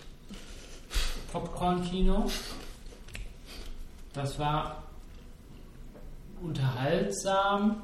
[1.32, 2.26] Popcorn-Kino.
[4.12, 4.82] Das war
[6.42, 7.76] unterhaltsam,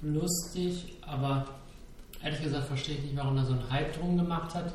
[0.00, 1.46] lustig, aber
[2.22, 4.72] ehrlich gesagt verstehe ich nicht, warum da so ein Hype drum gemacht hat.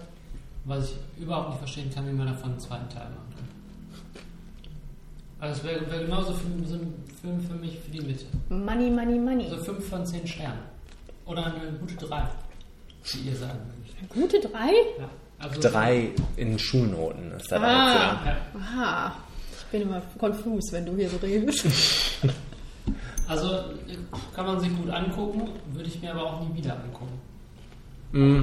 [0.65, 3.47] Was ich überhaupt nicht verstehen kann, wie man davon einen zweiten Teil machen kann.
[5.39, 8.25] Also es wäre wär genauso für, so ein Film für mich für die Mitte.
[8.49, 9.45] Money, money, money.
[9.45, 10.59] Also 5 von 10 Sternen.
[11.25, 12.27] Oder eine gute 3,
[13.13, 13.81] wie ihr sagen würdet.
[14.09, 14.71] Gute drei?
[14.99, 15.09] Ja.
[15.41, 18.19] Also Drei in Schulnoten ist da Ah.
[18.25, 18.37] Ja.
[18.59, 19.15] Aha.
[19.57, 21.65] Ich bin immer konfus, wenn du hier so redest.
[23.27, 23.63] Also
[24.35, 27.21] kann man sich gut angucken, würde ich mir aber auch nie wieder angucken.
[28.11, 28.41] Mm,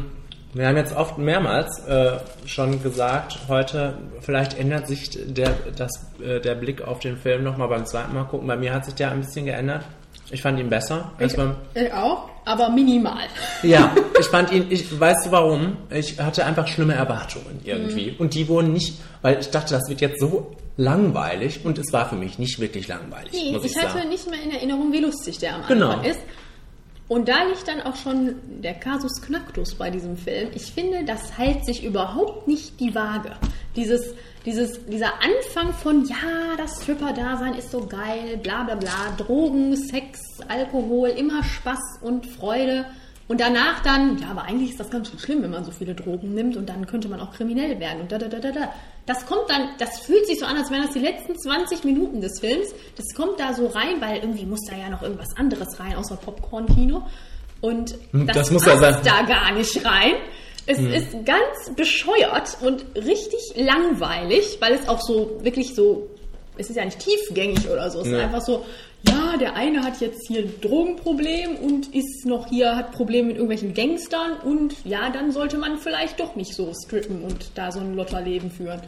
[0.55, 5.91] Wir haben jetzt oft mehrmals äh, schon gesagt, heute vielleicht ändert sich der, das,
[6.23, 8.47] äh, der Blick auf den Film nochmal beim zweiten Mal gucken.
[8.47, 9.85] Bei mir hat sich der ein bisschen geändert.
[10.31, 11.13] Ich fand ihn besser.
[11.19, 13.25] als beim, Ich auch, aber minimal.
[13.63, 15.77] ja, ich fand ihn, ich weißt du warum?
[15.91, 18.15] Ich hatte einfach schlimme Erwartungen irgendwie.
[18.19, 22.09] Und die wurden nicht, weil ich dachte, das wird jetzt so langweilig und es war
[22.09, 24.09] für mich nicht wirklich langweilig, Nee, ich, ich hatte sagen.
[24.11, 25.89] nicht mehr in Erinnerung, wie lustig der am Genau.
[25.91, 26.21] Anfang ist.
[27.09, 30.51] Und da liegt dann auch schon der Kasus Knacktus bei diesem Film.
[30.55, 33.31] Ich finde, das hält sich überhaupt nicht die Waage.
[33.77, 34.15] Dieses,
[34.49, 40.21] dieses, dieser Anfang von, ja, das Stripper-Dasein ist so geil, bla bla bla, Drogen, Sex,
[40.49, 42.87] Alkohol, immer Spaß und Freude.
[43.29, 45.95] Und danach dann, ja, aber eigentlich ist das ganz schön schlimm, wenn man so viele
[45.95, 48.73] Drogen nimmt und dann könnte man auch kriminell werden und da, da, da, da, da.
[49.05, 52.23] Das kommt dann, das fühlt sich so an, als wären das die letzten 20 Minuten
[52.23, 52.69] des Films.
[52.97, 56.17] Das kommt da so rein, weil irgendwie muss da ja noch irgendwas anderes rein, außer
[56.17, 57.03] Popcorn-Kino.
[57.61, 58.97] Und Hm, das, das muss ja sein.
[59.05, 60.15] da gar nicht rein.
[60.71, 66.11] Es ist ganz bescheuert und richtig langweilig, weil es auch so wirklich so,
[66.59, 68.01] es ist ja nicht tiefgängig oder so.
[68.01, 68.19] Es Ja.
[68.19, 68.67] ist einfach so,
[69.09, 73.37] ja, der eine hat jetzt hier ein Drogenproblem und ist noch hier, hat Probleme mit
[73.37, 77.81] irgendwelchen Gangstern und ja, dann sollte man vielleicht doch nicht so strippen und da so
[77.81, 78.83] ein Lotterleben führen.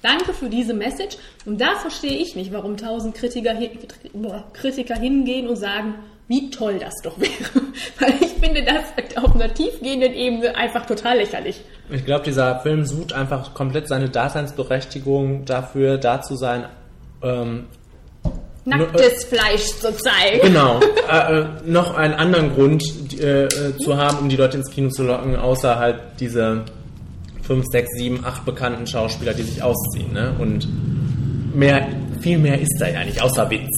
[0.00, 1.16] Danke für diese Message.
[1.44, 3.54] Und da verstehe ich nicht, warum tausend Kritiker,
[4.52, 5.96] Kritiker hingehen und sagen,
[6.28, 7.30] wie toll das doch wäre.
[8.00, 11.60] Weil ich finde das auf einer tiefgehenden Ebene einfach total lächerlich.
[11.90, 16.64] Ich glaube, dieser Film sucht einfach komplett seine Daseinsberechtigung dafür, da zu sein,
[17.22, 17.64] ähm,
[18.66, 20.40] Nacktes Fleisch zu zeigen.
[20.42, 20.80] Genau.
[21.10, 22.82] äh, äh, noch einen anderen Grund
[23.20, 26.64] äh, äh, zu haben, um die Leute ins Kino zu locken, außer halt diese
[27.42, 30.14] 5, 6, 7, 8 bekannten Schauspieler, die sich ausziehen.
[30.14, 30.34] Ne?
[30.38, 30.66] Und
[31.54, 31.86] mehr,
[32.22, 33.68] viel mehr ist da ja nicht, außer Witz.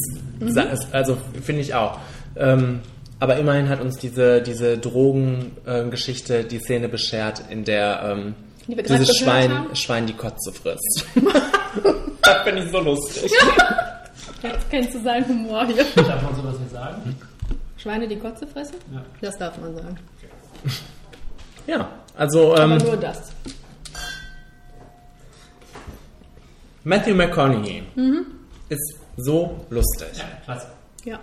[0.40, 1.98] Es- Also finde ich auch.
[2.36, 2.80] Ähm,
[3.18, 8.34] aber immerhin hat uns diese, diese Drogengeschichte die Szene beschert, in der ähm,
[8.66, 9.74] Die dieses Schwein, haben.
[9.76, 11.06] Schwein die Kotze frisst.
[12.22, 13.32] das finde ich so lustig.
[14.42, 15.84] Jetzt kennst du seinen Humor hier.
[15.94, 17.16] Darf man sowas nicht sagen?
[17.78, 18.76] Schweine die Kotze fressen?
[18.92, 19.04] Ja.
[19.20, 19.98] Das darf man sagen.
[21.66, 23.32] Ja, also Aber ähm, nur das.
[26.84, 28.26] Matthew McConaughey Mhm.
[28.68, 30.08] ist so lustig.
[30.18, 30.66] Ja, klasse.
[31.04, 31.18] Ja.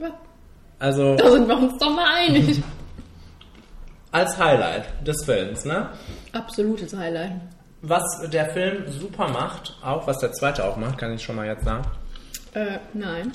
[0.00, 0.10] ja.
[0.78, 2.62] Also Da sind wir uns doch mal einig.
[4.12, 5.90] als Highlight des Films, ne?
[6.32, 7.32] Absolutes Highlight.
[7.82, 8.02] Was
[8.32, 11.64] der Film super macht, auch was der zweite auch macht, kann ich schon mal jetzt
[11.64, 11.84] sagen.
[12.54, 13.32] Äh, nein.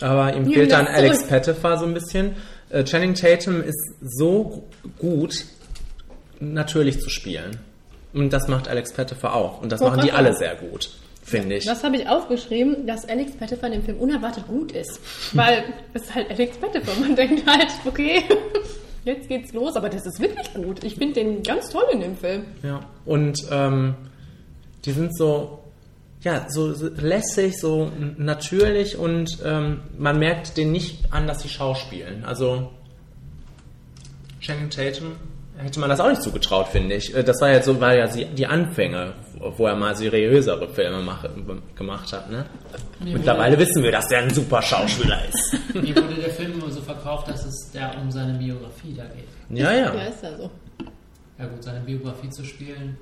[0.00, 1.30] Aber ihm Nimm fehlt dann Alex zurück.
[1.30, 2.36] Pettifer so ein bisschen.
[2.68, 4.68] Äh, Channing Tatum ist so
[4.98, 5.44] gut,
[6.40, 7.58] natürlich zu spielen.
[8.12, 9.62] Und das macht Alex Pettifer auch.
[9.62, 10.90] Und das Wollte machen die alle sehr gut,
[11.24, 11.64] finde ich.
[11.64, 15.00] Das habe ich aufgeschrieben, dass Alex Pettifer in dem Film unerwartet gut ist.
[15.32, 17.00] Weil es ist halt Alex Pettifer.
[17.00, 18.22] Man denkt halt, okay,
[19.04, 19.76] jetzt geht's los.
[19.76, 20.84] Aber das ist wirklich gut.
[20.84, 22.44] Ich finde den ganz toll in dem Film.
[22.62, 22.80] Ja.
[23.04, 23.94] Und ähm,
[24.84, 25.60] die sind so,
[26.20, 31.48] ja, so so lässig, so natürlich und ähm, man merkt denen nicht an, dass sie
[31.48, 32.24] schauspielen.
[32.24, 32.70] Also
[34.40, 35.16] Channing Tatum
[35.58, 37.14] hätte man das auch nicht zugetraut, finde ich.
[37.14, 39.12] Äh, Das war ja so, war ja sie- die Anfänge,
[39.56, 41.30] wo er mal seriösere Filme mache,
[41.76, 42.30] gemacht hat.
[42.30, 42.44] Ne?
[43.00, 45.58] Mittlerweile wissen wir, dass der ein super Schauspieler ist.
[45.74, 49.28] Mir wurde der Film immer so verkauft, dass es da um seine Biografie da geht.
[49.50, 49.94] ja, ja.
[49.94, 50.50] Ja, ist ja so.
[51.38, 52.96] Ja gut, seine Biografie zu spielen,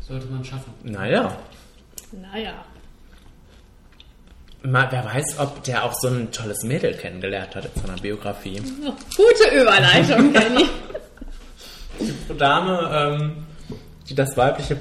[0.00, 0.72] sollte man schaffen.
[0.84, 1.36] Naja.
[2.12, 2.64] Naja.
[4.62, 8.60] Mal, wer weiß, ob der auch so ein tolles Mädel kennengelernt hat in seiner Biografie.
[9.16, 10.64] Gute Überleitung, Kenny.
[12.38, 13.32] Dame, ähm,
[14.08, 14.76] die das weibliche,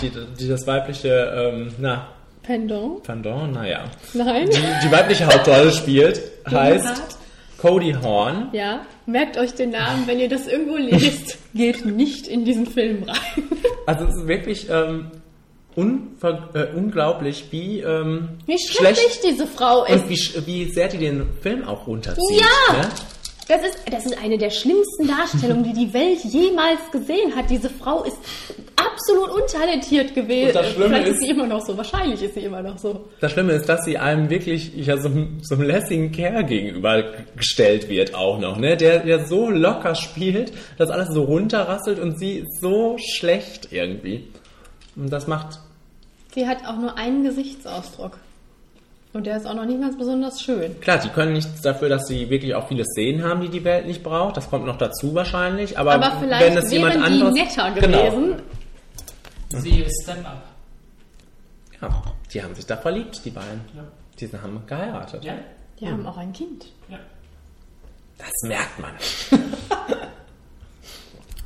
[0.00, 1.08] die, die das weibliche,
[1.52, 2.08] ähm, na,
[2.42, 3.02] Pendant?
[3.04, 3.84] Pendant, naja,
[4.14, 4.50] Nein?
[4.50, 7.18] die, die weibliche Hauptrolle spielt, heißt?
[7.58, 8.48] Cody Horn.
[8.52, 11.38] Ja, merkt euch den Namen, wenn ihr das irgendwo lest.
[11.54, 13.44] Geht nicht in diesen Film rein.
[13.86, 15.12] Also es ist wirklich ähm,
[15.76, 19.92] unver äh, unglaublich, wie, ähm, Wie schrecklich diese Frau ist.
[19.92, 22.40] und wie, wie sehr die den Film auch runterzieht.
[22.40, 22.76] Ja!
[22.78, 22.88] Ne?
[23.52, 27.50] Das ist, das ist eine der schlimmsten Darstellungen, die die Welt jemals gesehen hat.
[27.50, 28.16] Diese Frau ist
[28.76, 30.46] absolut untalentiert gewesen.
[30.48, 31.76] Und das Schlimme Vielleicht ist ist- sie immer noch so.
[31.76, 33.08] Wahrscheinlich ist sie immer noch so.
[33.20, 35.10] Das Schlimme ist, dass sie einem wirklich ja, so,
[35.42, 37.04] so einem lässigen Kerl gegenüber
[37.36, 38.76] gestellt wird auch noch, ne?
[38.78, 44.28] Der ja so locker spielt, dass alles so runterrasselt und sie ist so schlecht irgendwie.
[44.96, 45.58] Und das macht,
[46.34, 48.16] Sie hat auch nur einen Gesichtsausdruck.
[49.14, 50.80] Und der ist auch noch nicht ganz besonders schön.
[50.80, 53.86] klar, die können nichts dafür, dass sie wirklich auch viele Szenen haben, die die Welt
[53.86, 54.36] nicht braucht.
[54.38, 55.78] Das kommt noch dazu wahrscheinlich.
[55.78, 58.10] Aber, Aber vielleicht wenn es jemand die anderes, netter Genau.
[58.10, 58.42] gewesen.
[59.50, 60.42] Siehe Step Up.
[61.82, 62.02] Ja,
[62.32, 63.60] die haben sich da verliebt, die beiden.
[63.76, 63.84] Ja.
[64.18, 65.22] Die haben geheiratet.
[65.24, 65.34] Ja?
[65.78, 66.66] Die haben auch ein Kind.
[66.88, 66.98] Ja.
[68.16, 68.92] Das merkt man.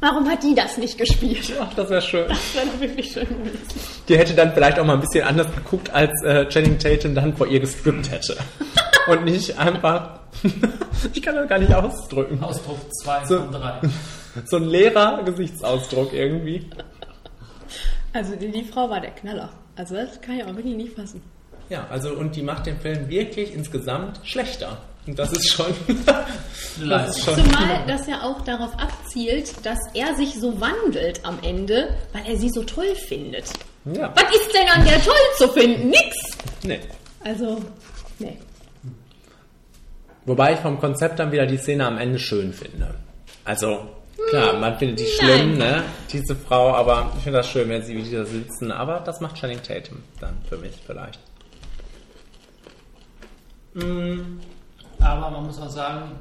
[0.08, 1.52] Warum hat die das nicht gespielt?
[1.60, 2.28] Ach, das wäre schön.
[2.28, 3.60] Das wäre wirklich schön gewesen.
[4.08, 7.36] Die hätte dann vielleicht auch mal ein bisschen anders geguckt, als äh, Channing Tatum dann
[7.36, 8.36] vor ihr gestrippt hätte.
[9.08, 10.20] Und nicht einfach,
[11.12, 13.38] ich kann das gar nicht ausdrücken, Ausdruck 2 So.
[13.38, 13.80] von 3.
[14.44, 16.70] so ein leerer Gesichtsausdruck irgendwie.
[18.12, 19.48] Also die, die Frau war der Knaller.
[19.74, 21.20] Also das kann ich auch wirklich nicht fassen.
[21.68, 24.78] Ja, also und die macht den Film wirklich insgesamt schlechter.
[25.04, 25.66] Und das ist schon,
[26.76, 27.34] Eine Leistung.
[27.36, 32.36] Zumal das ja auch darauf abzielt, dass er sich so wandelt am Ende, weil er
[32.36, 33.44] sie so toll findet.
[33.84, 35.88] ja, Was ist denn an der toll zu finden?
[35.90, 36.16] Nix!
[36.62, 36.80] nee.
[37.24, 37.60] Also,
[38.18, 38.36] nee.
[40.26, 42.94] Wobei ich vom Konzept dann wieder die Szene am Ende schön finde.
[43.44, 43.88] Also,
[44.28, 47.96] klar, man findet die schlimm, ne, diese Frau, aber ich finde das schön, wenn sie
[47.96, 48.72] wieder sitzen.
[48.72, 51.20] Aber das macht Channing Tatum dann für mich vielleicht.
[55.00, 56.12] Aber man muss auch sagen,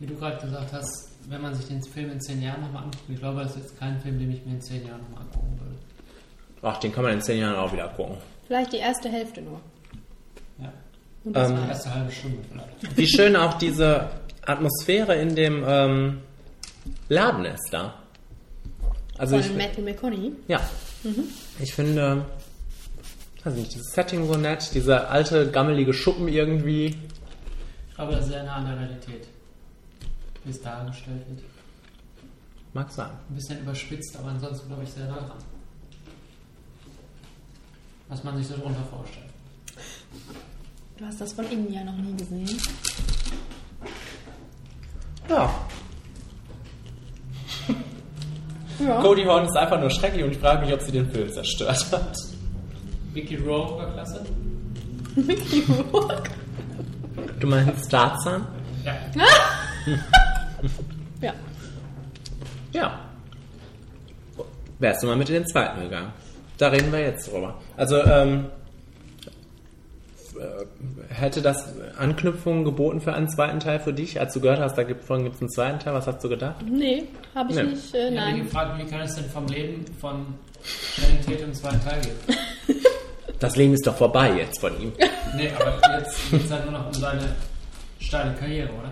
[0.00, 3.04] wie du gerade gesagt hast, wenn man sich den Film in 10 Jahren nochmal anguckt,
[3.08, 5.58] ich glaube, das ist jetzt kein Film, den ich mir in 10 Jahren nochmal angucken
[5.60, 5.74] würde.
[6.62, 8.16] Ach, den kann man in zehn Jahren auch wieder gucken.
[8.48, 9.60] Vielleicht die erste Hälfte nur.
[10.60, 10.72] Ja.
[11.22, 11.68] Und das Ähm, Die war's.
[11.70, 12.96] erste halbe Stunde vielleicht.
[12.96, 14.08] Wie schön auch diese
[14.44, 16.18] Atmosphäre in dem ähm,
[17.08, 17.94] Laden ist da.
[19.18, 20.32] Also Von ich, Matthew McConaughey.
[20.48, 20.60] ja,
[21.60, 22.24] ich finde,
[23.44, 26.86] weiß nicht, dieses Setting so nett, dieser alte gammelige Schuppen irgendwie.
[27.90, 29.28] Ich glaube, das ist sehr nah an der Realität,
[30.48, 31.42] wie es dargestellt wird.
[32.72, 33.10] Mag sein.
[33.28, 35.38] Ein bisschen überspitzt, aber ansonsten glaube ich sehr nah dran.
[38.08, 39.26] Was man sich so drunter vorstellt.
[40.96, 42.60] Du hast das von innen ja noch nie gesehen.
[45.28, 45.54] Ja.
[48.80, 49.02] Ja.
[49.02, 51.84] Cody Horn ist einfach nur schrecklich und ich frage mich, ob sie den Film zerstört
[51.90, 52.16] hat.
[53.12, 54.24] Vicky Rowe war klasse.
[55.16, 56.30] Mickey Rourke.
[57.40, 58.46] Du meinst Tarzan?
[58.84, 58.94] Ja.
[61.20, 61.32] Ja.
[62.72, 63.00] Ja.
[64.78, 66.12] Wärst du mal mit in den zweiten gegangen?
[66.58, 67.54] Da reden wir jetzt drüber.
[67.76, 68.46] Also, ähm,
[70.38, 74.20] äh, hätte das Anknüpfungen geboten für einen zweiten Teil für dich?
[74.20, 76.56] Als du gehört hast, da gibt es gibt's einen zweiten Teil, was hast du gedacht?
[76.70, 77.04] Nee,
[77.34, 77.62] habe ich Nee.
[77.64, 77.94] nicht.
[77.94, 78.44] Äh, Ich habe nein.
[78.44, 80.26] gefragt, wie kann es denn vom Leben von
[81.24, 82.38] Tatum einen zweiten Teil geben?
[83.40, 84.92] Das Leben ist doch vorbei jetzt von ihm.
[85.36, 87.22] Nee, aber jetzt geht es halt nur noch um seine
[88.00, 88.90] steile Karriere, oder?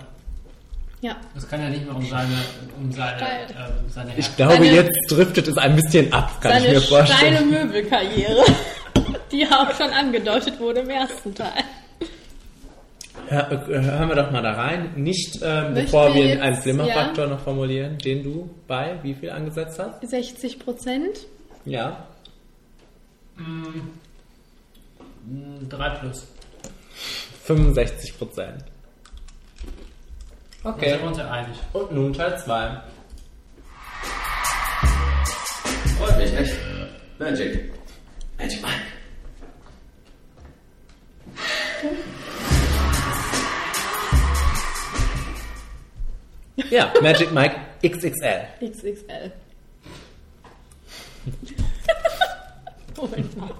[1.07, 1.16] Ja.
[1.36, 2.34] Es kann ja nicht mehr um seine,
[2.82, 6.62] um seine, ähm, seine Ich glaube, Seine- jetzt driftet es ein bisschen ab, kann ich
[6.64, 7.50] Seine mir vorstellen.
[7.50, 8.44] Möbelkarriere,
[9.32, 11.62] die auch schon angedeutet wurde im ersten Teil.
[13.28, 14.94] Hör, äh, hören wir doch mal da rein.
[14.96, 19.78] Nicht, ähm, bevor wir jetzt- einen Flimmerfaktor noch formulieren, den du bei wie viel angesetzt
[19.78, 20.09] hast?
[20.09, 21.18] 60 Prozent.
[21.64, 22.04] Ja.
[23.36, 23.82] Mm,
[25.68, 26.26] 3 plus.
[27.44, 28.64] 65 Prozent.
[30.67, 30.91] Da Okay.
[30.91, 31.57] sind wir uns ja einig.
[31.73, 32.83] Und nun Teil 2.
[35.97, 36.55] Freut mich echt.
[37.21, 37.73] Magic.
[38.37, 38.75] Magic Mike.
[46.71, 48.47] Ja, Magic Mike XXL.
[48.61, 49.33] XXL.
[52.97, 53.51] Moment mal.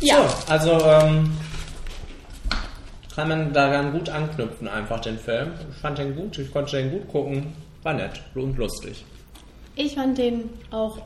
[0.00, 1.36] Ja, So, also ähm,
[3.14, 5.52] kann man daran gut anknüpfen, einfach den Film.
[5.70, 7.52] Ich fand den gut, ich konnte den gut gucken.
[7.82, 9.04] War nett und lustig.
[9.76, 10.98] ich fand den auch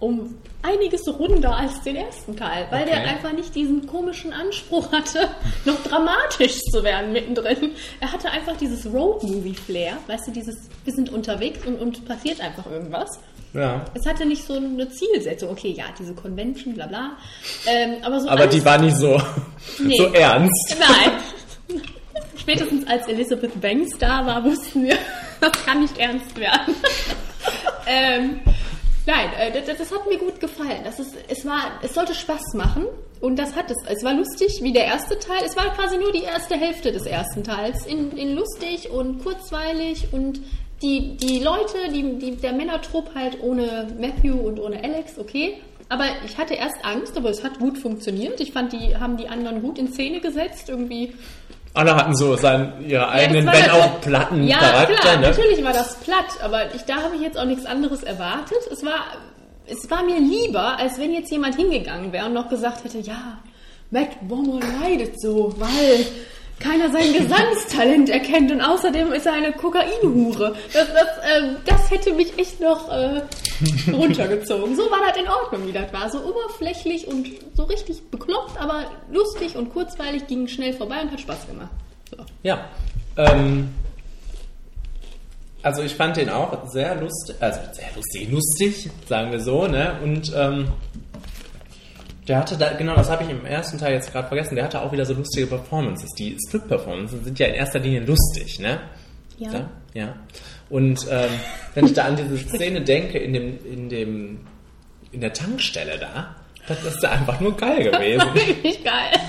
[0.00, 3.08] um einiges runder als den ersten Teil, weil der Okay.
[3.10, 5.28] einfach nicht diesen komischen Anspruch hatte,
[5.64, 7.70] noch dramatisch zu werden mittendrin.
[8.00, 12.66] Er hatte einfach dieses Road-Movie-Flair, weißt du, dieses, wir sind unterwegs und, und passiert einfach
[12.70, 13.08] irgendwas.
[13.54, 13.84] Ja.
[13.94, 17.16] Es hatte nicht so eine Zielsetzung, okay, ja, diese Convention, bla bla.
[17.66, 19.20] Ähm, aber so Aber die war nicht so,
[19.78, 19.94] Nee.
[19.98, 20.76] so ernst.
[20.78, 21.12] Nein.
[22.36, 24.96] Spätestens als Elizabeth Banks da war, wussten wir,
[25.40, 26.74] das kann nicht ernst werden.
[27.86, 28.40] ähm,
[29.06, 30.82] nein, äh, das, das hat mir gut gefallen.
[30.84, 32.86] Das ist, es, war, es sollte Spaß machen
[33.20, 33.76] und das hat es.
[33.88, 35.42] Es war lustig wie der erste Teil.
[35.46, 37.86] Es war quasi nur die erste Hälfte des ersten Teils.
[37.86, 40.40] In, in lustig und kurzweilig und
[40.82, 45.58] die, die Leute, die, die, der Männertrupp halt ohne Matthew und ohne Alex, okay.
[45.88, 48.40] Aber ich hatte erst Angst, aber es hat gut funktioniert.
[48.40, 50.68] Ich fand, die haben die anderen gut in Szene gesetzt.
[50.68, 51.14] Irgendwie
[51.74, 54.94] Alle hatten so seinen, ihre eigenen, war wenn auch platten ja, Charakter.
[54.94, 55.28] klar, ne?
[55.28, 58.58] natürlich war das platt, aber ich, da habe ich jetzt auch nichts anderes erwartet.
[58.70, 59.00] Es war,
[59.66, 63.38] es war mir lieber, als wenn jetzt jemand hingegangen wäre und noch gesagt hätte, ja,
[63.90, 66.06] Matt Bomber leidet so, weil
[66.60, 70.54] keiner sein Gesangstalent erkennt und außerdem ist er eine Kokainhure.
[70.72, 73.22] Das, das, ähm, das hätte mich echt noch äh,
[73.92, 74.76] runtergezogen.
[74.76, 76.08] So war das in Ordnung, wie das war.
[76.10, 81.20] So oberflächlich und so richtig bekloppt, aber lustig und kurzweilig, ging schnell vorbei und hat
[81.20, 81.70] Spaß gemacht.
[82.10, 82.16] So.
[82.42, 82.68] Ja.
[83.16, 83.68] Ähm,
[85.62, 89.96] also ich fand den auch sehr lustig, also sehr lustig, lustig, sagen wir so, ne?
[90.02, 90.68] Und ähm,
[92.26, 94.80] der hatte da, genau, das habe ich im ersten Teil jetzt gerade vergessen, der hatte
[94.80, 96.10] auch wieder so lustige Performances.
[96.18, 98.80] Die Strip-Performances sind ja in erster Linie lustig, ne?
[99.38, 99.52] Ja.
[99.52, 99.70] Ja.
[99.92, 100.14] ja.
[100.70, 101.30] Und ähm,
[101.74, 104.40] wenn ich da an diese Szene denke, in dem, in dem,
[105.12, 106.34] in der Tankstelle da,
[106.66, 108.28] das ist da einfach nur geil gewesen.
[108.34, 109.20] Richtig geil.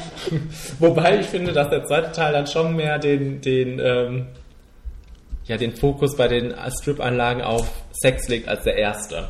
[0.80, 4.28] Wobei ich finde, dass der zweite Teil dann schon mehr den, den, ähm,
[5.46, 9.28] ja, den Fokus bei den Strip-Anlagen auf Sex legt als der erste.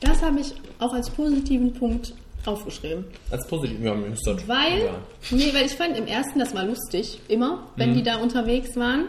[0.00, 2.14] Das habe ich auch als positiven Punkt
[2.48, 3.04] aufgeschrieben.
[3.30, 4.94] Als positiv, ja, das Weil, ja.
[5.30, 7.94] nee, weil ich fand im ersten, das war lustig, immer, wenn Mhm.
[7.94, 9.06] die da unterwegs waren.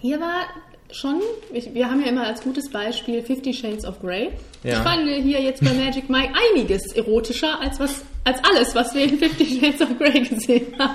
[0.00, 0.44] Hier war
[0.90, 1.20] schon,
[1.52, 4.30] ich, wir haben ja immer als gutes Beispiel Fifty Shades of Grey.
[4.64, 4.72] Ja.
[4.74, 9.04] Ich fand hier jetzt bei Magic Mike einiges erotischer als was, als alles, was wir
[9.04, 10.94] in Fifty Shades of Grey gesehen haben.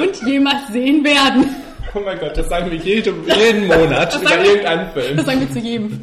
[0.00, 1.54] Und jemals sehen werden.
[1.96, 5.24] Oh mein Gott, das sagen wir jede, jeden Monat Das über irgendeinen Das Film.
[5.24, 6.02] sagen wir zu jedem.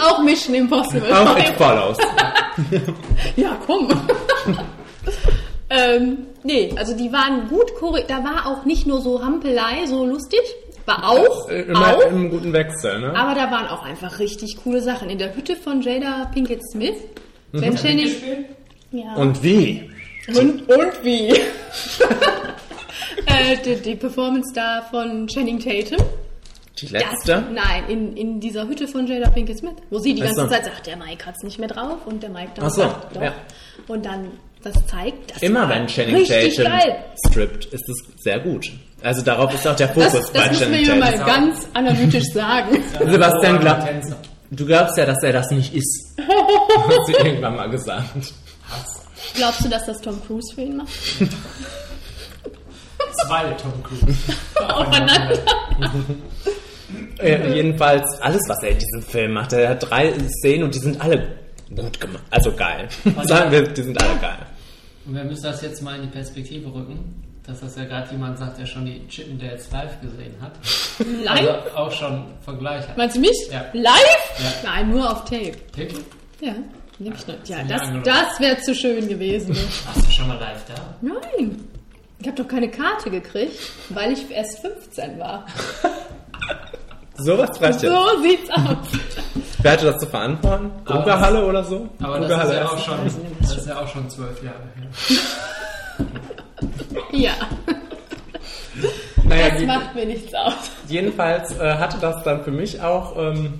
[0.00, 1.12] Auch Mission Impossible.
[1.12, 1.98] Auch It Follows.
[3.36, 3.88] Ja, komm.
[5.70, 7.72] ähm, nee, also die waren gut
[8.08, 10.40] Da war auch nicht nur so Hampelei, so lustig.
[10.86, 11.48] War auch.
[11.48, 12.10] Äh, Immer auch.
[12.10, 13.14] im guten Wechsel, ne?
[13.14, 15.10] Aber da waren auch einfach richtig coole Sachen.
[15.10, 16.96] In der Hütte von Jada Pinkett Smith.
[17.52, 17.60] Mhm.
[17.60, 17.72] Wenn.
[17.72, 18.46] Gespielt?
[18.92, 19.14] Ja.
[19.16, 19.90] Und wie?
[20.28, 21.30] und, und wie?
[23.26, 26.04] äh, die, die Performance da von Channing Tatum.
[26.80, 27.42] Die Das, letzte?
[27.52, 30.48] nein, in, in dieser Hütte von Jada Pinkett Smith, wo sie die ganze.
[30.48, 33.16] Zeit sagt, der Mike hat's nicht mehr drauf und der Mike dann Ach so, sagt,
[33.16, 33.22] doch.
[33.22, 33.34] ja.
[33.88, 34.30] Und dann
[34.62, 36.80] das zeigt, das Immer wenn Channing richtig Tatum
[37.28, 38.66] strippt, ist es sehr gut.
[39.02, 41.26] Also darauf ist auch der Fokus Das, bei das müssen wir Channing hier mal Tatum.
[41.26, 42.82] ganz analytisch sagen.
[43.10, 44.16] Sebastian, glaub, Tänzer.
[44.50, 46.14] du glaubst ja, dass er das nicht ist.
[46.18, 48.32] Hat sie irgendwann mal gesagt.
[49.34, 50.88] Glaubst du, dass das Tom Cruise für ihn macht?
[53.26, 54.16] Zwei Tom Cruise.
[54.68, 55.38] Aufeinander.
[57.18, 59.52] Äh, jedenfalls alles, was er in diesem Film macht.
[59.52, 61.36] Er hat drei Szenen und die sind alle
[61.74, 62.22] gut gemacht.
[62.30, 62.88] Also geil.
[63.24, 64.46] Sagen wir, die sind alle geil.
[65.06, 68.38] Und wir müssen das jetzt mal in die Perspektive rücken, dass das ja gerade jemand
[68.38, 70.52] sagt, der schon die Chippendales live gesehen hat.
[71.24, 71.48] Live?
[71.48, 72.96] Also auch schon Vergleich hat.
[72.96, 73.48] Meinst du mich?
[73.50, 73.64] Ja.
[73.72, 74.32] Live?
[74.38, 74.70] Ja.
[74.70, 75.52] Nein, nur auf Tape.
[75.74, 76.04] Wirklich?
[76.40, 76.54] Ja,
[76.98, 77.48] nehme ich nicht.
[77.48, 79.56] Ja, das, das wäre zu schön gewesen.
[79.86, 80.74] Warst du schon mal live da?
[81.00, 81.64] Nein.
[82.18, 83.58] Ich habe doch keine Karte gekriegt,
[83.90, 85.46] weil ich erst 15 war.
[87.18, 87.92] Sowas reicht jetzt.
[87.92, 88.86] So sieht's aus.
[89.62, 90.70] Wer hatte das zu verantworten?
[90.84, 91.88] Aber Grugerhalle oder so?
[92.02, 92.98] Aber das ist, ja auch schon,
[93.40, 96.06] das ist ja auch schon zwölf Jahre her.
[97.12, 97.32] Ja,
[99.24, 100.70] Naja, das macht mir nichts aus.
[100.88, 103.54] jedenfalls äh, hatte das dann für mich auch, ähm,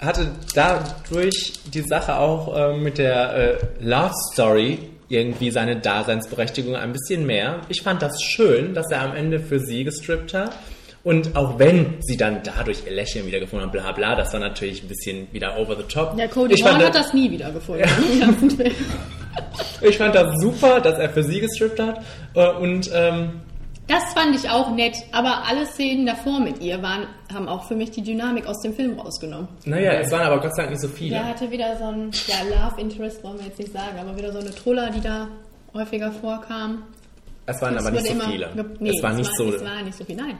[0.00, 4.78] hatte dadurch die Sache auch äh, mit der äh, Love Story
[5.08, 7.60] irgendwie seine Daseinsberechtigung ein bisschen mehr.
[7.68, 10.52] Ich fand das schön, dass er am Ende für sie gestrippt hat.
[11.02, 14.40] Und auch wenn sie dann dadurch ihr Lächeln wieder gefunden hat, bla bla, das war
[14.40, 16.14] natürlich ein bisschen wieder over the top.
[16.18, 17.84] Ja, Cody ich fand, hat das nie wieder gefunden.
[18.12, 18.74] im ganzen Film.
[19.80, 22.02] ich fand das super, dass er für sie gestrippt hat.
[22.34, 23.40] Äh, und ähm,
[23.88, 27.74] Das fand ich auch nett, aber alle Szenen davor mit ihr waren, haben auch für
[27.76, 29.48] mich die Dynamik aus dem Film rausgenommen.
[29.64, 31.10] naja, es waren aber Gott sei Dank nicht so viele.
[31.16, 34.32] Der hatte wieder so ein, ja, Love Interest wollen wir jetzt nicht sagen, aber wieder
[34.32, 35.28] so eine Trulla, die da
[35.72, 36.82] häufiger vorkam.
[37.46, 38.50] Es waren aber Es nicht so viele.
[38.54, 39.48] ge- Nee, es war nicht so.
[39.54, 40.38] Es war nicht so viel, nein.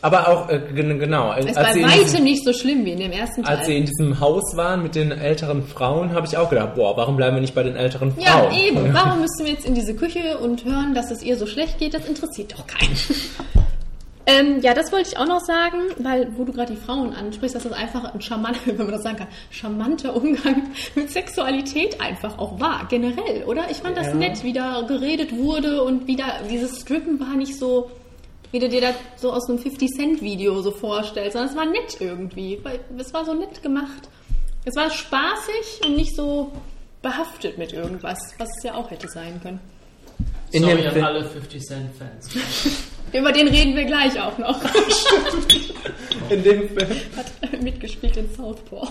[0.00, 1.32] Aber auch, äh, gen- genau.
[1.34, 3.56] Es war weitem diesem- nicht so schlimm wie in dem ersten Teil.
[3.56, 6.96] Als sie in diesem Haus waren mit den älteren Frauen, habe ich auch gedacht, boah,
[6.96, 8.52] warum bleiben wir nicht bei den älteren ja, Frauen?
[8.54, 8.94] eben.
[8.94, 11.94] Warum müssen wir jetzt in diese Küche und hören, dass es ihr so schlecht geht?
[11.94, 12.96] Das interessiert doch keinen.
[14.26, 17.56] ähm, ja, das wollte ich auch noch sagen, weil, wo du gerade die Frauen ansprichst,
[17.56, 22.38] dass das einfach ein charmanter, wenn man das sagen kann, charmanter Umgang mit Sexualität einfach
[22.38, 23.62] auch war, generell, oder?
[23.70, 24.14] Ich fand das Ja.
[24.14, 27.90] nett, wie da geredet wurde und wie da, dieses Strippen war nicht so,
[28.52, 32.58] wie du dir das so aus einem 50-Cent-Video so vorstellst, sondern es war nett irgendwie,
[32.62, 34.08] weil es war so nett gemacht.
[34.64, 36.52] Es war spaßig und nicht so
[37.02, 39.60] behaftet mit irgendwas, was es ja auch hätte sein können.
[40.50, 42.30] In Sorry an alle 50 Cent Fans.
[43.12, 44.60] Über den reden wir gleich auch noch.
[46.30, 48.86] In dem Film, Hat mitgespielt in Southpaw.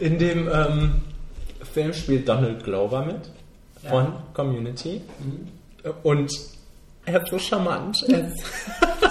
[0.00, 1.02] in dem ähm,
[1.74, 3.30] Film spielt Donald Glover mit
[3.86, 5.02] von Community.
[6.02, 6.30] Und
[7.08, 8.04] er ist so charmant.
[8.08, 8.44] Er, ist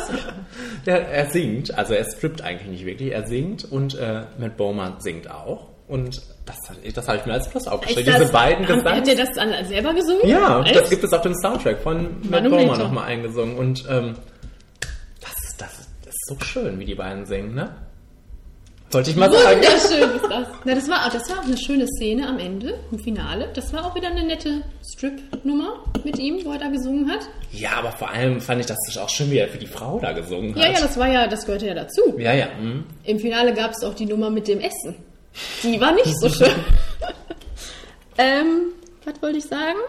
[0.85, 4.99] der, er singt, also er strippt eigentlich nicht wirklich, er singt und äh, Matt Bowman
[4.99, 5.67] singt auch.
[5.87, 6.57] Und das,
[6.93, 8.13] das habe ich mir als Plus aufgeschrieben.
[8.13, 8.97] Diese beiden haben, Gesangs...
[8.99, 10.27] Hat er das dann selber gesungen?
[10.27, 10.75] Ja, Echt?
[10.75, 13.57] das gibt es auf dem Soundtrack von Matt Bowman nochmal eingesungen.
[13.57, 14.15] Und ähm,
[15.21, 17.73] das, ist- das, das ist so schön, wie die beiden singen, ne?
[18.91, 19.61] Wollte ich mal sagen.
[19.61, 20.47] Wunderschön ist das.
[20.63, 23.49] Na, das, war, das war auch eine schöne Szene am Ende, im Finale.
[23.53, 24.61] Das war auch wieder eine nette
[24.93, 27.27] Strip-Nummer mit ihm, wo er da gesungen hat.
[27.51, 30.13] Ja, aber vor allem fand ich, dass das auch schon wieder für die Frau da
[30.13, 30.63] gesungen hat.
[30.63, 32.17] Ja, ja, das war ja, das gehörte ja dazu.
[32.17, 32.47] ja, ja.
[32.57, 32.85] hm.
[33.03, 34.95] Im Finale gab es auch die Nummer mit dem Essen.
[35.63, 36.49] Die war nicht so schön.
[38.17, 38.71] ähm,
[39.03, 39.79] was wollte ich sagen?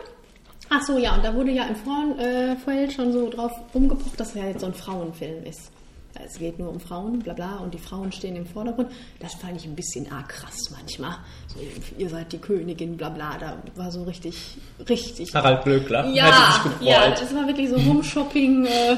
[0.70, 4.34] Ach so, ja, und da wurde ja im Frauenfeld äh, schon so drauf rumgepocht, dass
[4.34, 5.70] er ja jetzt so ein Frauenfilm ist.
[6.24, 8.90] Es geht nur um Frauen, bla bla, und die Frauen stehen im Vordergrund.
[9.20, 11.16] Das fand ich ein bisschen arg krass manchmal.
[11.46, 11.60] So,
[11.96, 14.56] ihr seid die Königin, bla bla, da war so richtig,
[14.88, 15.34] richtig.
[15.34, 18.66] Harald Glöckler Ja, ja, das war wirklich so Rumshopping.
[18.66, 18.96] Äh,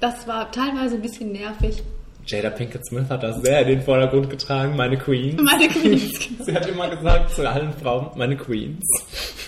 [0.00, 1.82] das war teilweise ein bisschen nervig.
[2.28, 5.36] Jada Pinkett Smith hat das sehr in den Vordergrund getragen, meine Queen.
[5.42, 6.28] Meine Queens.
[6.44, 8.84] Sie hat immer gesagt zu allen Frauen, meine Queens.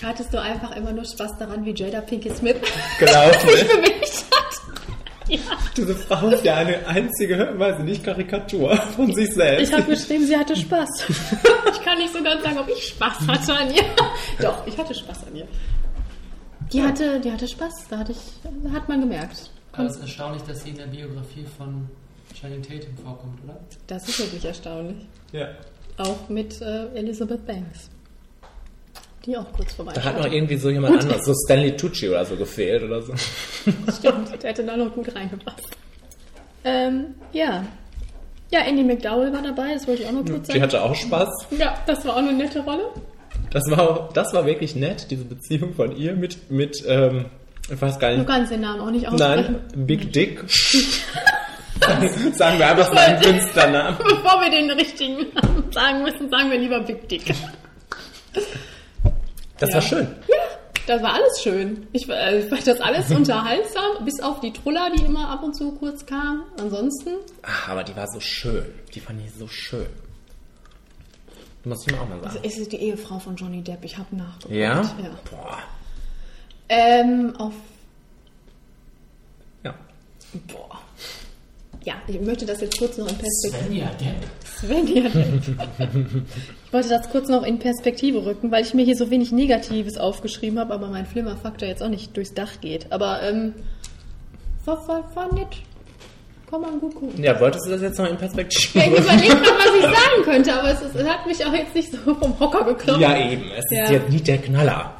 [0.03, 2.55] Hattest du einfach immer nur Spaß daran, wie Jada Pinkett Smith
[2.97, 3.49] Gelaufen.
[3.49, 4.90] sich bewegt hat?
[5.27, 5.39] Ja.
[5.77, 9.69] Diese Frau ist ja eine einzige, weiß ich nicht, Karikatur von sich selbst.
[9.69, 10.89] Ich habe geschrieben, sie hatte Spaß.
[11.73, 13.83] Ich kann nicht so ganz sagen, ob ich Spaß hatte an ihr.
[14.39, 15.47] Doch, ich hatte Spaß an ihr.
[16.71, 18.17] Die hatte, die hatte Spaß, da hatte ich,
[18.63, 19.49] da hat man gemerkt.
[19.73, 21.89] Aber es ist erstaunlich, dass sie in der Biografie von
[22.39, 23.57] Channing Tatum vorkommt, oder?
[23.87, 24.97] Das ist wirklich erstaunlich.
[25.31, 25.47] ja.
[25.97, 27.89] Auch mit äh, Elizabeth Banks.
[29.25, 32.25] Die auch kurz vorbei Da hat noch irgendwie so jemand anderes, so Stanley Tucci oder
[32.25, 33.13] so gefehlt oder so.
[33.97, 35.61] Stimmt, der hätte da noch gut reingepasst.
[36.63, 37.63] Ähm, ja.
[38.51, 40.61] Ja, Andy McDowell war dabei, das wollte ich auch noch kurz Die sagen.
[40.63, 41.29] hatte auch Spaß.
[41.57, 42.83] Ja, das war auch eine nette Rolle.
[43.51, 47.25] Das war, auch, das war wirklich nett, diese Beziehung von ihr mit, mit ähm,
[47.71, 48.27] ich weiß gar Du nicht.
[48.27, 49.59] kannst den Namen auch nicht aussprechen.
[49.73, 50.43] Nein, Big Dick.
[52.35, 53.97] Sagen wir einfach seinen Künstlernamen.
[53.97, 57.33] Bevor wir den richtigen Namen sagen müssen, sagen wir lieber Big Dick.
[59.61, 59.75] Das Ja.
[59.75, 60.07] war schön.
[60.87, 61.87] Das war alles schön.
[61.93, 65.53] Ich, äh, ich fand das alles unterhaltsam, bis auf die Trulla, die immer ab und
[65.55, 66.43] zu kurz kam.
[66.59, 67.11] Ansonsten,
[67.43, 68.65] Ach, aber die war so schön.
[68.93, 69.87] Die fand ich so schön.
[71.63, 72.39] Muss ich mir auch mal sagen.
[72.41, 73.85] es ist die Ehefrau von Johnny Depp.
[73.85, 74.51] Ich habe nachgeguckt.
[74.55, 74.81] Ja?
[74.81, 75.19] ja.
[75.29, 75.57] Boah.
[76.69, 77.53] Ähm, auf
[79.63, 79.75] Ja.
[80.47, 80.80] Boah.
[81.83, 83.63] Ja, ich möchte das jetzt kurz noch in Perspektive.
[83.63, 84.15] Svenja Depp.
[84.45, 85.45] Sven hier denkt.
[86.67, 89.97] Ich wollte das kurz noch in Perspektive rücken, weil ich mir hier so wenig Negatives
[89.97, 92.91] aufgeschrieben habe, aber mein Flimmerfaktor jetzt auch nicht durchs Dach geht.
[92.91, 93.53] Aber ähm,
[94.65, 95.47] war, war, war nett.
[96.51, 97.23] Kann man gut gucken.
[97.23, 98.77] Ja, wolltest du das jetzt noch in Perspektive?
[98.79, 101.53] Ja, ich überlege gerade, was ich sagen könnte, aber es, ist, es hat mich auch
[101.53, 103.01] jetzt nicht so vom Hocker geklopft.
[103.01, 103.45] Ja, eben.
[103.57, 103.85] Es Ja.
[103.85, 104.93] ist jetzt nicht der Knaller.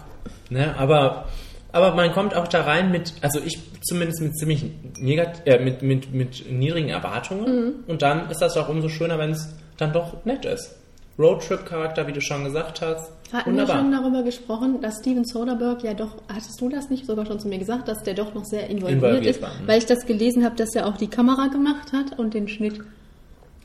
[0.50, 0.74] Ne?
[0.80, 1.28] Aber,
[1.72, 4.66] aber man kommt auch da rein mit, also ich zumindest mit ziemlich
[5.00, 7.46] negat äh, mit, mit, mit niedrigen Erwartungen.
[7.46, 7.74] Mhm.
[7.88, 10.76] Und dann ist das auch umso schöner, wenn es dann doch nett ist.
[11.18, 13.12] Roadtrip-Charakter, wie du schon gesagt hast.
[13.32, 17.26] Hatten wir schon darüber gesprochen, dass Steven Soderbergh ja doch, hattest du das nicht sogar
[17.26, 19.68] schon zu mir gesagt, dass der doch noch sehr involviert, Involviert ist, war, mhm.
[19.68, 22.80] weil ich das gelesen habe, dass er auch die Kamera gemacht hat und den Schnitt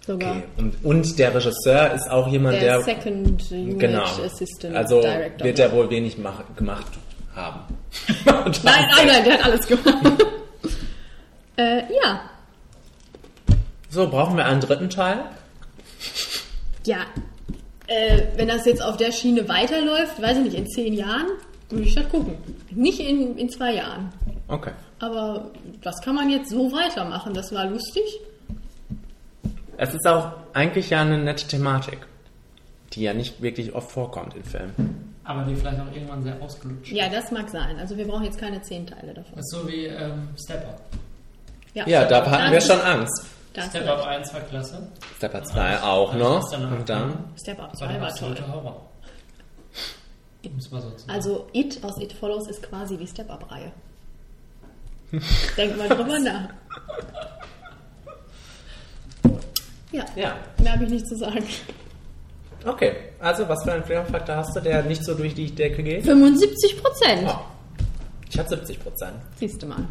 [0.06, 0.36] sogar.
[0.36, 0.42] Okay.
[0.58, 2.82] Und, und der Regisseur ist auch jemand, Der der.
[2.82, 4.04] Second Unit genau.
[4.04, 5.46] Assistant Also Director.
[5.46, 6.92] wird er wohl wenig mach, gemacht
[7.34, 7.60] haben.
[8.28, 9.96] Nein, nein, nein, der hat alles gemacht.
[11.56, 12.20] äh, ja.
[13.88, 15.24] So, brauchen wir einen dritten Teil?
[16.84, 17.06] Ja.
[17.86, 21.26] Äh, wenn das jetzt auf der Schiene weiterläuft, weiß ich nicht, in zehn Jahren,
[21.70, 22.36] würde ich das gucken.
[22.70, 24.12] Nicht in, in zwei Jahren.
[24.48, 24.72] Okay.
[24.98, 25.50] Aber
[25.82, 27.34] das kann man jetzt so weitermachen.
[27.34, 28.20] Das war lustig.
[29.76, 31.98] Es ist auch eigentlich ja eine nette Thematik,
[32.92, 35.05] die ja nicht wirklich oft vorkommt in Filmen.
[35.26, 36.92] Aber die vielleicht auch irgendwann sehr ausgelutscht.
[36.92, 37.76] Ja, das mag sein.
[37.80, 39.32] Also wir brauchen jetzt keine zehn Teile davon.
[39.34, 40.80] Das ist so wie ähm, Step Up.
[41.74, 43.26] Ja, da hatten wir schon Angst.
[43.52, 44.08] Da hast du Step Up recht.
[44.08, 44.88] 1 war klasse.
[45.16, 46.52] Stepper 2 auch noch.
[46.52, 47.24] Und dann.
[47.36, 48.36] Step Up war 2 der war toll.
[48.52, 48.86] Horror.
[51.08, 53.72] Also It aus It Follows ist quasi die Step Up-Reihe.
[55.56, 56.48] Denk mal drüber nach.
[59.92, 60.36] Ja, Ja.
[60.58, 61.44] mehr habe ich nicht zu sagen.
[62.66, 66.04] Okay, also was für einen Fehlerfaktor hast du, der nicht so durch die Decke geht?
[66.04, 67.22] 75 Prozent.
[67.28, 67.38] Oh.
[68.28, 69.14] Ich hatte 70 Prozent.
[69.38, 69.84] Siehst du mal.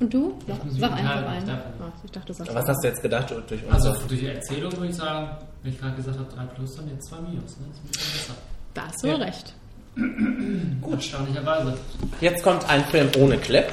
[0.00, 0.38] Und du?
[0.46, 1.50] Sag, sag einfach einen.
[1.50, 4.88] Ach, ich dachte, sagst Was hast du jetzt gedacht durch Also durch die Erzählung würde
[4.88, 5.28] ich sagen,
[5.62, 7.56] wenn ich gerade gesagt habe 3 plus, dann jetzt 2 minus.
[7.58, 7.66] Ne?
[7.68, 8.34] Das ist ein bisschen besser.
[8.74, 9.14] Da hast du Ja.
[9.16, 9.54] recht.
[10.82, 10.94] Gut.
[10.94, 11.78] Erstaunlicherweise.
[12.20, 13.66] Jetzt kommt ein Film ohne Clip.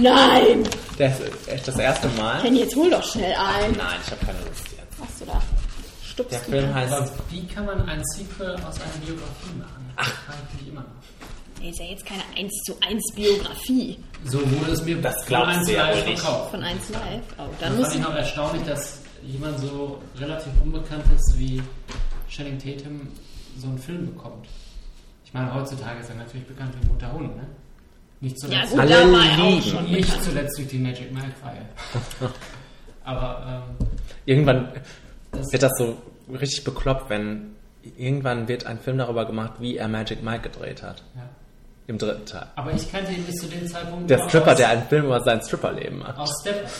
[0.00, 0.62] Nein!
[0.98, 2.40] Das ist echt das erste Mal.
[2.42, 3.72] Kenny, jetzt hol doch schnell ein.
[3.76, 5.00] Nein, ich habe keine Lust jetzt.
[5.00, 5.42] Was du da?
[6.20, 6.92] Stupst Der Film heißt...
[6.92, 9.92] Aber wie kann man ein Sequel aus einer Biografie machen?
[9.96, 11.60] Das frage ich mich immer noch.
[11.60, 15.26] Nee, ist ja jetzt keine 1 zu 1 Biografie So wurde es mir Das von
[15.26, 16.20] glaubst eins du ja live wohl nicht.
[16.22, 16.50] verkauft.
[16.52, 17.22] von 1 Live.
[17.38, 21.62] Oh, dann muss fand ich noch erstaunlich, dass jemand so relativ unbekanntes wie
[22.28, 23.08] Channing Tatum
[23.58, 24.46] so einen Film bekommt.
[25.24, 27.46] Ich meine, heutzutage ist er natürlich bekannt wie Mutter Hund, ne?
[28.22, 30.24] Nicht Ja, zuletzt, gut, Alle schon nicht bekannt.
[30.24, 31.66] zuletzt durch die Magic Mike-Reihe.
[33.04, 33.86] Aber ähm,
[34.26, 34.72] Irgendwann
[35.32, 35.96] das, wird das so
[36.34, 37.56] richtig bekloppt, wenn...
[37.96, 41.02] Irgendwann wird ein Film darüber gemacht, wie er Magic Mike gedreht hat.
[41.16, 41.22] ja.
[41.86, 42.46] Im dritten Teil.
[42.54, 45.20] Aber ich kannte ihn bis zu dem Zeitpunkt Der Stripper, aus, der einen Film über
[45.24, 46.18] sein Stripperleben macht.
[46.18, 46.70] aus Step Up.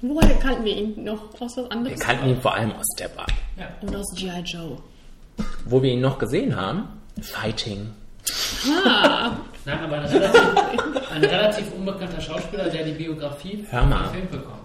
[0.00, 1.38] Woher kannten wir ihn noch?
[1.38, 1.98] Aus was anderes?
[1.98, 3.30] Wir kannten ihn vor allem aus Step Up.
[3.58, 3.66] Ja.
[3.82, 4.40] Und aus G.I.
[4.42, 4.78] Joe.
[5.66, 6.88] Wo wir ihn noch gesehen haben,
[7.20, 7.90] Fighting.
[9.66, 10.40] Nein, aber ein relativ,
[11.12, 14.08] ein relativ unbekannter Schauspieler, der die Biografie Hör mal.
[14.10, 14.63] Film bekommt.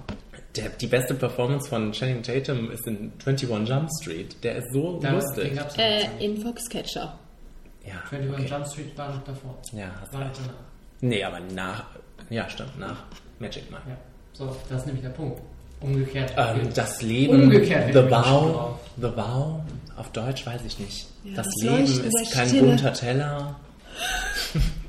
[0.55, 4.35] Der, die beste Performance von Channing Tatum ist in 21 Jump Street.
[4.43, 5.57] Der ist so Da, lustig.
[5.77, 7.17] Äh, in Foxcatcher.
[7.85, 8.45] Ja, 21 okay.
[8.49, 9.57] Jump Street war noch davor.
[9.73, 10.31] ja, hast War recht.
[10.37, 10.53] danach.
[11.01, 11.85] Nee, aber nach.
[12.29, 13.03] Ja, stimmt, nach
[13.39, 13.83] Magic Mike.
[13.87, 13.97] Ja.
[14.33, 15.39] So, das ist nämlich der Punkt.
[15.81, 16.33] Umgekehrt.
[16.35, 18.77] Ähm, das Leben, Umgekehrt The Vow.
[18.97, 19.61] The Vow,
[19.95, 21.07] auf Deutsch weiß ich nicht.
[21.23, 23.59] Ja, das, das Leben ist kein bunter Teller.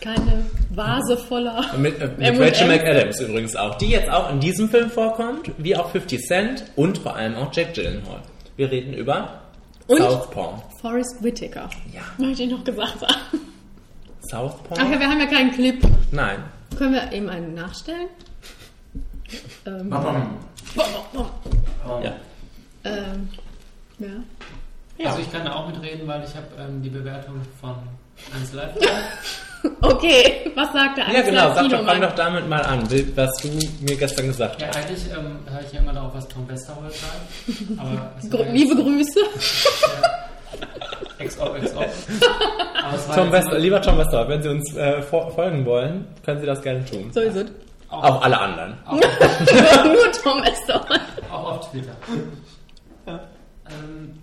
[0.00, 1.64] Keine Vase voller.
[1.76, 2.40] Mit, äh, mit.
[2.40, 6.64] Rachel McAdams übrigens auch, die jetzt auch in diesem Film vorkommt, wie auch 50 Cent
[6.76, 8.20] und vor allem auch Jack Gyllenhaal.
[8.56, 9.40] Wir reden über
[9.86, 9.98] Und?
[9.98, 10.62] Southpaw.
[10.80, 11.68] Forrest Whitaker.
[11.92, 12.02] Ja.
[12.18, 13.40] Möchte ich noch gesagt haben.
[14.30, 14.74] Southpaw?
[14.80, 15.80] Ach ja, wir haben ja keinen Clip.
[16.10, 16.38] Nein.
[16.76, 18.08] Können wir eben einen nachstellen?
[19.66, 19.90] Ähm,
[22.02, 22.12] Ja.
[22.84, 23.28] ähm,
[23.98, 24.06] ja.
[24.98, 25.10] Ja.
[25.10, 27.74] Also ich kann da auch mitreden, weil ich habe ähm, die Bewertung von
[28.34, 28.74] 1 Live.
[29.80, 31.52] Okay, was sagt der Ja, genau.
[31.54, 32.82] Sag doch, fang doch damit mal an,
[33.14, 33.48] was du
[33.80, 34.76] mir gestern gesagt ja, hast.
[34.76, 37.78] eigentlich ähm, höre ich ja immer darauf, was Tom Westerholt schreibt.
[37.80, 39.20] Aber Gr Liebe jetzt- Grüße.
[41.18, 41.80] XO, XO.
[43.08, 46.46] War Tom Wester, lieber Tom Wester, wenn Sie uns äh, fol- folgen wollen, können Sie
[46.46, 47.10] das gerne tun.
[47.12, 47.46] So ist es.
[47.88, 48.74] Auch alle anderen.
[48.90, 49.00] Nur
[50.22, 50.84] Tom Esther.
[51.32, 51.92] Auch auf Twitter.
[53.06, 54.18] Ähm,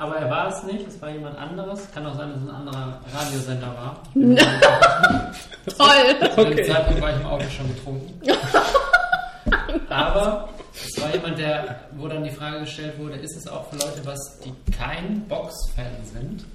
[0.00, 1.90] aber er war es nicht, es war jemand anderes.
[1.92, 4.02] Kann auch sein, dass es ein anderer Radiosender war.
[5.76, 6.30] Toll.
[6.34, 8.20] Zu dem Zeitpunkt war ich im Auto schon betrunken.
[9.90, 13.76] Aber es war jemand, der, wo dann die Frage gestellt wurde, ist es auch für
[13.76, 16.46] Leute was, die kein Box-Fan sind?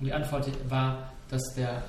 [0.00, 1.82] Und die Antwort war, dass der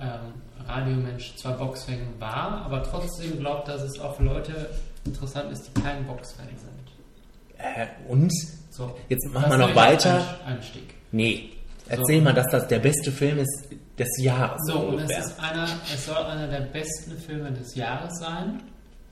[0.00, 4.70] ähm, Radiomensch zwar Box-Fan war, aber trotzdem glaubt, dass es auch für Leute
[5.04, 7.58] interessant ist, die kein Box-Fan sind.
[7.58, 8.32] Äh, und?
[8.76, 10.36] So, Jetzt machen wir noch weiter.
[10.44, 10.94] Ein Einstieg.
[11.12, 11.50] Nee.
[11.88, 13.68] Erzähl mal, dass das der beste Film ist
[13.98, 14.60] des Jahres.
[14.66, 18.62] So, und es ist einer, es soll einer der besten Filme des Jahres sein.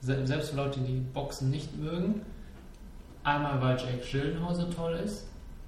[0.01, 2.21] Se- Selbst für Leute, die Boxen nicht mögen.
[3.23, 5.25] Einmal, weil Jake Gyllenhaal so toll ist.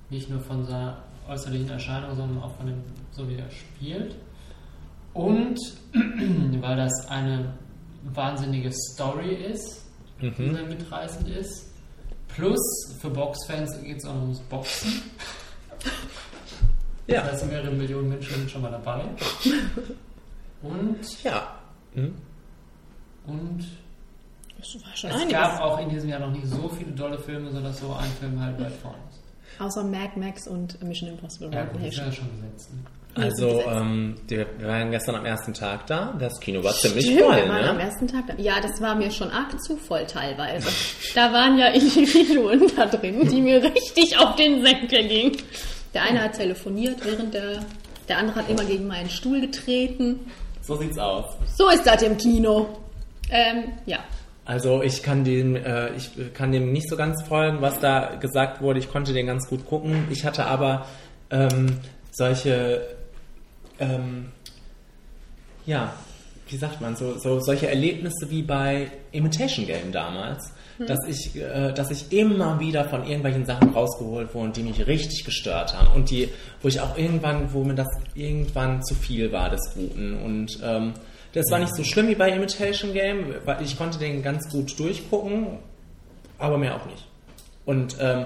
[0.09, 0.97] Nicht nur von seiner
[1.29, 2.81] äußerlichen Erscheinung, sondern auch von dem,
[3.11, 4.15] so wie er spielt.
[5.13, 5.57] Und
[6.61, 7.53] weil das eine
[8.13, 9.85] wahnsinnige Story ist,
[10.21, 11.71] die sehr mitreißend ist.
[12.27, 12.59] Plus,
[12.99, 15.01] für Boxfans geht es auch noch ums Boxen.
[17.07, 17.21] ja.
[17.23, 19.05] Da sind mehrere Millionen Menschen sind schon mal dabei.
[20.61, 21.59] Und, Ja.
[21.93, 22.13] Hm?
[23.27, 23.65] und
[24.57, 25.31] Das war schon es einiges.
[25.33, 28.39] gab auch in diesem Jahr noch nicht so viele tolle Filme, sodass so ein Film
[28.41, 29.21] halt weit vorne ist.
[29.61, 31.53] Außer Mad Max und Mission Impossible.
[31.53, 32.73] Ja, gut, das ist ja schon gesetzt.
[32.73, 32.79] Ne?
[33.15, 36.13] Also, ähm, wir waren gestern am ersten Tag da.
[36.19, 37.83] Das Kino war ziemlich Stimmt, voll, wir waren am ne?
[37.83, 38.33] ersten Tag da.
[38.37, 40.67] Ja, das war mir schon arg zu voll teilweise.
[41.15, 45.37] Da waren ja Individuen da drin, die mir richtig auf den Senkel gingen.
[45.93, 47.61] Der eine hat telefoniert, während der,
[48.09, 50.19] der andere hat immer gegen meinen Stuhl getreten.
[50.61, 51.37] So sieht's aus.
[51.55, 52.67] So ist das im Kino.
[53.29, 53.99] Ähm, ja.
[54.43, 58.61] Also ich kann dem, äh, ich kann dem nicht so ganz folgen, was da gesagt
[58.61, 58.79] wurde.
[58.79, 60.07] Ich konnte den ganz gut gucken.
[60.11, 60.85] Ich hatte aber
[61.31, 61.79] ähm,
[62.11, 62.94] solche,
[63.79, 64.31] ähm,
[65.65, 65.93] ja,
[66.47, 71.71] wie sagt man, so, so solche Erlebnisse wie bei Imitation Game damals, dass ich, äh,
[71.73, 76.09] dass ich immer wieder von irgendwelchen Sachen rausgeholt wurde, die mich richtig gestört haben und
[76.09, 76.29] die,
[76.61, 80.93] wo ich auch irgendwann, wo mir das irgendwann zu viel war des Guten und ähm,
[81.33, 84.79] das war nicht so schlimm wie bei Imitation Game, weil ich konnte den ganz gut
[84.79, 85.59] durchgucken,
[86.37, 87.05] aber mehr auch nicht.
[87.65, 88.25] Und ähm,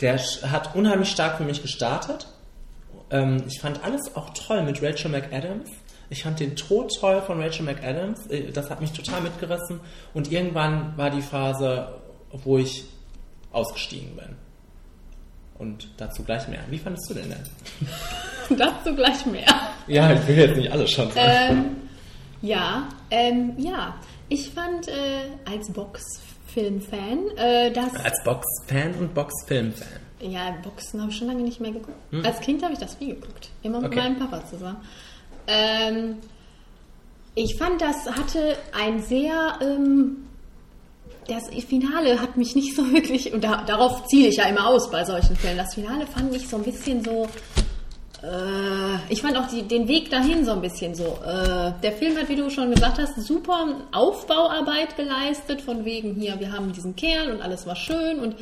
[0.00, 2.26] der hat unheimlich stark für mich gestartet.
[3.10, 5.68] Ähm, ich fand alles auch toll mit Rachel McAdams.
[6.10, 8.26] Ich fand den Tod toll von Rachel McAdams.
[8.28, 9.80] Äh, Das hat mich total mitgerissen.
[10.14, 11.94] Und irgendwann war die Phase,
[12.32, 12.84] wo ich
[13.52, 14.36] ausgestiegen bin.
[15.58, 16.60] Und dazu gleich mehr.
[16.70, 18.56] Wie fandest du den denn?
[18.58, 19.44] Dazu gleich mehr.
[19.86, 21.50] Ja, ich will jetzt nicht alles schon sagen.
[21.50, 21.76] Ähm,
[22.42, 23.94] ja, ähm, ja.
[24.30, 24.92] Ich fand äh,
[25.44, 30.00] als Boxfilm-Fan, äh, dass Als Box-Fan und Box-Film-Fan.
[30.20, 31.96] Ja, Boxen habe ich schon lange nicht mehr geguckt.
[32.24, 33.48] Als Kind habe ich das viel geguckt.
[33.62, 34.00] Immer mit Okay.
[34.00, 34.76] meinem Papa zusammen.
[35.46, 36.16] Ähm,
[37.34, 39.58] ich fand, das hatte ein sehr.
[39.62, 40.26] Ähm,
[41.28, 43.32] das Finale hat mich nicht so wirklich.
[43.32, 45.56] Und da, darauf ziele ich ja immer aus bei solchen Filmen.
[45.58, 47.28] Das Finale fand ich so ein bisschen so.
[48.22, 51.18] Äh, ich fand auch die, den Weg dahin so ein bisschen so.
[51.24, 56.38] Äh, der Film hat, wie du schon gesagt hast, super Aufbauarbeit geleistet, von wegen hier,
[56.40, 58.34] wir haben diesen Kerl und alles war schön und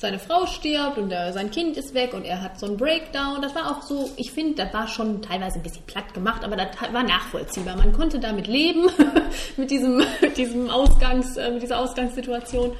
[0.00, 3.42] seine Frau stirbt und der, sein Kind ist weg und er hat so einen Breakdown.
[3.42, 6.56] Das war auch so, ich finde, das war schon teilweise ein bisschen platt gemacht, aber
[6.56, 7.76] das war nachvollziehbar.
[7.76, 8.88] Man konnte damit leben,
[9.58, 12.74] mit diesem, mit diesem Ausgangs, äh, mit dieser Ausgangssituation.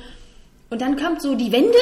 [0.71, 1.77] Und dann kommt so die Wende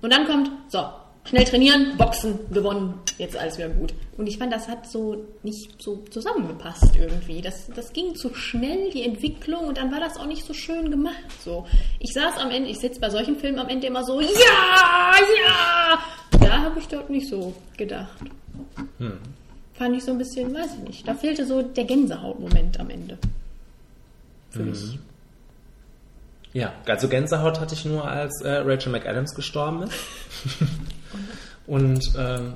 [0.00, 0.86] und dann kommt, so,
[1.24, 3.94] schnell trainieren, Boxen, gewonnen, jetzt alles wieder gut.
[4.16, 7.40] Und ich fand, das hat so nicht so zusammengepasst irgendwie.
[7.40, 10.90] Das, das ging zu schnell, die Entwicklung, und dann war das auch nicht so schön
[10.90, 11.14] gemacht.
[11.44, 11.66] So,
[12.00, 15.98] ich saß am Ende, ich sitze bei solchen Filmen am Ende immer so, ja, ja.
[16.40, 18.18] Da habe ich dort nicht so gedacht.
[19.74, 21.08] Fand ich so ein bisschen, weiß ich nicht.
[21.08, 23.18] Da fehlte so der Gänsehautmoment am Ende.
[24.50, 24.98] Für mich.
[26.52, 29.94] Ja, also Gänsehaut hatte ich nur, als äh, Rachel McAdams gestorben ist.
[31.66, 32.54] Und ähm,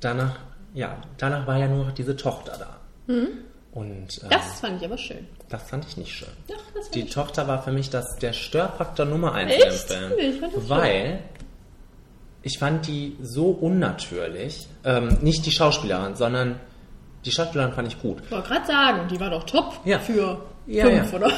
[0.00, 0.36] danach,
[0.74, 2.76] ja, danach war ja nur noch diese Tochter da.
[3.72, 5.26] Und ähm, Das fand ich aber schön.
[5.48, 6.28] das fand ich nicht schön.
[6.48, 9.90] Doch, das Die Tochter war für mich das, der Störfaktor Nummer eins Echt?
[9.90, 10.12] im Film.
[10.34, 11.18] Ich fand das weil
[12.42, 14.66] ich fand die so unnatürlich.
[14.84, 16.60] Ähm, nicht die Schauspielerin, sondern
[17.24, 18.18] die Schauspielerin fand ich gut.
[18.24, 19.98] Ich wollte gerade sagen, die war doch top Ja.
[19.98, 21.16] für Ja, fünf ja.
[21.18, 21.32] oder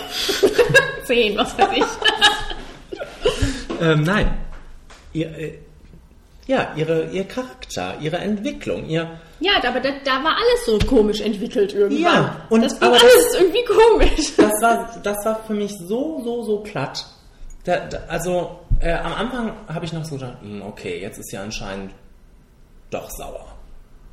[1.05, 1.85] zehn, was weiß ich.
[3.81, 4.39] Ähm, nein.
[5.13, 5.59] Ihr, äh,
[6.47, 9.19] ja, ihre, ihr Charakter, ihre Entwicklung, ihr.
[9.41, 12.03] Ja, aber da, da war alles so komisch entwickelt irgendwann.
[12.15, 14.33] Ja, und- das war alles irgendwie komisch.
[14.37, 17.05] Das war, das war für mich so, so, so platt.
[17.65, 21.31] Da, da, also, äh, am Anfang habe ich noch so gedacht, hm, okay, jetzt ist
[21.31, 21.93] sie anscheinend
[22.91, 23.47] doch sauer.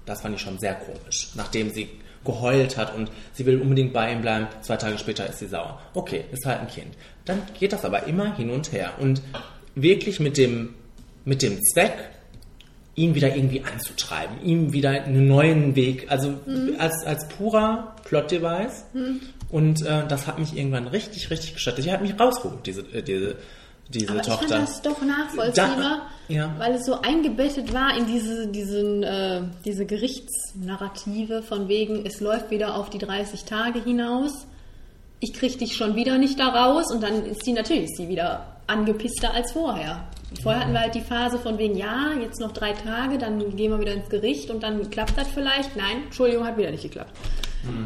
[0.06, 1.30] Das fand ich schon sehr komisch.
[1.36, 1.88] Nachdem sie
[2.26, 5.80] geheult hat und sie will unbedingt bei ihm bleiben, zwei Tage später ist sie sauer.
[5.94, 6.96] Okay, ist halt ein Kind.
[7.26, 8.94] Dann geht das aber immer hin und her.
[9.00, 9.22] Und
[9.76, 10.74] wirklich mit dem,
[11.26, 11.94] mit dem Zweck,
[12.96, 16.36] ihn wieder irgendwie anzutreiben, ihm wieder einen neuen Weg, also
[16.78, 18.86] als, als purer Plot-Device.
[19.50, 21.78] Und äh, das hat mich irgendwann richtig, richtig gestört.
[21.80, 23.36] Die hat mich rausgeholt, diese, äh, diese,
[23.90, 24.48] diese Aber ich Tochter.
[24.48, 25.78] fand das doch nachvollziehbar,
[26.28, 26.56] Da- ja.
[26.58, 32.52] weil es so eingebettet war in diese, diesen, äh, diese Gerichtsnarrative von wegen, es läuft
[32.52, 34.32] wieder auf die 30 Tage hinaus,
[35.20, 38.10] ich krieg dich schon wieder nicht da raus und dann ist sie natürlich ist sie
[38.10, 40.04] wieder angepisster als vorher.
[40.42, 43.72] Vorher hatten wir halt die Phase von wegen, ja, jetzt noch drei Tage, dann gehen
[43.72, 45.76] wir wieder ins Gericht und dann klappt das vielleicht.
[45.76, 47.12] Nein, Entschuldigung, hat wieder nicht geklappt.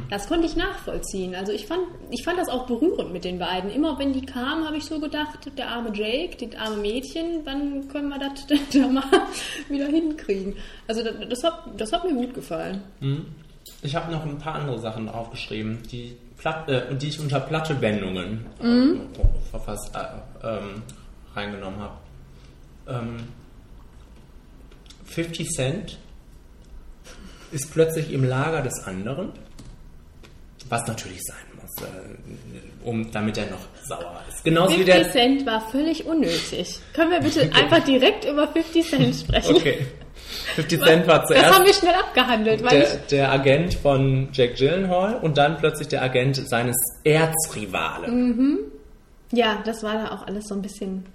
[0.09, 1.35] Das konnte ich nachvollziehen.
[1.35, 3.69] Also ich fand, ich fand das auch berührend mit den beiden.
[3.69, 7.87] Immer wenn die kamen, habe ich so gedacht, der arme Jake, das arme Mädchen, wann
[7.87, 9.03] können wir das denn da mal
[9.69, 10.55] wieder hinkriegen?
[10.87, 12.81] Also das, das, hat, das hat mir gut gefallen.
[13.83, 17.79] Ich habe noch ein paar andere Sachen aufgeschrieben, die, Platt, äh, die ich unter platte
[17.79, 19.01] Wendungen Mhm.
[19.13, 20.81] äh, verfasst, äh, ähm,
[21.35, 21.93] reingenommen habe.
[22.87, 23.17] Ähm,
[25.05, 25.97] 50 Cent
[27.51, 29.31] ist plötzlich im Lager des anderen,
[30.69, 34.43] was natürlich sein muss, äh, um, damit er noch sauer ist.
[34.43, 35.11] Genauso wie 50 der.
[35.11, 36.79] Cent war völlig unnötig.
[36.93, 39.55] Können wir bitte einfach direkt über 50 Cent sprechen?
[39.55, 39.85] Okay.
[40.55, 41.55] 50 Cent war Das zuerst.
[41.55, 46.01] haben wir schnell abgehandelt, weil der, der Agent von Jack Gyllenhaal und dann plötzlich der
[46.01, 48.69] Agent seines Erzrivalen.
[49.31, 51.05] ich, ja, das war da auch alles so ein bisschen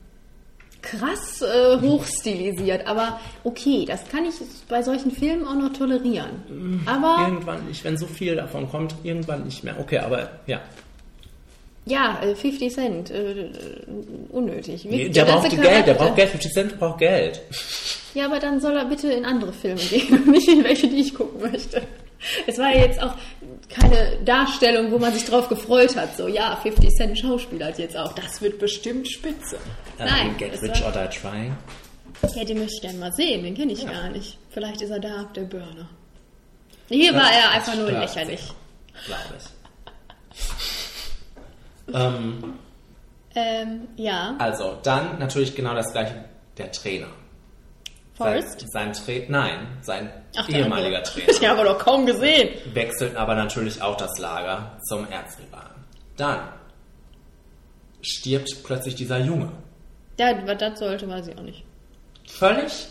[0.82, 2.86] krass äh, hochstilisiert.
[2.86, 4.34] Aber okay, das kann ich
[4.68, 6.82] bei solchen Filmen auch noch tolerieren.
[6.86, 9.78] Aber Irgendwann nicht, wenn so viel davon kommt, irgendwann nicht mehr.
[9.80, 10.60] Okay, aber ja.
[11.86, 13.48] ja, äh, 50 Cent, äh,
[14.30, 14.84] unnötig.
[14.88, 16.30] Wie- Der, ganze braucht Geld, der braucht Geld.
[16.30, 17.40] 50 Cent braucht Geld.
[18.14, 21.00] Ja, aber dann soll er bitte in andere Filme gehen und nicht in welche, die
[21.00, 21.82] ich gucken möchte.
[22.47, 23.15] Es war ja jetzt auch
[23.69, 26.16] keine Darstellung, wo man sich drauf gefreut hat.
[26.16, 28.12] So, ja, 50 Cent Schauspieler hat jetzt auch.
[28.12, 29.59] Das wird bestimmt spitze.
[29.99, 31.57] Nein, Get rich war, or die trying.
[32.35, 33.43] ja, den möchte ich gerne mal sehen.
[33.43, 34.39] Den kenne ich gar nicht.
[34.51, 35.89] Vielleicht ist er da der Burner.
[36.89, 38.53] Hier war er einfach nur lächerlich.
[39.07, 39.44] Glaube ich.
[41.94, 42.55] ähm,
[43.35, 46.24] Ähm, ja, also, dann natürlich genau das gleiche.
[46.59, 47.07] Der Trainer.
[48.23, 48.61] Forrest.
[48.70, 51.03] Sein, sein Tra Nein, sein Ach, ehemaliger.
[51.05, 51.49] Trainer.
[51.51, 52.51] Haben wir doch kaum gesehen.
[52.74, 55.85] wechselt aber natürlich auch das Lager zum Erzrivalen.
[56.16, 56.40] Dann
[58.01, 59.51] stirbt plötzlich dieser Junge.
[60.19, 61.65] Ja, was das sollte, weiß ich auch nicht.
[62.28, 62.86] Völlig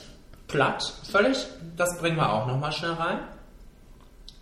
[0.47, 1.37] platt, völlig,
[1.77, 3.19] das bringen wir auch nochmal schnell rein.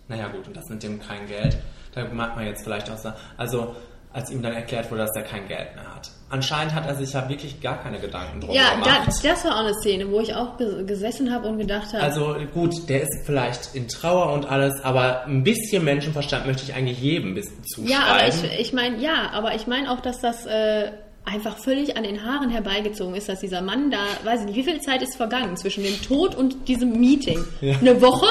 [0.08, 1.56] Naja gut, und das mit dem kein Geld,
[1.94, 3.76] da mag man jetzt vielleicht auch sagen, also
[4.12, 6.10] als ihm dann erklärt wurde, dass er kein Geld mehr hat.
[6.32, 9.08] Anscheinend hat er sich ja wirklich gar keine Gedanken drum Ja, gemacht.
[9.22, 12.02] da, das war auch eine Szene, wo ich auch ges- gesessen habe und gedacht habe,
[12.04, 16.74] Also gut, der ist vielleicht in Trauer und alles, aber ein bisschen Menschenverstand möchte ich
[16.74, 17.90] eigentlich jedem bis zuschreiben.
[17.90, 20.92] Ja, aber ich, ich meine, ja, aber ich meine auch, dass das äh,
[21.24, 24.62] einfach völlig an den Haaren herbeigezogen ist, dass dieser Mann da, weiß ich nicht, wie
[24.70, 27.44] viel Zeit ist vergangen zwischen dem Tod und diesem Meeting?
[27.60, 28.26] Eine Woche?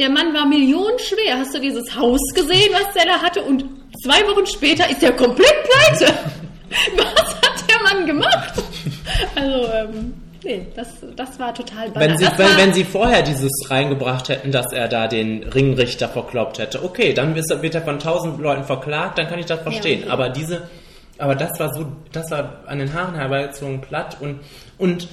[0.00, 1.38] Der Mann war millionenschwer.
[1.38, 3.42] Hast du dieses Haus gesehen, was der da hatte?
[3.42, 3.64] Und
[4.04, 6.12] zwei Wochen später ist er komplett pleite.
[6.96, 8.62] Was hat der Mann gemacht?
[9.34, 14.28] Also, ähm, nee, das, das war total Wenn sie, wenn, wenn sie vorher dieses reingebracht
[14.28, 18.40] hätten, dass er da den Ringrichter verkloppt hätte, okay, dann ist wird er von tausend
[18.40, 20.02] Leuten verklagt, dann kann ich das verstehen.
[20.02, 20.10] okay.
[20.10, 20.68] Aber diese,
[21.18, 24.40] aber das war so, das war an den Haaren herbeigezogen platt und,
[24.78, 25.08] und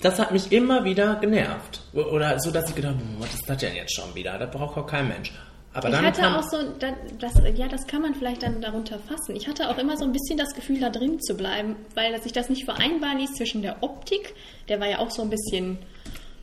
[0.00, 1.80] das hat mich immer wieder genervt.
[1.94, 4.38] Oder so, dass ich gedacht habe, was ist das denn jetzt schon wieder?
[4.38, 5.32] Das braucht auch kein Mensch.
[5.74, 9.34] Aber Ich hatte auch so, da- das, ja, das kann man vielleicht dann darunter fassen.
[9.34, 12.32] Ich hatte auch immer so ein bisschen das Gefühl, da drin zu bleiben, weil sich
[12.32, 14.34] das nicht vereinbaren ließ zwischen der Optik,
[14.68, 15.78] der war ja auch so ein bisschen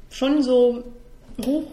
[0.10, 0.84] schon so
[1.46, 1.64] hoch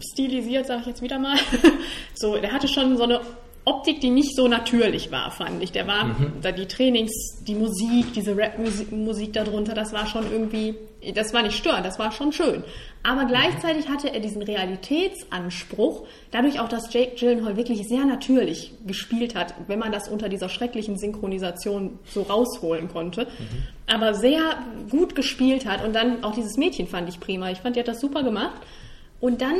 [0.00, 1.36] stilisiert, sage ich jetzt wieder mal.
[2.14, 3.20] So, der hatte schon so eine
[3.68, 5.72] Optik, die nicht so natürlich war, fand ich.
[5.72, 7.10] Der war, da die Trainings,
[7.48, 10.76] die Musik, diese Rap-Musik Musik darunter, das war schon irgendwie,
[11.12, 12.62] das war nicht störend, das war schon schön.
[13.02, 19.34] Aber gleichzeitig hatte er diesen Realitätsanspruch, dadurch auch, dass Jake Gyllenhaal wirklich sehr natürlich gespielt
[19.34, 23.26] hat, wenn man das unter dieser schrecklichen Synchronisation so rausholen konnte,
[23.88, 24.58] aber sehr
[24.90, 27.50] gut gespielt hat und dann auch dieses Mädchen fand ich prima.
[27.50, 28.60] Ich fand, die hat das super gemacht.
[29.18, 29.56] Und dann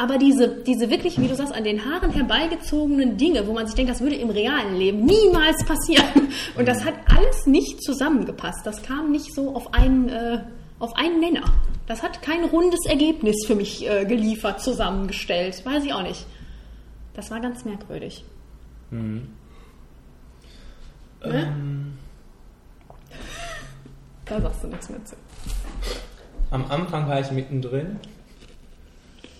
[0.00, 3.76] aber diese, diese wirklich, wie du sagst, an den Haaren herbeigezogenen Dinge, wo man sich
[3.76, 6.32] denkt, das würde im realen Leben niemals passieren.
[6.56, 8.64] Und das hat alles nicht zusammengepasst.
[8.64, 10.42] Das kam nicht so auf einen, äh,
[10.78, 11.44] auf einen Nenner.
[11.86, 15.66] Das hat kein rundes Ergebnis für mich äh, geliefert, zusammengestellt.
[15.66, 16.24] Weiß ich auch nicht.
[17.12, 18.24] Das war ganz merkwürdig.
[18.90, 19.22] Ne?
[24.24, 25.16] Da sagst du nichts mehr zu.
[26.52, 27.98] am Anfang war ich mittendrin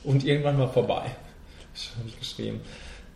[0.05, 1.03] und irgendwann war vorbei.
[1.99, 2.61] Habe ich geschrieben.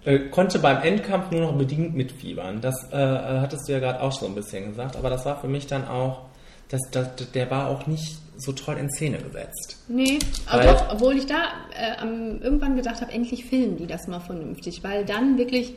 [0.05, 2.61] Äh, konnte beim Endkampf nur noch bedingt mitfiebern.
[2.61, 5.41] Das äh, äh, hattest du ja gerade auch so ein bisschen gesagt, aber das war
[5.41, 6.23] für mich dann auch,
[6.69, 9.79] das, das, der war auch nicht so toll in Szene gesetzt.
[9.89, 11.37] Nee, aber doch, obwohl ich da
[11.79, 15.75] äh, am- irgendwann gedacht habe, endlich filmen die das mal vernünftig, weil dann wirklich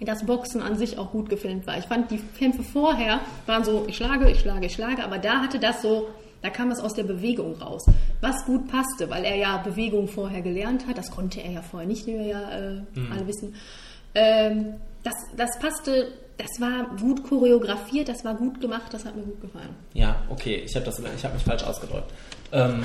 [0.00, 1.78] das Boxen an sich auch gut gefilmt war.
[1.78, 5.40] Ich fand, die Kämpfe vorher waren so, ich schlage, ich schlage, ich schlage, aber da
[5.40, 6.08] hatte das so,
[6.44, 7.86] da kam es aus der Bewegung raus.
[8.20, 11.88] Was gut passte, weil er ja Bewegung vorher gelernt hat, das konnte er ja vorher
[11.88, 13.54] nicht, wie wir ja äh, alle wissen.
[14.14, 19.22] Ähm, das, das passte, das war gut choreografiert, das war gut gemacht, das hat mir
[19.22, 19.70] gut gefallen.
[19.94, 22.12] Ja, okay, ich habe hab mich falsch ausgedrückt.
[22.52, 22.84] Ähm,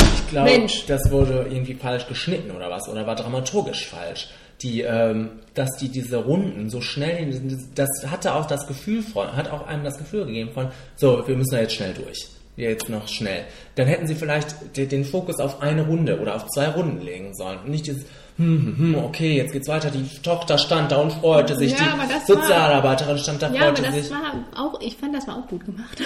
[0.00, 4.28] ich glaube, das wurde irgendwie falsch geschnitten oder was, oder war dramaturgisch falsch.
[4.62, 9.50] Die, ähm, dass die diese Runden so schnell, das hatte auch das Gefühl von, hat
[9.50, 12.28] auch einem das Gefühl gegeben von, so, wir müssen da jetzt schnell durch.
[12.60, 13.44] Jetzt noch schnell.
[13.76, 17.34] Dann hätten sie vielleicht de- den Fokus auf eine Runde oder auf zwei Runden legen
[17.34, 17.58] sollen.
[17.64, 18.02] Und nicht dieses,
[18.36, 19.90] hm, hm, hm, okay, jetzt geht's weiter.
[19.90, 21.72] Die Tochter stand da und freute sich.
[21.72, 24.10] Ja, aber die das war- Sozialarbeiterin stand da, Ja, aber freute das sich.
[24.10, 25.98] war auch, ich fand, das war auch gut gemacht.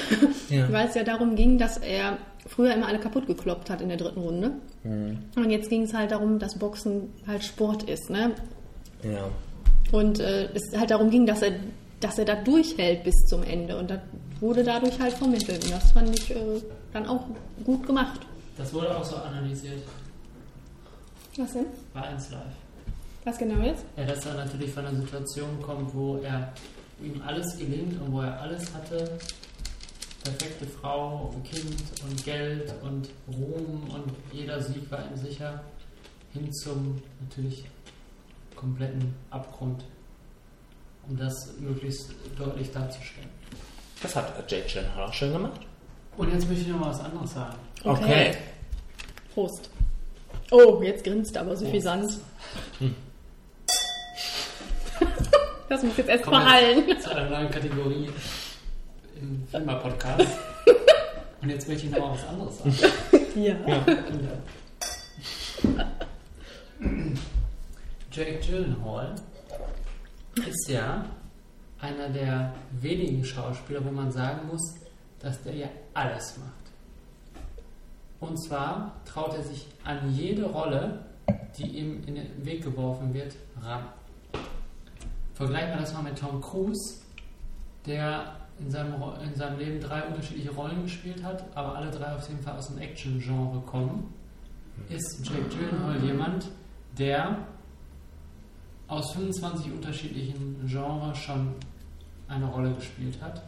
[0.49, 0.67] Ja.
[0.73, 3.97] Weil es ja darum ging, dass er früher immer alle kaputt gekloppt hat in der
[3.99, 4.53] dritten Runde.
[4.85, 5.19] Mhm.
[5.35, 8.31] Und jetzt ging es halt darum, dass Boxen halt Sport ist, ne?
[9.03, 9.29] Ja.
[9.93, 11.53] Und äh, es halt darum ging, dass er,
[12.01, 13.77] dass er da durchhält bis zum Ende.
[13.77, 13.99] Und das
[14.41, 15.65] wurde dadurch halt vermittelt.
[15.65, 16.61] Und das fand ich äh,
[16.93, 17.25] dann auch
[17.65, 18.21] gut gemacht.
[18.57, 19.83] Das wurde auch so analysiert
[21.37, 21.67] Was denn?
[21.93, 22.41] bei 1 Live.
[23.25, 23.85] Was genau jetzt?
[23.97, 26.53] Ja, dass er natürlich von einer Situation kommt, wo er
[27.03, 29.19] ihm alles gelingt und wo er alles hatte.
[30.23, 31.75] Perfekte Frau, ein Kind
[32.09, 35.63] und Geld und Ruhm und jeder Sieg war ihm sicher.
[36.33, 37.65] Hin zum natürlich
[38.55, 39.85] kompletten Abgrund.
[41.09, 43.29] Um das möglichst deutlich darzustellen.
[44.05, 45.61] Das hat Jake Gyllenhaal auch schön gemacht.
[46.19, 47.57] Und jetzt möchte ich noch mal was anderes sagen.
[47.83, 48.37] Okay.
[49.33, 49.71] Prost.
[50.51, 52.13] Oh, jetzt grinst er aber suffisant.
[55.67, 56.85] Das muss jetzt erst verhallen.
[57.01, 58.11] Zu einer neuen Kategorie
[59.19, 60.21] im Filmer-Podcast.
[61.43, 62.95] Und jetzt möchte ich noch mal was anderes sagen.
[63.35, 63.57] Ja.
[68.13, 69.15] Jake Gyllenhaal
[70.47, 71.07] ist ja
[71.81, 74.75] einer der wenigen Schauspieler, wo man sagen muss,
[75.21, 76.65] dass der ja alles macht.
[78.21, 81.05] Und zwar traut er sich an jede Rolle,
[81.59, 83.85] die ihm in den Weg geworfen wird, ran.
[85.35, 87.01] Vergleichen wir das mal mit Tom Cruise,
[87.87, 92.29] der in seinem, in seinem Leben drei unterschiedliche Rollen gespielt hat, aber alle drei auf
[92.29, 94.15] jeden Fall aus dem Action-Genre kommen.
[94.89, 96.49] Ist Jake Gyllenhaal jemand,
[96.99, 97.39] der
[98.95, 101.55] aus 25 unterschiedlichen Genres schon
[102.29, 103.43] eine Rolle gespielt hat.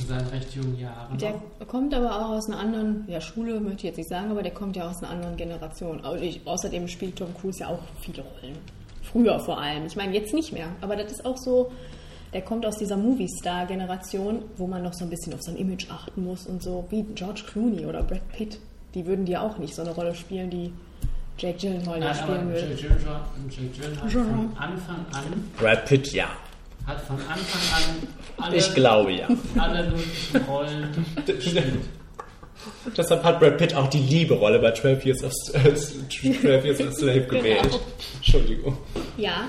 [0.00, 1.16] In seinen recht jungen Jahren.
[1.18, 1.68] Der noch.
[1.68, 4.52] kommt aber auch aus einer anderen, ja, Schule möchte ich jetzt nicht sagen, aber der
[4.52, 6.02] kommt ja aus einer anderen Generation.
[6.20, 8.58] Ich- Außerdem spielt Tom Cruise ja auch viele Rollen.
[9.02, 9.86] Früher vor allem.
[9.86, 10.66] Ich meine, jetzt nicht mehr.
[10.80, 11.70] Aber das ist auch so,
[12.32, 16.24] der kommt aus dieser Movie-Star-Generation, wo man noch so ein bisschen auf sein Image achten
[16.24, 18.58] muss und so, wie George Clooney oder Brad Pitt.
[18.94, 20.72] Die würden dir auch nicht so eine Rolle spielen, die
[21.38, 22.74] Jake Gyllenhaal ja Nein, spielen Jake würde.
[22.76, 23.20] Gyllenhaal,
[23.50, 26.28] Jake Gyllenhaal von Anfang an Brad Pitt, ja.
[26.86, 29.28] hat von Anfang an alle, Ich glaube ja.
[29.58, 31.80] alle möglichen Rollen gespielt.
[32.96, 36.94] Deshalb hat Brad Pitt auch die Liebe-Rolle bei 12 Years of, äh, 12 Years of
[36.94, 37.62] Slave gewählt.
[37.62, 37.80] Genau.
[38.16, 38.78] Entschuldigung.
[39.16, 39.48] Ja,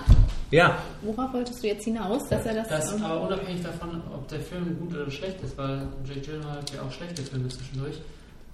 [0.51, 2.67] Ja, worauf wolltest du jetzt hinaus, dass er das...
[2.67, 6.57] Das ähm, aber unabhängig davon, ob der Film gut oder schlecht ist, weil Jake Gyllenhaal
[6.57, 7.95] hat ja auch schlechte Filme zwischendurch.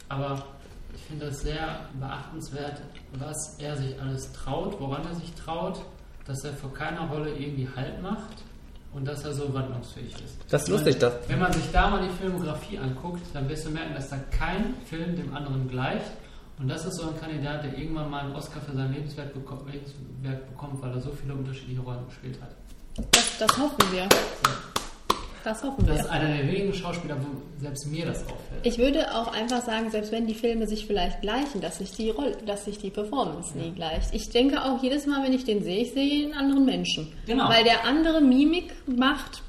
[0.10, 0.44] Aber
[0.94, 2.82] ich finde das sehr beachtenswert,
[3.20, 5.82] was er sich alles traut, woran er sich traut,
[6.26, 8.44] dass er vor keiner Rolle irgendwie Halt macht
[8.94, 10.38] und dass er so wandlungsfähig ist.
[10.50, 13.70] Das ist lustig, das- Wenn man sich da mal die Filmografie anguckt, dann wirst du
[13.72, 16.12] merken, dass da kein Film dem anderen gleicht.
[16.60, 19.58] Und das ist so ein Kandidat, der irgendwann mal einen Oscar für sein Lebenswerk, beko
[19.66, 22.52] Lebenswerk bekommt, weil er so viele unterschiedliche Rollen gespielt hat.
[23.12, 24.08] Das, das hoffen wir.
[25.44, 26.04] Das hoffen Das wir.
[26.06, 28.38] ist einer der wenigen Schauspieler, wo selbst mir das auffällt.
[28.64, 32.10] Ich würde auch einfach sagen, selbst wenn die Filme sich vielleicht gleichen, dass sich die
[32.12, 34.14] Rolle, dass sich die Performance nie gleicht.
[34.14, 37.12] Ich denke auch jedes Mal, wenn ich den sehe, ich sehe einen anderen Menschen.
[37.26, 37.50] Genau.
[37.50, 39.42] Weil der andere Mimik macht,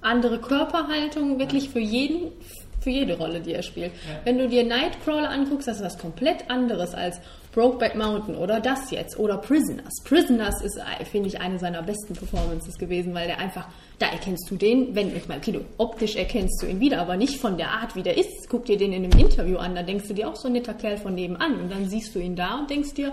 [0.00, 2.32] andere Körperhaltung wirklich für jeden,
[2.80, 3.92] für jede Rolle, die er spielt.
[3.92, 4.20] Ja.
[4.24, 7.20] Wenn du dir Nightcrawler anguckst, das ist was komplett anderes als
[7.52, 9.92] Brokeback Mountain oder das jetzt oder Prisoners.
[10.04, 13.68] Prisoners ist, äh, finde ich, eine seiner besten Performances gewesen, weil der einfach,
[13.98, 17.16] da erkennst du den, wenn, ich meine, okay, du, optisch erkennst du ihn wieder, aber
[17.16, 18.48] nicht von der Art, wie der ist.
[18.48, 20.72] Guck dir den in einem Interview an, da denkst du dir auch so ein netter
[20.72, 23.12] Kerl von nebenan und dann siehst du ihn da und denkst dir,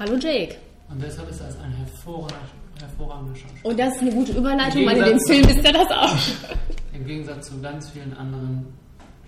[0.00, 0.56] hallo Jake.
[0.90, 2.36] Und deshalb ist er als ein hervorragender,
[2.80, 3.64] hervorragender Schauspieler.
[3.64, 6.16] Und das ist eine gute Überleitung, weil in dem Film ist er das auch.
[6.92, 8.66] Im Gegensatz zu ganz vielen anderen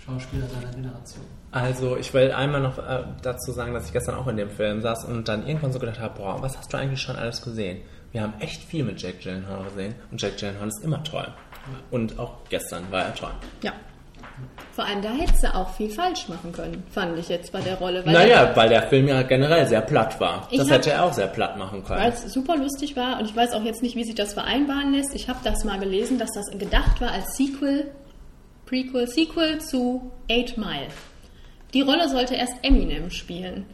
[0.05, 1.25] Schauspielern seiner Generation.
[1.55, 4.83] Also ich will einmal noch äh, dazu sagen, dass ich gestern auch in dem Film
[4.83, 7.81] saß und dann irgendwann so gedacht habe, boah, was hast du eigentlich schon alles gesehen?
[8.11, 11.29] Wir haben echt viel mit Jake Gyllenhaal gesehen und Jake Gyllenhaal ist immer toll.
[11.93, 13.31] Und auch gestern war er toll.
[13.63, 13.73] Ja.
[14.73, 17.77] Vor allem da hättest du auch viel falsch machen können, fand ich jetzt bei der
[17.77, 18.05] Rolle.
[18.05, 20.49] Weil Naja, weil der Film ja generell sehr platt war.
[20.51, 22.13] Das hab- hätte er auch sehr platt machen Weil können.
[22.13, 25.15] es super lustig war und ich weiß auch jetzt nicht, wie sich das vereinbaren lässt.
[25.15, 27.93] Ich habe das mal gelesen, dass das gedacht war als Sequel,
[28.67, 30.89] Prequel, Sequel zu Eight Mile.
[31.75, 33.67] Die Rolle sollte erst Eminem spielen.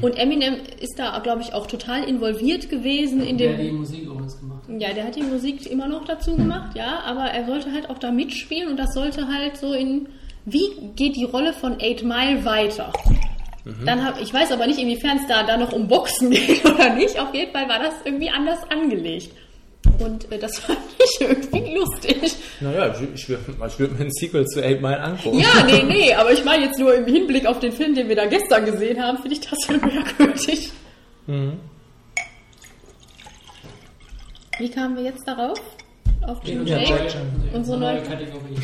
[0.00, 3.66] Und Eminem ist da, glaube ich, auch total involviert gewesen in Der dem.
[3.66, 4.62] die Musik übrigens gemacht.
[4.68, 4.80] hat.
[4.80, 7.98] Ja, der hat die Musik immer noch dazu gemacht, ja, aber er sollte halt auch
[7.98, 10.08] da mitspielen und das sollte halt so in,
[10.44, 12.92] wie geht die Rolle von Eight Mile weiter?
[13.84, 16.94] Dann hab, ich weiß aber nicht, inwiefern es da, da noch um Boxen geht oder
[16.94, 17.18] nicht.
[17.18, 19.32] Auf jeden Fall war das irgendwie anders angelegt.
[19.98, 22.34] Und äh, das fand ich irgendwie lustig.
[22.60, 25.38] Naja, ich, ich, würd- ich würde mir ein Sequel zu 8 Mile angucken.
[25.38, 28.16] Ja, nee, nee, aber ich meine jetzt nur im Hinblick auf den Film, den wir
[28.16, 30.70] da gestern gesehen haben, finde ich das ja merkwürdig.
[34.58, 35.60] Wie kamen wir jetzt darauf?
[36.26, 37.14] Auf Jim Ja, Jake?
[37.52, 38.56] Unsere neue neue Kategorie.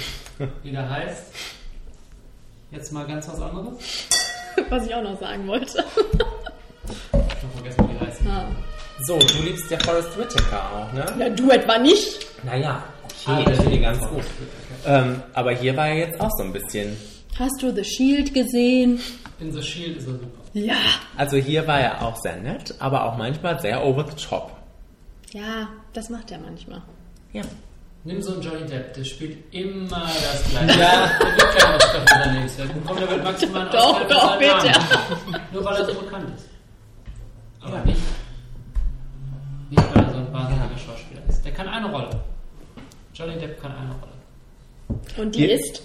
[0.65, 1.33] Die da heißt.
[2.71, 4.09] Jetzt mal ganz was anderes.
[4.71, 5.85] Was ich auch noch sagen wollte.
[9.07, 11.05] So, du liebst ja Forrest Whitaker auch, ne?
[11.19, 12.27] Ja, du etwa nicht.
[12.45, 13.83] Naja, okay, ich finde ihn Film.
[13.83, 14.25] ganz gut.
[14.87, 16.97] Ähm, aber hier war er jetzt auch so ein bisschen.
[17.39, 19.01] Hast du The Shield gesehen?
[19.41, 20.27] In The Shield ist er super.
[20.55, 20.75] Ja.
[21.17, 24.53] Also hier war er auch sehr nett, aber auch manchmal sehr over the top.
[25.33, 26.83] Ja, das macht er manchmal.
[27.33, 27.43] Ja.
[28.05, 30.79] Nimm so einen Johnny Depp, der spielt immer das Gleiche.
[30.81, 31.11] Ja.
[31.21, 32.83] Der gibt seinen nächsten Film.
[32.87, 34.73] Komm, der wird maximal einen Doch, doch, bitte.
[35.53, 36.49] Nur weil er so bekannt ist.
[37.65, 38.01] Aber nicht,
[39.73, 41.45] nicht weil er so ein wahnsinniger Schauspieler ist.
[41.45, 42.11] Der kann eine Rolle.
[43.15, 45.01] Johnny Depp kann eine Rolle.
[45.19, 45.83] Und die Hier- ist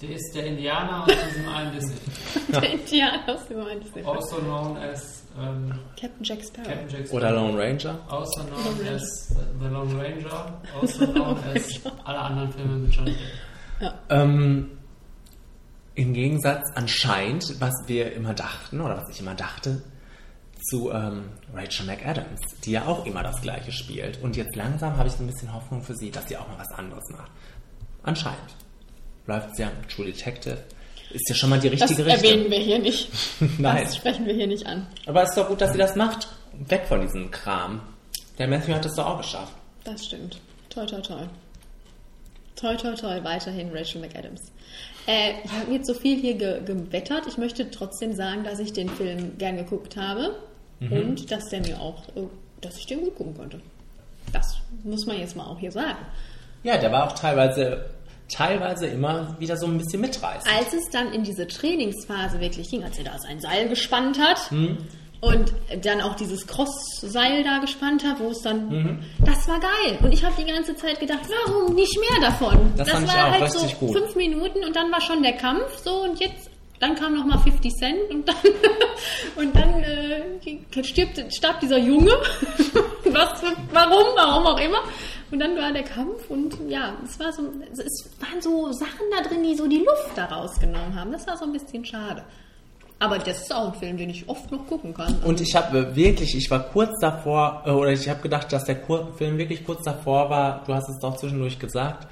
[0.00, 1.94] Der ist der Indianer aus diesem einen Disney.
[2.52, 4.02] der Indianer aus dem Disney.
[4.04, 6.68] Also known as ähm, Captain Jack Sparrow.
[6.68, 7.48] Captain Jack Oder Sparrow.
[7.52, 7.98] Lone Ranger.
[8.08, 10.60] Also known as The Lone Ranger.
[10.80, 13.12] Also known as alle anderen Filme mit Johnny
[13.80, 13.92] Depp.
[14.10, 14.70] Ähm,
[15.94, 19.82] Im Gegensatz anscheinend, was wir immer dachten, oder was ich immer dachte,
[20.62, 21.24] zu ähm,
[21.54, 24.22] Rachel McAdams, die ja auch immer das Gleiche spielt.
[24.22, 26.58] Und jetzt langsam habe ich so ein bisschen Hoffnung für sie, dass sie auch mal
[26.58, 27.30] was anderes macht.
[28.02, 28.56] Anscheinend.
[29.26, 30.58] Läuft sie ja mit True Detective.
[31.10, 32.50] Ist ja schon mal die Das richtige erwähnen Richtung.
[32.50, 33.08] wir hier nicht.
[33.58, 33.84] Nein.
[33.84, 34.86] Das sprechen wir hier nicht an.
[35.06, 36.28] Aber es ist doch gut, dass sie das macht.
[36.52, 37.80] Weg von diesem Kram.
[38.38, 39.52] Der Matthew hat es doch auch geschafft.
[39.84, 40.40] Das stimmt.
[40.70, 41.26] Toi, toi, toi.
[42.56, 43.22] Toi, toi, toi.
[43.22, 44.40] Weiterhin Rachel McAdams.
[45.06, 47.26] Äh, ich habe jetzt so viel hier ge gewettert.
[47.26, 50.36] Ich möchte trotzdem sagen, dass ich den Film gern geguckt habe
[50.90, 52.22] und dass der mir auch, äh,
[52.60, 53.60] dass ich den gut gucken konnte.
[54.32, 55.98] Das muss man jetzt mal auch hier sagen.
[56.62, 57.86] Ja, der war auch teilweise,
[58.30, 60.52] teilweise immer wieder so ein bisschen mitreißend.
[60.54, 64.50] Als es dann in diese Trainingsphase wirklich ging, als er da sein Seil gespannt hat
[65.20, 65.52] und
[65.82, 69.98] dann auch dieses Cross-Seil da gespannt hat, wo es dann, das war geil.
[70.02, 72.72] Und ich habe die ganze Zeit gedacht, warum nicht mehr davon?
[72.76, 73.92] Das ich war halt so gut.
[73.92, 76.48] fünf Minuten und dann war schon der Kampf so und jetzt,
[76.82, 78.36] dann kam noch mal 50 Cent und dann,
[79.36, 82.10] und dann äh, stirbt, starb dieser Junge.
[83.04, 83.42] Was,
[83.72, 84.78] warum, warum auch immer.
[85.30, 87.42] Und dann war der Kampf und ja, es war so,
[87.72, 91.12] es waren so Sachen da drin, die so die Luft da rausgenommen haben.
[91.12, 92.24] Das war so ein bisschen schade.
[92.98, 95.18] Aber das ist auch ein Film, den ich oft noch gucken kann.
[95.24, 98.76] Und ich habe wirklich, ich war kurz davor, äh, oder ich habe gedacht, dass der
[99.16, 102.06] Film wirklich kurz davor war, du hast es doch zwischendurch gesagt,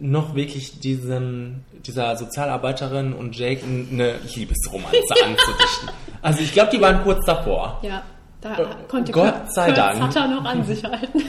[0.00, 5.88] noch wirklich diesem, dieser Sozialarbeiterin und Jake eine Liebesromanze anzudichten.
[6.22, 7.78] Also ich glaube, die waren kurz davor.
[7.82, 8.02] Ja,
[8.40, 10.02] da Äh, konnte Gott Kurt- sei Kurt Dank.
[10.12, 11.22] Sutter noch an sich halten.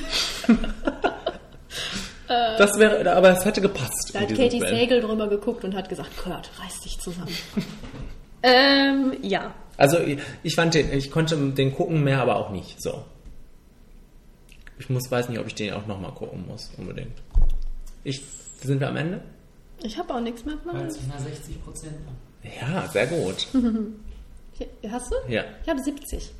[2.58, 4.12] Das wäre, aber es hätte gepasst.
[4.14, 5.02] Da hat Katie Film.
[5.02, 7.32] Drüber geguckt und hat gesagt, Kurt, reiß dich zusammen.
[8.44, 9.54] ähm, ja.
[9.78, 12.82] Also ich- ich fand den, ich konnte den gucken, mehr aber auch nicht.
[12.82, 13.06] So.
[14.78, 17.14] Ich muss, weiß nicht, ob ich den auch nochmal gucken muss, unbedingt.
[18.08, 18.22] Ich,
[18.62, 19.22] sind wir am Ende?
[19.84, 20.56] Ich habe auch nichts mehr.
[20.64, 22.16] Nach 60 Prozent an.
[22.62, 23.48] Ja, sehr gut.
[24.90, 25.16] Hast du?
[25.28, 25.44] Ja.
[25.62, 26.32] Ich habe 70.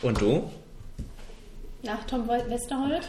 [0.00, 0.50] Und du?
[1.82, 3.06] Nach Tom Westerholt?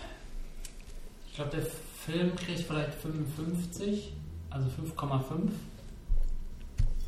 [1.29, 1.65] Ich glaube, der
[2.05, 4.11] Film kriegt vielleicht 55,
[4.49, 5.21] also 5,5.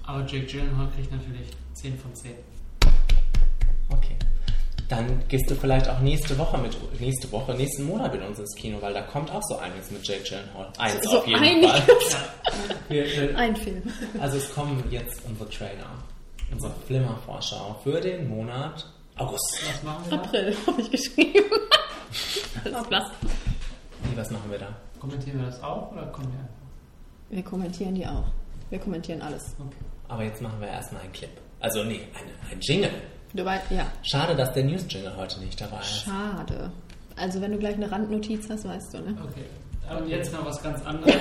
[0.04, 2.32] Aber Jake Gyllenhaal kriegt natürlich 10 von 10.
[4.90, 8.56] Dann gehst du vielleicht auch nächste Woche mit, nächste Woche, nächsten Monat mit uns ins
[8.56, 10.68] Kino, weil da kommt auch so einiges mit Jake Gyllenhaal.
[10.80, 11.72] Eins So auf jeden einiges.
[12.14, 12.30] Fall.
[12.90, 13.84] Wir, wir, Ein Film.
[14.20, 15.86] also es kommen jetzt unsere Trailer,
[16.52, 19.62] unsere Flimmer-Vorschau für den Monat August.
[19.68, 20.24] Was machen wir da?
[20.24, 21.46] April habe ich geschrieben.
[22.66, 23.12] Alles klar.
[24.04, 24.76] Wie, was machen wir da?
[25.00, 26.54] Kommentieren wir das auch oder kommen wir einfach?
[27.30, 28.24] Wir kommentieren die auch.
[28.72, 29.56] Wir kommentieren alles.
[29.60, 29.76] Okay.
[30.08, 31.30] Aber jetzt machen wir erstmal einen Clip.
[31.60, 32.90] Also nee, ein, ein Jingle.
[33.34, 33.86] Du weißt, ja.
[34.02, 36.06] Schade, dass der News-Jingle heute nicht dabei ist.
[36.06, 36.72] Schade.
[37.16, 39.18] Also wenn du gleich eine Randnotiz hast, weißt du, ne?
[39.24, 40.00] Okay.
[40.02, 41.14] Und jetzt mal was ganz anderes.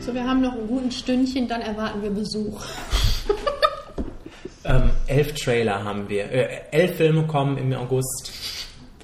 [0.00, 2.64] So, wir haben noch einen guten Stündchen, dann erwarten wir Besuch.
[5.18, 6.30] Elf Trailer haben wir.
[6.30, 8.30] Äh, elf Filme kommen im August.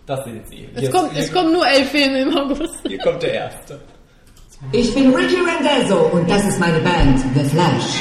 [0.07, 0.69] Das sind sie.
[0.73, 2.75] Es, Hier- kommt, es kommen nur elf Filme im August.
[2.87, 3.81] hier kommt der erste.
[4.71, 7.99] Ich bin Ricky Rendezzo und das ist meine Band The Flash.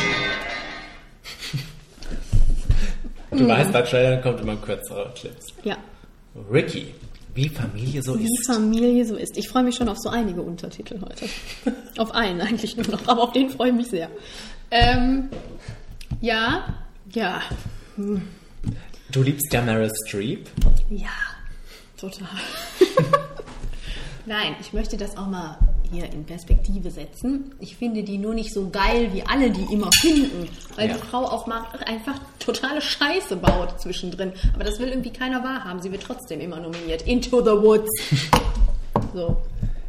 [3.32, 5.48] Du weißt, bei Trailern kommt immer kürzere Clips.
[5.64, 5.78] Ja,
[6.52, 6.94] Ricky,
[7.34, 8.46] wie Familie so wie ist.
[8.46, 9.36] Familie so ist.
[9.40, 11.26] Ich freue mich schon auf so einige Untertitel heute.
[11.98, 14.10] auf einen eigentlich nur noch, aber auf den freue ich mich sehr.
[14.70, 15.30] Ähm,
[16.22, 16.76] ja,
[17.12, 17.42] ja,
[19.12, 20.50] Du liebst ja Meryl Streep.
[20.90, 21.10] ja,
[21.98, 22.28] total.
[24.26, 25.58] Nein, ich möchte das auch mal
[25.92, 27.54] hier in Perspektive setzen.
[27.60, 30.48] Ich finde die nur nicht so geil, wie alle die immer finden.
[30.76, 30.96] Weil Ja.
[30.96, 34.32] die Frau auch mal einfach totale Scheiße baut zwischendrin.
[34.56, 35.82] Aber das will irgendwie keiner wahrhaben.
[35.82, 37.02] Sie wird trotzdem immer nominiert.
[37.04, 37.90] Into the Woods.
[39.14, 39.38] So.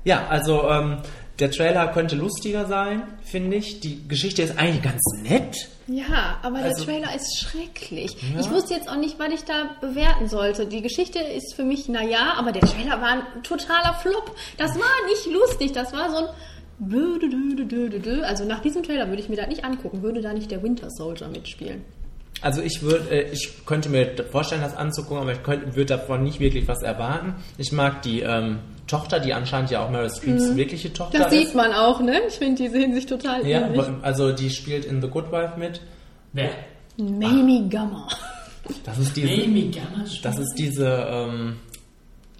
[0.05, 0.99] Ja, also ähm,
[1.39, 3.81] der Trailer könnte lustiger sein, finde ich.
[3.81, 5.69] Die Geschichte ist eigentlich ganz nett.
[5.87, 8.13] Ja, aber Also- der Trailer ist schrecklich.
[8.33, 8.41] Ja.
[8.41, 10.67] Ich wusste jetzt auch nicht, was ich da bewerten sollte.
[10.67, 14.35] Die Geschichte ist für mich, naja, aber der Trailer war ein totaler Flop.
[14.57, 16.27] Das war nicht lustig, das war so ein.
[18.25, 20.89] Also nach diesem Trailer würde ich mir das nicht angucken, würde da nicht der Winter
[20.91, 21.83] Soldier mitspielen.
[22.41, 26.25] Also ich würde, äh, ich könnte mir vorstellen, das anzugucken, aber ich könnte, würde davon
[26.25, 27.37] nicht wirklich was erwarten.
[27.59, 31.23] Ich mag die ähm, Tochter, die anscheinend ja auch Meryl Streeps wirkliche Tochter Mhm.
[31.23, 31.41] Das ist.
[31.47, 32.21] sieht man auch, ne?
[32.29, 33.83] Ich finde, die sehen sich total Ja, ähnlich.
[34.03, 35.81] also die spielt in The Good Wife mit.
[36.33, 36.51] Wer?
[36.97, 38.09] Mamie Gummer.
[38.85, 41.57] Das ist diese, Amy Gamma das ist diese, ähm,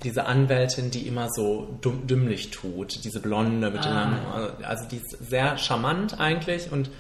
[0.03, 3.05] diese Anwältin, die immer so dumm, dümmlich tut.
[3.05, 4.49] Diese Blonde mit Ah.
[4.59, 6.91] den, also die ist sehr charmant eigentlich und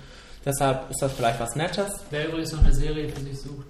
[0.45, 2.01] deshalb ist das vielleicht was Nettes.
[2.11, 3.69] Wer übrigens noch eine Serie für sich sucht.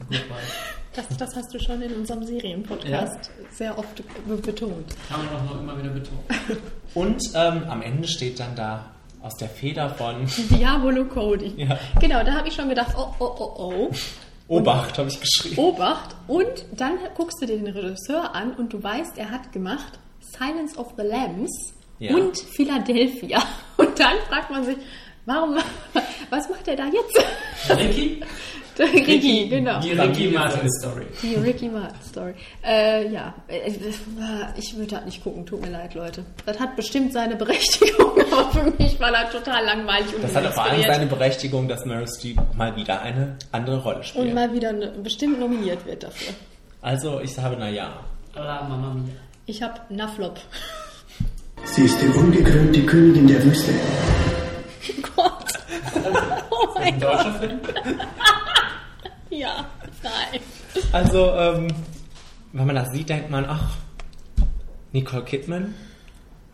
[0.00, 0.18] Goodbye.
[0.96, 3.96] Das, das hast du schon in unserem Serienpodcast sehr oft
[4.26, 4.86] be- betont.
[5.08, 6.24] Kann man doch noch immer wieder betonen.
[6.94, 8.86] Und ähm, am Ende steht dann da
[9.20, 11.52] aus der Feder von Diabolo Cody.
[11.56, 11.78] Ja.
[12.00, 13.90] Genau, da habe ich schon gedacht, oh, oh, oh, oh.
[14.48, 15.58] Obacht, habe ich geschrieben.
[15.58, 16.14] Obacht.
[16.28, 20.78] Und dann guckst du dir den Regisseur an und du weißt, er hat gemacht Silence
[20.78, 22.14] of the Lambs Ja.
[22.14, 23.42] und Philadelphia.
[23.76, 24.76] Und dann fragt man sich,
[25.26, 25.56] warum,
[26.30, 27.20] was macht er da jetzt?
[27.78, 28.22] Ricky?
[28.78, 29.80] Der Ricky, genau.
[29.80, 31.06] Die Ricky Martin Story.
[31.22, 32.34] Die Ricky Martin Story.
[32.62, 33.70] Äh, ja, Äh,
[34.56, 36.24] ich würde das nicht gucken, tut mir leid, Leute.
[36.44, 40.44] Das hat bestimmt seine Berechtigung, aber für mich war das total langweilig und Das hat
[40.52, 44.26] vor allem seine Berechtigung, dass Meryl Streep mal wieder eine andere Rolle spielt.
[44.26, 46.34] Und mal wieder ne, bestimmt nominiert wird dafür.
[46.82, 48.00] also ich habe na ja.
[48.34, 49.14] Oder Mama Mia.
[49.46, 50.38] Ich habe Naflop.
[51.64, 53.72] Sie ist die ungekrönte Königin der Wüste.
[55.16, 55.44] Gott.
[56.50, 57.26] Oh mein Gott.
[59.36, 59.66] Ja,
[60.02, 60.40] nein.
[60.92, 61.68] Also ähm,
[62.52, 63.76] wenn man das sieht, denkt man, ach,
[64.92, 65.74] Nicole Kidman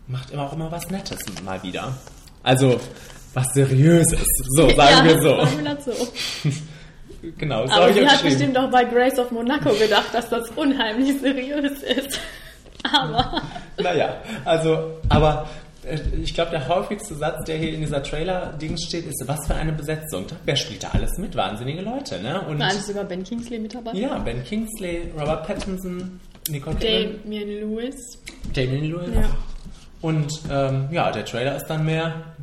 [0.07, 1.93] macht immer auch immer was Nettes mal wieder.
[2.43, 2.79] Also
[3.33, 4.25] was Seriöses,
[4.57, 5.45] so sagen ja, wir so.
[5.45, 5.93] Sagen wir das so.
[7.37, 11.21] Genau, so Aber sie hat bestimmt auch bei Grace of Monaco gedacht, dass das unheimlich
[11.21, 12.19] seriös ist.
[12.91, 13.41] Aber
[13.77, 15.47] Naja, also, aber
[16.21, 19.73] ich glaube, der häufigste Satz, der hier in dieser Trailer-Dings steht, ist, was für eine
[19.73, 20.25] Besetzung.
[20.45, 21.35] Wer spielt da alles mit?
[21.35, 22.41] Wahnsinnige Leute, ne?
[22.41, 23.91] Und war eigentlich sogar Ben Kingsley mit dabei.
[23.93, 26.19] ja, Ben Kingsley, Robert Pattinson,
[26.49, 27.95] Nicole Kidman, Damien Lewis.
[28.53, 29.09] Damien Lewis.
[29.15, 29.29] Ja.
[30.01, 32.35] Und ähm, ja, der Trailer ist dann mehr,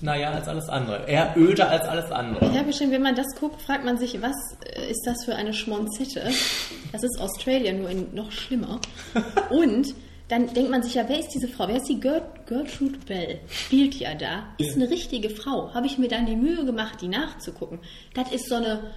[0.00, 1.08] naja, als alles andere.
[1.08, 2.46] Eher öder als alles andere.
[2.46, 5.34] Ich habe geschrieben, wenn man das guckt, fragt man sich, was äh, ist das für
[5.34, 6.22] eine Schmonzette?
[6.92, 8.80] Das ist Australien, nur in noch schlimmer.
[9.50, 9.94] Und
[10.28, 11.68] dann denkt man sich ja, wer ist diese Frau?
[11.68, 13.40] Wer ist die Gert Gertrude Bell?
[13.48, 14.46] Spielt ja da.
[14.58, 15.72] Ist eine richtige Frau.
[15.72, 17.80] Habe ich mir dann die Mühe gemacht, die nachzugucken.
[18.14, 18.92] Das ist so eine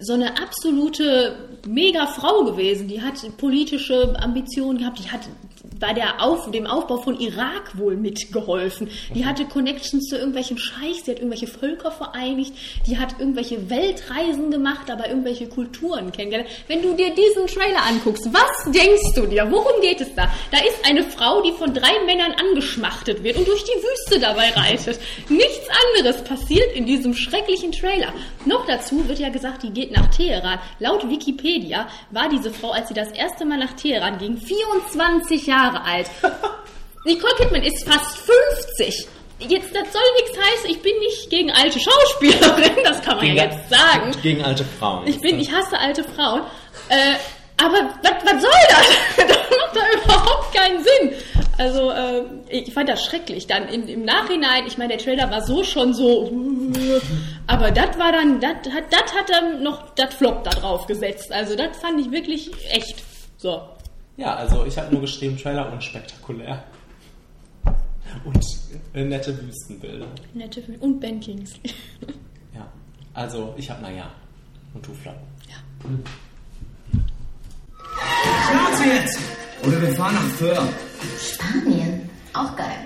[0.00, 2.88] so eine absolute Mega-Frau gewesen.
[2.88, 4.98] Die hat politische Ambitionen gehabt.
[5.00, 5.20] Die hat
[5.78, 8.88] bei der Auf, dem Aufbau von Irak wohl mitgeholfen.
[9.14, 11.04] Die hatte Connections zu irgendwelchen Scheichs.
[11.04, 12.52] Die hat irgendwelche Völker vereinigt.
[12.86, 16.50] Die hat irgendwelche Weltreisen gemacht, aber irgendwelche Kulturen kennengelernt.
[16.66, 19.50] Wenn du dir diesen Trailer anguckst, was denkst du dir?
[19.50, 20.30] Worum geht es da?
[20.50, 24.50] Da ist eine Frau, die von drei Männern angeschmachtet wird und durch die Wüste dabei
[24.50, 24.98] reitet.
[25.28, 28.12] Nichts anderes passiert in diesem schrecklichen Trailer.
[28.44, 30.58] Noch dazu wird ja gesagt, die geht nach Teheran.
[30.78, 35.67] Laut Wikipedia war diese Frau, als sie das erste Mal nach Teheran ging, 24 Jahre
[35.74, 36.10] alt.
[37.04, 39.08] Nicole Kidman ist fast 50.
[39.40, 43.44] Jetzt, das soll nichts heißen, ich bin nicht gegen alte Schauspielerinnen, das kann man ja
[43.44, 44.12] jetzt sagen.
[44.20, 45.06] Gegen alte Frauen.
[45.06, 46.42] Ich bin, ich hasse alte Frauen.
[46.88, 47.14] Äh,
[47.56, 49.16] aber was, was soll das?
[49.28, 51.12] das macht da überhaupt keinen Sinn.
[51.56, 53.46] Also, äh, ich fand das schrecklich.
[53.46, 56.32] Dann in, im Nachhinein, ich meine, der Trailer war so schon so,
[57.46, 61.32] aber das war dann, das hat, das hat dann noch das Flop da drauf gesetzt.
[61.32, 63.02] Also, das fand ich wirklich echt.
[63.38, 63.60] So.
[64.18, 66.64] Ja, also ich habe nur geschrieben, Trailer unspektakulär.
[68.24, 68.44] Und
[68.92, 70.06] äh, nette Wüstenbilder.
[70.34, 70.60] Nette.
[70.80, 71.72] Und Ben Kingsley.
[72.54, 72.66] Ja.
[73.14, 74.10] Also, ich hab naja.
[74.74, 75.14] Und du Flop.
[78.50, 79.18] Schnauze jetzt!
[79.64, 80.68] Oder wir fahren nach Föhr.
[81.20, 82.10] Spanien.
[82.34, 82.78] Auch geil.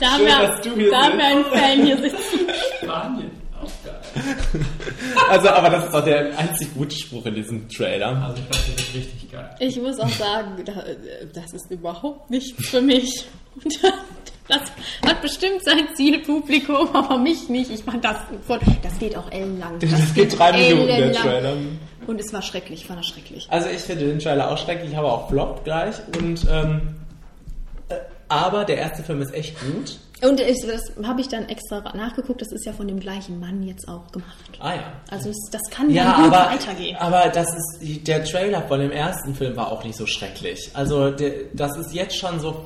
[0.00, 1.56] Da haben Schön, wir, dass du hier da haben wir einen sitzt.
[1.56, 2.40] Fan hier sitzen.
[2.82, 3.43] Spanien.
[4.14, 5.28] Auch.
[5.30, 8.08] Also, aber das ist doch der einzig gute Spruch in diesem Trailer.
[8.22, 9.50] Also ich fand das richtig geil.
[9.58, 10.84] Ich muss auch sagen, da-
[11.32, 13.26] das ist überhaupt nichts für mich.
[13.62, 13.78] Und
[14.46, 14.60] Das
[15.06, 17.70] hat bestimmt sein Zielpublikum, aber mich nicht.
[17.70, 19.78] Ich fand das von, das geht auch ellenlang.
[19.78, 21.12] Das geht drei Minuten, der.
[21.14, 21.56] Trailer.
[22.06, 23.46] Und es war schrecklich, ich fand das schrecklich.
[23.48, 25.94] Also ich finde den Trailer auch schrecklich, aber auch Flop gleich.
[26.18, 26.94] Und ähm,
[27.88, 27.94] äh,
[28.28, 29.96] aber der erste Film ist echt gut.
[30.22, 33.62] Und ich, das habe ich dann extra nachgeguckt, das ist ja von dem gleichen Mann
[33.62, 34.36] jetzt auch gemacht.
[34.60, 34.92] Ah ja.
[35.10, 36.96] Also es, das kann Ja, dann gut aber, weitergehen.
[36.96, 37.48] aber das
[37.80, 40.70] ist der Trailer von dem ersten Film war auch nicht so schrecklich.
[40.72, 42.64] Also der, das ist jetzt schon so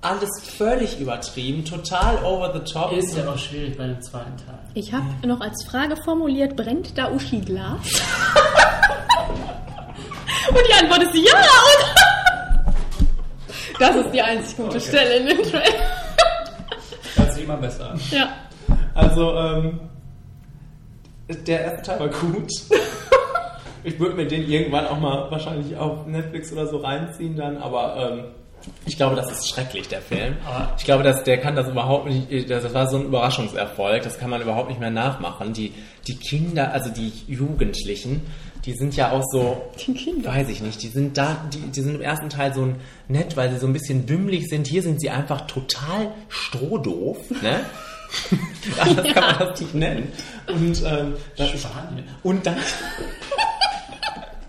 [0.00, 2.92] alles völlig übertrieben, total over the top.
[2.92, 4.58] Ist ja auch schwierig bei dem zweiten Teil.
[4.74, 7.80] Ich habe noch als Frage formuliert, brennt da Uschi Glas?
[10.48, 11.34] und die Antwort ist ja!
[13.72, 16.05] Und das ist die einzig gute Stelle in dem Trailer.
[17.46, 17.94] Immer besser.
[18.10, 18.28] Ja.
[18.92, 19.78] Also, ähm,
[21.46, 22.50] der erste Teil war gut.
[23.84, 28.10] ich würde mir den irgendwann auch mal wahrscheinlich auf Netflix oder so reinziehen dann, aber
[28.10, 28.24] ähm,
[28.84, 30.36] ich glaube, das ist schrecklich, der Film.
[30.76, 34.30] Ich glaube, dass der kann das überhaupt nicht, das war so ein Überraschungserfolg, das kann
[34.30, 35.52] man überhaupt nicht mehr nachmachen.
[35.52, 35.72] Die,
[36.08, 38.22] die Kinder, also die Jugendlichen,
[38.66, 40.28] die sind ja auch so, Die Kinder.
[40.30, 42.74] weiß ich nicht, die sind da, die, die sind im ersten Teil so
[43.08, 44.66] nett, weil sie so ein bisschen dümmlich sind.
[44.66, 47.60] Hier sind sie einfach total strohdoof, ne?
[48.80, 50.12] Anders kann man das nicht nennen.
[50.48, 52.04] Und, ähm, das ist, Spanien.
[52.22, 52.56] und dann,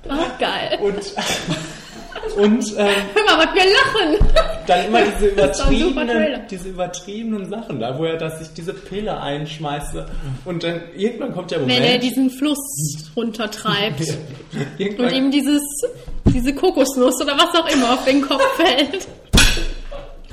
[0.10, 0.80] Oh, geil.
[0.81, 0.95] und,
[2.36, 4.28] und, ähm, Hör mal, was wir lachen.
[4.68, 10.06] dann immer diese übertriebenen, diese übertriebenen Sachen da, wo er dass ich diese Pille einschmeiße
[10.45, 11.80] und dann irgendwann kommt der Moment.
[11.80, 12.58] Wenn er diesen Fluss
[13.16, 14.02] runtertreibt
[14.98, 15.62] und ihm dieses,
[16.26, 19.08] diese Kokosnuss oder was auch immer auf den Kopf fällt.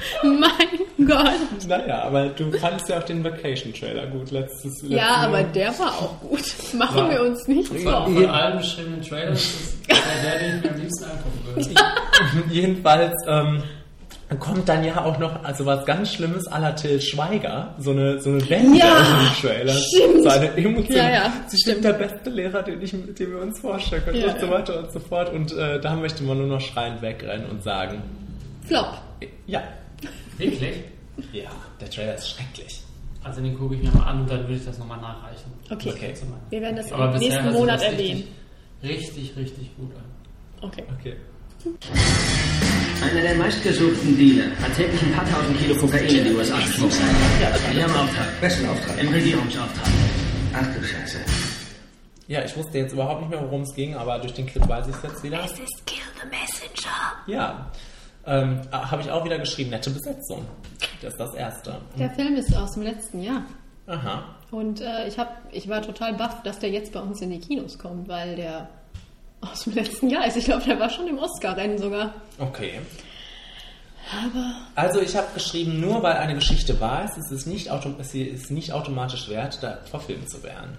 [0.22, 1.66] mein Gott.
[1.68, 5.88] naja, aber du fandest ja auch den Vacation-Trailer gut letztes Ja, letztes aber der war
[5.92, 6.42] auch gut.
[6.74, 7.10] Machen Ja.
[7.10, 8.04] wir uns nicht vor.
[8.04, 11.74] von allen beschriebenen Trailers ist der, der, den ich mir am liebsten angucken würde.
[12.54, 13.62] Jedenfalls ähm,
[14.40, 18.30] kommt dann ja auch noch also was ganz Schlimmes la Till Schweiger, so eine, so
[18.30, 19.72] eine Wende Ja, in den Trailer.
[19.74, 20.22] stimmt.
[20.24, 20.96] So eine Emotion.
[20.96, 21.74] Ja, ja, Sie stimmt.
[21.76, 24.52] sind der beste Lehrer, den, ich, den wir uns vorstellen können Ja, und so ja.
[24.52, 25.32] weiter und so fort.
[25.32, 28.02] Und äh, da möchte man nur noch schreiend wegrennen und sagen,
[28.66, 28.94] Flop.
[29.46, 29.62] ja,
[30.38, 30.76] Wirklich?
[31.32, 31.50] ja,
[31.80, 32.80] der Trailer ist schrecklich.
[33.22, 35.50] Also den gucke ich mir mal an und dann würde ich das nochmal nachreichen.
[35.70, 35.90] Okay.
[35.90, 36.14] Okay.
[36.50, 38.24] Wir werden das Aber im nächsten Monat erwähnen.
[38.82, 40.68] Richtig, richtig gut an.
[40.68, 40.84] Okay.
[40.98, 41.16] Okay.
[43.02, 47.00] Einer der meistgesuchten Dealer hat täglich ein paar tausend Kilo Kokain in die USA geschmuggelt.
[47.70, 48.26] In ihrem Auftrag.
[48.42, 49.00] Wessen Auftrag?
[49.00, 49.88] Im Regierungsauftrag.
[50.52, 51.18] Ach du Scheiße.
[52.26, 54.88] Ja, ich wusste jetzt überhaupt nicht mehr, worum es ging, aber durch den Clip weiß
[54.88, 55.44] ich es jetzt wieder.
[55.44, 57.12] Es ist Kill the Messenger.
[57.26, 57.70] Ja.
[58.26, 60.46] Ähm, Habe ich auch wieder geschrieben, nette Besetzung.
[61.02, 61.76] Das ist das Erste.
[61.98, 63.42] Der Film ist aus dem letzten Jahr.
[63.86, 64.24] Aha.
[64.50, 67.40] Und äh, ich, hab, ich war total baff, dass der jetzt bei uns in die
[67.40, 68.68] Kinos kommt, weil der
[69.40, 70.36] aus dem letzten Jahr ist.
[70.36, 72.14] Ich glaube, der war schon im Oscar-Rennen sogar.
[72.38, 72.80] Okay.
[74.22, 77.96] Aber Also ich habe geschrieben, nur weil eine Geschichte wahr ist, ist es nicht, autom
[77.98, 80.76] ist nicht automatisch wert, da verfilmt zu werden.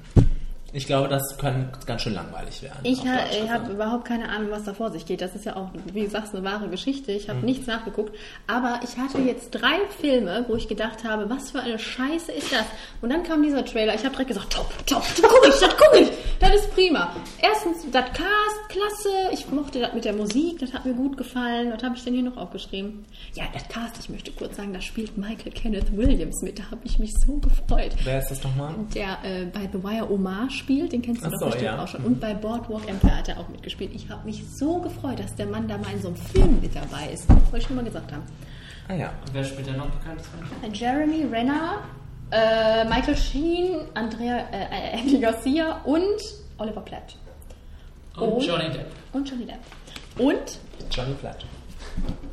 [0.76, 2.80] Ich glaube, das kann ganz schön langweilig werden.
[2.84, 3.70] ich, ha, ich habe gesagt.
[3.70, 5.22] überhaupt keine Ahnung, was da vor sich geht.
[5.22, 7.14] Das ist ja auch, wie gesagt, eine wahre Geschichte.
[7.14, 8.14] Ich habe nichts nachgeguckt.
[8.46, 12.52] Aber ich hatte jetzt drei Filme, wo ich gedacht habe, was für eine Scheiße ist
[12.52, 12.66] das?
[13.02, 13.96] Und dann kam dieser Trailer.
[13.96, 16.12] Ich habe direkt gesagt, top, top, das gucke ich, das gucke ich.
[16.42, 17.16] Das ist prima.
[17.42, 19.10] Erstens, das Cast, klasse.
[19.32, 21.72] Ich mochte das mit der Musik, das hat mir gut gefallen.
[21.74, 23.06] Was habe ich denn hier noch aufgeschrieben?
[23.34, 26.60] Ja, das Cast, ich möchte kurz sagen, da spielt Michael Kenneth Williams mit.
[26.60, 28.76] Da habe ich mich so gefreut Wer ist das nochmal?
[28.94, 31.84] der äh, bei The Wire Omar spielt, den kennst du Ach doch so, bestimmt ja.
[31.84, 32.04] auch schon.
[32.04, 33.92] Und bei Boardwalk Empire hat er auch mitgespielt.
[33.94, 36.76] Ich habe mich so gefreut, dass der Mann da mal in so einem Film mit
[36.76, 37.30] dabei ist.
[37.30, 38.24] Wollte ich schon mal gesagt haben.
[38.88, 39.08] Ah ja.
[39.26, 40.28] Und wer spielt denn noch bekanntes
[40.64, 40.74] rein?
[40.74, 41.82] Jeremy Renner,
[42.32, 46.04] äh, Michael Sheen, Andrea, äh, Andy Garcia und
[46.58, 47.16] Oliver Platt.
[48.18, 48.88] Und Und- Johnny Depp.
[49.14, 49.60] Und Johnny Depp.
[50.18, 50.60] Und
[50.92, 51.46] Johnny Platt.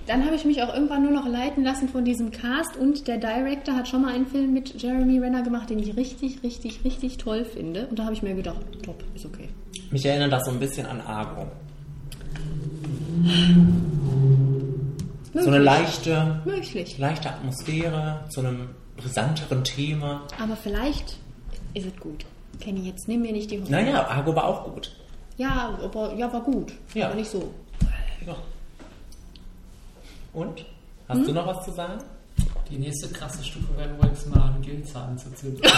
[0.06, 3.18] Dann habe ich mich auch irgendwann nur noch leiten lassen von diesem Cast und der
[3.18, 7.18] Director hat schon mal einen Film mit Jeremy Renner gemacht, den ich richtig, richtig, richtig
[7.18, 7.86] toll finde.
[7.86, 9.48] Und da habe ich mir gedacht, top, ist okay.
[9.90, 11.46] Mich erinnert das so ein bisschen an Argo.
[15.34, 16.98] So eine leichte, Möglich.
[16.98, 20.26] leichte Atmosphäre, zu einem brisanteren Thema.
[20.40, 21.16] Aber vielleicht
[21.74, 22.26] ist es gut.
[22.60, 23.80] Kenny, jetzt nimm mir nicht die Hoffnung.
[23.80, 24.94] Naja, Argo war auch gut.
[25.38, 26.72] Ja, aber ja, war gut.
[26.94, 27.06] Ja.
[27.06, 27.52] Aber nicht so.
[28.26, 28.36] Ja.
[30.32, 30.64] Und?
[31.08, 31.26] Hast Hm?
[31.26, 31.98] du noch was zu sagen?
[32.70, 35.60] Die nächste krasse Stufe werden wohl jetzt mal einen Gildzahn zu ziehen.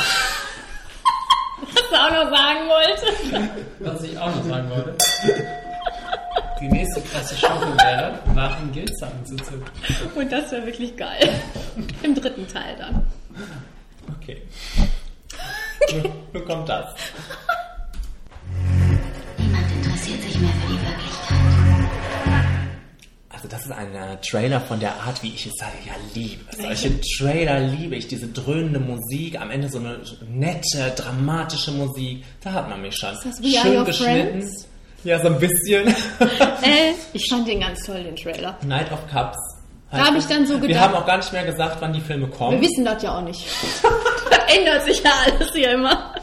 [1.61, 3.07] Was ich auch noch sagen wollte.
[3.81, 4.97] Was ich auch noch sagen wollte.
[6.61, 9.63] Die nächste krasse Stufe wäre, mal einen Gildzahn zu ziehen.
[10.15, 11.29] Und das wäre wirklich geil.
[12.03, 13.05] Im dritten Teil dann.
[14.19, 14.43] Okay.
[15.93, 16.95] nun, nun kommt das.
[23.45, 26.43] Also das ist ein äh, Trailer von der Art, wie ich es sage, ja liebe.
[26.57, 32.25] Solche Trailer liebe ich, diese dröhnende Musik, am Ende so eine nette, dramatische Musik.
[32.43, 33.13] Da hat man mich schon.
[33.13, 34.67] Ist das We Are Your Friends?
[35.05, 35.89] Ja, so ein bisschen.
[36.63, 38.57] Äh, ich fand den ganz toll, den Trailer.
[38.65, 39.37] Night of Cups.
[39.91, 42.01] Da hab ich dann so Wir gedacht- haben auch gar nicht mehr gesagt, wann die
[42.01, 42.59] Filme kommen.
[42.63, 43.45] Wir wissen das ja auch nicht.
[44.31, 46.15] das ändert sich ja alles hier immer.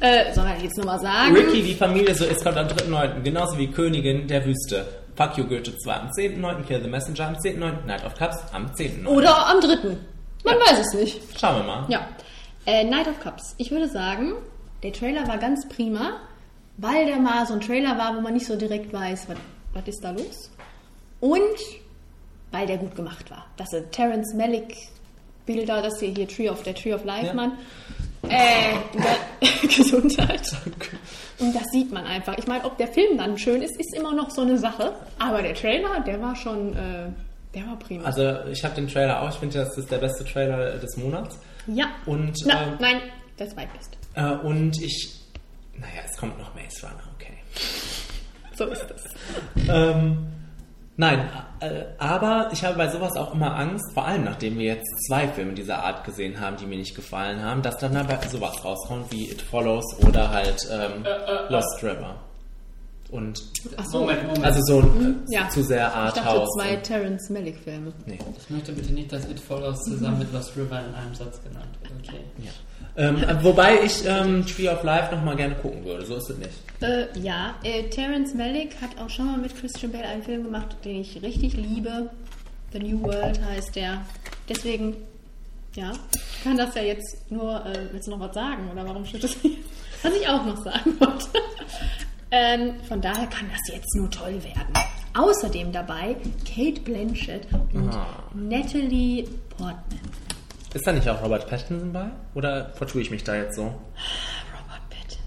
[0.00, 1.34] Äh, sollen wir jetzt nochmal sagen?
[1.34, 4.86] Ricky, die Familie so ist, kommt am 3.9., genauso wie Königin der Wüste.
[5.16, 8.66] Fuck You Goethe 2 am 10.9., Kill the Messenger am 10.9., Night of Cups am
[8.66, 9.06] 10.9.
[9.06, 9.98] Oder am dritten.
[10.44, 11.20] Man weiß es nicht.
[11.38, 11.84] Schauen wir mal.
[11.88, 12.08] Ja.
[12.66, 13.54] Äh, Night of Cups.
[13.58, 14.34] Ich würde sagen,
[14.82, 16.20] der Trailer war ganz prima,
[16.76, 19.36] weil der mal so ein Trailer war, wo man nicht so direkt weiß, was,
[19.72, 20.50] was ist da los.
[21.20, 21.40] Und
[22.50, 23.46] weil der gut gemacht war.
[23.56, 24.76] Das sind Terence Malick
[25.46, 27.34] Bilder, das hier, hier Tree of der Tree of Life, Ja.
[27.34, 27.52] Mann.
[28.30, 30.42] Äh, ge- Gesundheit.
[31.38, 32.36] Und das sieht man einfach.
[32.38, 34.94] Ich meine, ob der Film dann schön ist, ist immer noch so eine Sache.
[35.18, 37.06] Aber der Trailer, der war schon, äh,
[37.54, 38.04] der war prima.
[38.04, 41.38] Also ich habe den Trailer auch, ich finde, das ist der beste Trailer des Monats.
[41.66, 41.86] ja.
[42.06, 43.00] Und, Na, ähm, nein,
[43.38, 43.96] der zweitbeste.
[44.14, 45.10] Äh, und ich,
[45.74, 47.34] naja, es kommt noch Maze Runner, okay.
[48.56, 49.04] So ist es.
[49.68, 50.26] Ähm,
[50.96, 51.28] nein,
[51.60, 55.28] äh, aber ich habe bei sowas auch immer Angst, vor allem nachdem wir jetzt zwei
[55.28, 59.12] Filme dieser Art gesehen haben, die mir nicht gefallen haben, dass dann dabei sowas rauskommt
[59.12, 61.04] wie It Follows oder halt ähm,
[61.48, 62.16] Lost River.
[63.14, 63.42] Und
[63.90, 64.00] so.
[64.00, 64.44] Moment, Moment.
[64.44, 65.48] also so äh, Ja.
[65.48, 66.48] zu sehr Ich dachte Arthouse.
[66.56, 67.92] zwei Terence Malick Filme.
[68.06, 68.18] Nee.
[68.42, 71.68] Ich möchte bitte nicht, dass It Follows zusammen mit Lost River in einem Satz genannt
[71.82, 71.92] wird.
[72.02, 72.20] Okay.
[72.96, 76.38] Ähm, äh, wobei ich ähm, Tree of Life nochmal gerne gucken würde, so ist es
[76.38, 76.50] nicht.
[76.80, 80.76] Äh, ja, äh, Terence Malick hat auch schon mal mit Christian Bale einen Film gemacht,
[80.84, 82.10] den ich richtig liebe.
[82.72, 84.02] The New World heißt der.
[84.48, 84.96] Deswegen,
[85.76, 85.92] ja,
[86.42, 88.68] kann das ja jetzt nur, äh, willst du noch was sagen?
[88.72, 89.56] Oder warum steht das hier?
[90.02, 91.26] Was ich auch noch sagen wollte.
[92.34, 94.72] Ähm, von daher kann das jetzt nur toll werden.
[95.16, 98.06] Außerdem dabei Kate Blanchett und Ah.
[98.34, 99.22] Natalie
[99.56, 100.00] Portman.
[100.74, 102.06] Ist da nicht auch Robert Pattinson bei?
[102.34, 103.62] Oder vertue ich mich da jetzt so?
[103.62, 105.22] Robert Pattinson.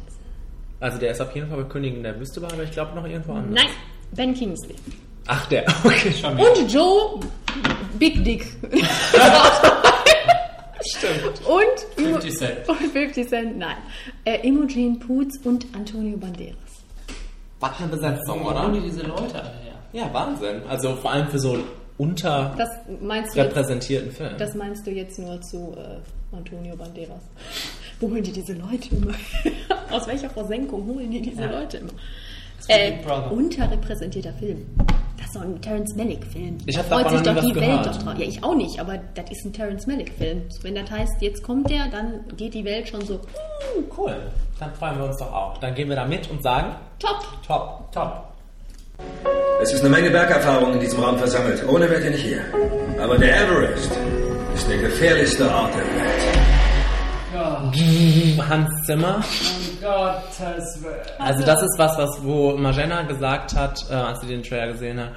[0.82, 3.06] Also der ist auf jeden Fall bei Königin der Wüste bei, aber ich glaube noch
[3.08, 3.64] irgendwo anders.
[3.64, 3.74] Nein,
[4.12, 4.76] Ben Kingsley.
[5.28, 5.66] Ach, der.
[5.86, 7.20] Okay, schon Und Joe
[7.98, 8.46] Big Dick.
[10.86, 11.42] Stimmt.
[11.46, 12.70] Und, Imo- 50 Cent.
[12.70, 13.78] und 50 Cent, nein.
[14.26, 16.56] Äh, Imogen Poots und Antonio Banderas.
[17.60, 18.70] Was eine Besetzung, Wo oder?
[18.70, 19.74] die diese Leute alle her?
[19.94, 20.62] Ja, Wahnsinn.
[20.70, 21.64] Also vor allem für so einen
[21.98, 24.38] unterrepräsentierten Film.
[24.38, 27.22] das meinst du jetzt nur zu äh, Antonio Banderas.
[28.00, 29.14] Wo holen die diese Leute immer?
[29.92, 31.52] Aus welcher Versenkung holen die diese Ja.
[31.60, 31.94] Leute immer?
[32.58, 34.66] Das ist wie Äh, unterrepräsentierter Film.
[35.18, 36.58] Das ist doch ein Terence Malick-Film.
[36.66, 37.86] Ich Da freut sich doch die was Welt gehört.
[37.88, 38.14] doch drauf.
[38.18, 40.44] Ja, ich auch nicht, aber das ist ein Terence Malick-Film.
[40.62, 43.20] Wenn das heißt, jetzt kommt der, dann geht die Welt schon so
[43.98, 44.16] cool.
[44.60, 45.58] Dann freuen wir uns doch auch.
[45.58, 47.18] Dann gehen wir da mit und sagen, top.
[47.46, 47.92] top.
[47.92, 48.24] Top.
[49.62, 51.64] Es ist eine Menge Bergerfahrung in diesem Raum versammelt.
[51.68, 52.42] Ohne wärt ihr nicht hier.
[53.02, 53.92] Aber der Everest
[54.56, 56.47] ist der gefährlichste Ort der Welt.
[57.34, 57.72] Ja,
[58.50, 59.16] Hans Zimmer.
[59.18, 60.96] um Gottes Willen.
[61.20, 65.00] Also das ist was, was wo Magena gesagt hat, äh, als sie den Trailer gesehen
[65.00, 65.12] hat.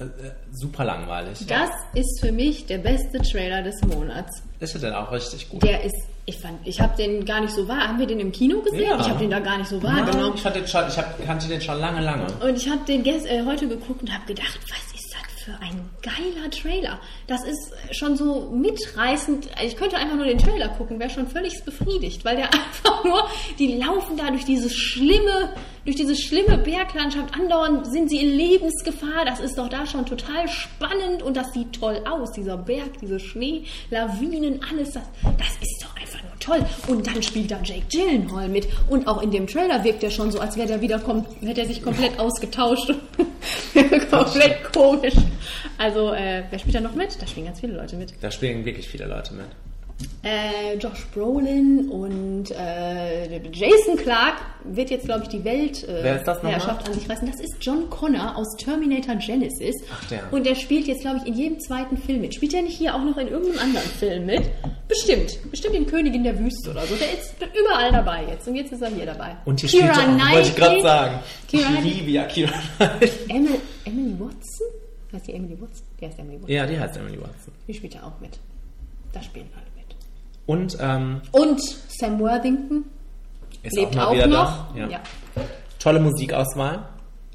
[0.00, 0.08] Äh, äh,
[0.52, 1.44] super langweilig.
[1.46, 4.42] Das ist für mich der beste Trailer des Monats.
[4.60, 5.62] Ist ja dann auch richtig gut.
[5.62, 7.88] Der ist, ich fand, ich habe den gar nicht so wahr.
[7.88, 8.88] Haben wir den im Kino gesehen?
[8.88, 9.00] Ja.
[9.00, 10.34] Ich habe den da gar nicht so Nein, wahrgenommen.
[10.36, 12.26] ich, hatte den schon, ich hab, kannte den schon lange, lange.
[12.40, 14.97] Und ich habe den gest äh, heute geguckt und habe gedacht, was ist das
[15.48, 17.00] für ein geiler Trailer?
[17.26, 19.48] Das ist schon so mitreißend.
[19.64, 23.26] Ich könnte einfach nur den Trailer gucken, wäre schon völlig befriedigt, weil der einfach nur,
[23.58, 25.54] die laufen da durch dieses schlimme,
[25.84, 29.24] durch diese schlimme Berglandschaft andauernd, sind sie in Lebensgefahr.
[29.24, 32.32] Das ist doch da schon total spannend und das sieht toll aus.
[32.32, 36.66] Dieser Berg, diese Schnee, Lawinen, alles, das, das ist doch einfach nur toll.
[36.88, 38.68] Und dann spielt da Jake Gyllenhaal mit.
[38.90, 41.62] Und auch in dem Trailer wirkt er schon so, als wäre der wieder kom hätte
[41.62, 42.92] er sich komplett ausgetauscht.
[44.10, 45.14] komplett komisch.
[45.76, 47.20] Also, äh, wer spielt da noch mit?
[47.20, 48.12] Da spielen ganz viele Leute mit.
[48.20, 49.46] Da spielen wirklich viele Leute mit.
[50.22, 54.34] Äh, Josh Brolin und äh, Jason Clark
[54.64, 57.26] wird jetzt, glaube ich, die Welt äh, an sich reißen.
[57.30, 59.74] Das ist John Connor aus Terminator Genesis.
[59.92, 60.32] Ach, der.
[60.32, 62.34] Und der spielt jetzt, glaube ich, in jedem zweiten Film mit.
[62.34, 64.42] Spielt er nicht hier auch noch in irgendeinem anderen Film mit?
[64.86, 65.38] Bestimmt.
[65.50, 66.94] Bestimmt in Königin der Wüste oder so.
[66.96, 68.46] Der ist überall dabei jetzt.
[68.46, 69.36] Und jetzt ist er hier dabei.
[69.44, 71.18] Und hier Keira spielt er, wollte ich gerade sagen.
[71.50, 73.10] Keira ich liebe ja Kira Knightley.
[73.84, 74.66] Emily Watson?
[75.12, 75.82] Heißt die Emily Woods?
[76.00, 76.50] Die heißt Emily Woods.
[76.50, 77.52] Ja, die heißt Emily Watson.
[77.66, 78.38] Die spielt ja auch mit.
[79.12, 79.96] Da spielen alle mit.
[80.46, 82.84] Und ähm, Und Sam Worthington
[83.62, 84.76] lebt auch auch, noch.
[84.76, 84.88] Ja.
[84.88, 85.00] Ja.
[85.78, 86.88] Tolle Musikauswahl,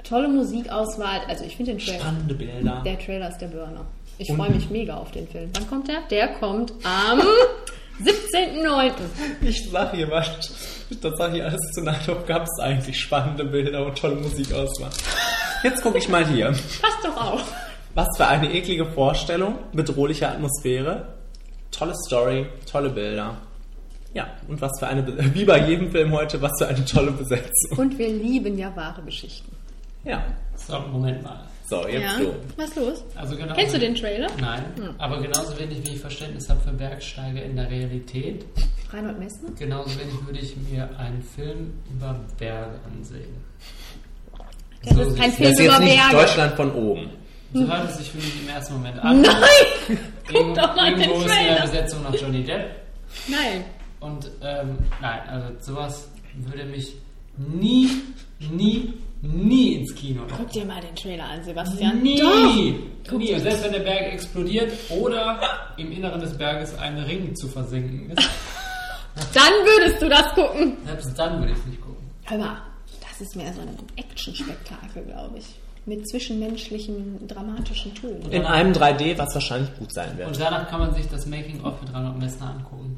[0.03, 1.21] Tolle Musikauswahl.
[1.27, 1.99] Also ich finde den Trailer.
[1.99, 2.81] spannende Bilder.
[2.85, 3.85] Der Trailer ist der Burner.
[4.17, 5.49] Ich freue mich mega auf den Film.
[5.53, 6.01] Wann kommt der?
[6.09, 7.21] Der kommt am
[8.01, 8.91] 17.09.
[9.41, 10.27] Ich sag hier was.
[11.01, 12.25] Das sag ich alles zu Nighthope.
[12.25, 14.89] Gab es eigentlich spannende Bilder und tolle Musikauswahl.
[15.63, 16.47] Jetzt gucke ich mal hier.
[16.47, 17.41] Passt doch auch.
[17.95, 21.13] Was für eine eklige Vorstellung, bedrohliche Atmosphäre,
[21.71, 23.37] tolle Story, tolle Bilder.
[24.13, 25.05] Ja, und was für eine,
[25.35, 27.77] wie bei jedem Film heute, was für eine tolle Besetzung.
[27.77, 29.55] Und wir lieben ja wahre Geschichten.
[30.03, 30.23] Ja,
[30.55, 31.39] So, Moment mal.
[31.81, 32.17] So, jetzt ja.
[32.19, 32.33] du.
[32.57, 33.03] Was ist los?
[33.15, 34.27] Also genau Kennst du den Trailer?
[34.39, 34.63] Nein,
[34.97, 38.45] aber genauso wenig wie ich Verständnis habe für Bergsteiger in der Realität,
[38.91, 39.49] Reinhold Messner?
[39.57, 43.33] genauso wenig würde ich mir einen Film über Berge ansehen.
[44.85, 46.15] Das So ist kein Film Das ist über jetzt nicht Berge.
[46.17, 47.09] Deutschland von oben.
[47.53, 49.21] So hört es sich für mich im ersten Moment an.
[49.21, 49.37] Nein!
[50.31, 51.61] Guck doch mal den irgendwo ist in der Trailer.
[51.61, 52.69] Besetzung noch Johnny Depp.
[53.27, 53.63] Nein.
[53.99, 56.95] Und ähm, nein, also sowas würde mich
[57.37, 57.89] nie,
[58.51, 58.93] nie,
[59.23, 60.21] nie ins Kino.
[60.37, 62.01] Guck dir mal den Trailer an, Sebastian.
[62.03, 62.19] Nie!
[62.19, 63.17] Doch.
[63.17, 63.33] Nie!
[63.33, 65.39] Und selbst wenn der Berg explodiert oder
[65.77, 68.21] im Inneren des Berges ein Ring zu versenken ist,
[69.33, 70.75] Dann würdest du das gucken.
[70.85, 72.03] selbst dann würde ich es nicht gucken.
[72.23, 72.61] Hör mal,
[73.07, 75.45] das ist mehr so ein Action-Spektakel, glaube ich.
[75.85, 78.23] Mit zwischenmenschlichen, dramatischen Tönen.
[78.31, 80.39] In einem 3D, was wahrscheinlich gut sein Und wird.
[80.39, 82.95] danach kann man sich das Making-of mit Reinhold Messner angucken,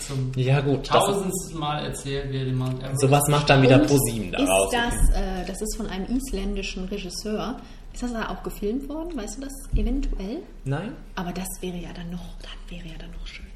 [0.00, 3.00] zum Ja gut, das ist, tausendsten Mal erzählt, wie er den Mount Everest...
[3.00, 4.70] sowas macht dann wieder ProSieben ist daraus.
[4.72, 7.56] das, äh, das ist von einem isländischen Regisseur.
[7.92, 9.16] Ist das da auch gefilmt worden?
[9.16, 10.42] Weißt du das eventuell?
[10.64, 10.92] Nein?
[11.14, 13.46] Aber das wäre ja dann noch, dann wäre ja dann noch schöner.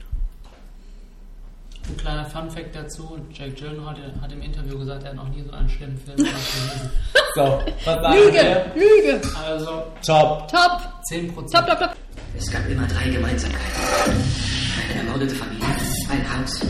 [1.88, 5.42] Ein kleiner Funfact dazu, Jack Gyllenhaal hat, hat im Interview gesagt, er hat noch nie
[5.42, 6.30] so einen schlimmen Film gesehen.
[7.36, 8.72] So, was Lüge?
[8.74, 9.20] Lüge.
[9.46, 10.48] Also Top.
[10.48, 10.82] Top,
[11.12, 11.32] 10%.
[11.52, 11.96] top, top, top.
[12.36, 14.59] Es gab immer drei Gemeinsamkeiten.
[14.90, 15.64] Eine ermordete Familie,
[16.10, 16.60] ein Haus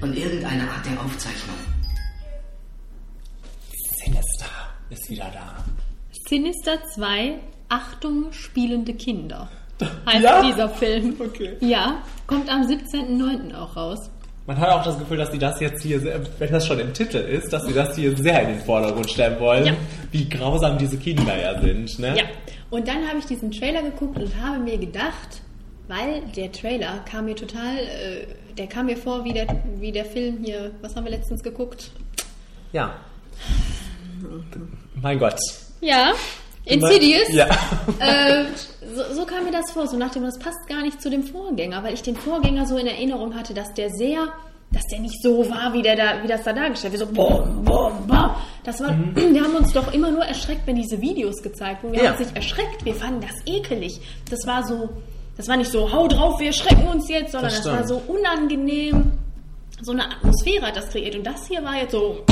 [0.00, 1.56] und irgendeine Art der Aufzeichnung.
[4.04, 4.46] Sinister
[4.90, 5.64] ist wieder da.
[6.28, 7.34] Sinister 2,
[7.68, 9.48] Achtung, spielende Kinder.
[10.06, 10.42] Heißt Ja?
[10.42, 11.16] dieser Film.
[11.18, 11.56] Okay.
[11.60, 13.54] Ja, kommt am 17.09.
[13.54, 14.10] auch raus.
[14.46, 16.92] Man hat auch das Gefühl, dass sie das jetzt hier, sehr, wenn das schon im
[16.92, 19.72] Titel ist, dass sie das hier sehr in den Vordergrund stellen wollen, Ja.
[20.12, 21.98] wie grausam diese Kinder ja sind.
[21.98, 22.14] Ne?
[22.18, 22.24] Ja,
[22.68, 25.40] und dann habe ich diesen Trailer geguckt und habe mir gedacht,
[25.88, 29.46] weil der Trailer kam mir total, äh, der kam mir vor wie der,
[29.78, 31.90] wie der Film hier, was haben wir letztens geguckt?
[32.72, 32.94] ja.
[35.00, 35.38] Mein Gott.
[35.80, 36.12] Ja,
[36.64, 37.28] Insidious.
[37.32, 37.46] Ja.
[37.98, 38.44] Äh,
[38.94, 41.22] so, so kam mir das vor, so nach dem, das passt gar nicht zu dem
[41.22, 44.28] Vorgänger, weil ich den Vorgänger so in Erinnerung hatte, dass der sehr,
[44.72, 47.64] dass der nicht so war, wie, der da, wie das da dargestellt wird, so bom,
[47.64, 48.30] bom, bom.
[48.64, 51.94] Das war, wir haben uns doch immer nur erschreckt, wenn diese Videos gezeigt wurden.
[51.94, 52.10] Wir Ja.
[52.12, 54.00] haben uns nicht erschreckt, wir fanden das ekelig.
[54.30, 54.88] Das war so,
[55.36, 58.02] das war nicht so, hau drauf, wir schrecken uns jetzt, sondern Das das, war so
[58.06, 59.12] unangenehm.
[59.80, 61.16] So eine Atmosphäre hat das kreiert.
[61.16, 62.24] Und das hier war jetzt so,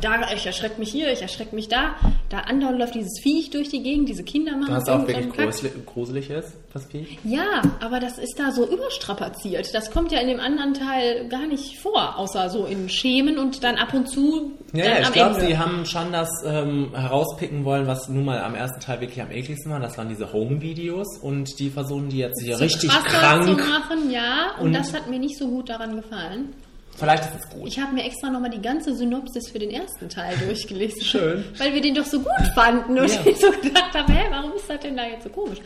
[0.00, 1.96] da, ich erschrecke mich hier, ich erschrecke mich da.
[2.28, 5.62] Da andauernd läuft dieses Viech durch die Gegend, diese Kinder machen Was auch irgendeinen wirklich
[5.74, 5.86] Kack.
[5.86, 7.06] gruselig, ist, das Vieh.
[7.24, 9.72] Ja, aber das ist da so überstrapaziert.
[9.74, 13.62] Das kommt ja in dem anderen Teil gar nicht vor, außer so in Schemen und
[13.62, 17.64] dann ab und zu Ja, dann ja, ich glaube, sie haben schon das ähm, herauspicken
[17.64, 19.78] wollen, was nun mal am ersten Teil wirklich am ekligsten war.
[19.80, 23.44] Das waren diese Home-Videos und die versuchen die jetzt hier richtig krank.
[23.44, 24.52] zu machen, ja.
[24.58, 26.52] Und, Und- das hat mir nicht so gut daran gefallen.
[26.98, 27.68] Vielleicht ist es gut.
[27.68, 31.02] Ich habe mir extra nochmal die ganze Synopsis für den ersten Teil durchgelesen.
[31.02, 31.44] Schön.
[31.58, 33.20] Weil wir den doch so gut fanden und Ja.
[33.26, 35.58] ich so gedacht habe, hä, warum ist das denn da jetzt so komisch?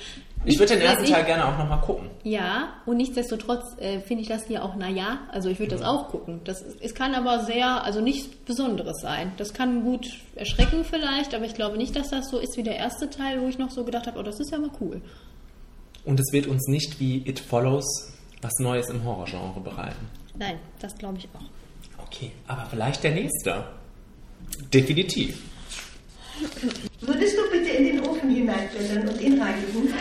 [0.47, 2.09] Ich würde den ersten Ich- Teil gerne auch nochmal gucken.
[2.24, 6.09] Ja, und nichtsdestotrotz äh, finde ich das hier auch, naja, also ich würde das auch
[6.09, 6.40] gucken.
[6.44, 9.32] Das, es kann aber sehr, also nichts Besonderes sein.
[9.36, 12.77] Das kann gut erschrecken vielleicht, aber ich glaube nicht, dass das so ist wie der
[12.77, 15.02] erste Teil, wo ich noch so gedacht habe, oh, das ist ja mal cool.
[16.07, 17.85] Und es wird uns nicht wie It Follows
[18.40, 20.09] was Neues im Horrorgenre bereiten.
[20.41, 22.03] Nein, das glaube ich auch.
[22.07, 23.62] Okay, aber vielleicht der nächste.
[24.73, 25.39] Definitiv.
[27.03, 29.93] Würdest du bitte in den Ofen hineinblättern und ihn reinigen?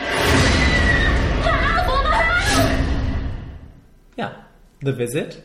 [4.15, 4.31] Ja,
[4.81, 5.43] The Visit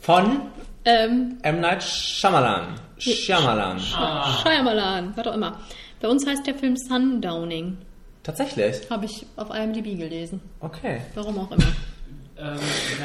[0.00, 0.42] von
[0.84, 1.60] Ähm, M.
[1.60, 2.74] Night Shyamalan.
[2.98, 3.78] Shyamalan.
[3.78, 5.60] Shyamalan, was auch immer.
[6.00, 7.78] Bei uns heißt der Film Sundowning.
[8.24, 8.90] Tatsächlich?
[8.90, 10.40] Habe ich auf IMDb gelesen.
[10.58, 11.02] Okay.
[11.14, 11.66] Warum auch immer.
[12.42, 12.58] Ähm,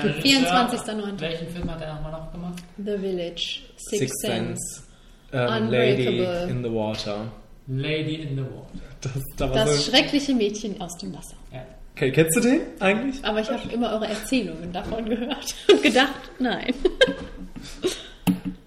[0.04, 1.20] der Regisseur, 24.09..
[1.20, 2.64] Welchen Film hat er nochmal noch gemacht?
[2.78, 4.62] The Village, Sixth, Sixth Sense.
[4.64, 4.84] Sense.
[5.32, 7.26] Ähm, Lady in the Water.
[7.68, 8.80] Lady in the Water.
[9.02, 11.36] Das, da Das so, schreckliche Mädchen aus dem Wasser.
[11.54, 11.64] Ja.
[11.96, 13.24] okay, kennst du den eigentlich?
[13.24, 16.74] Aber ich habe immer eure Erzählungen davon gehört und gedacht, nein.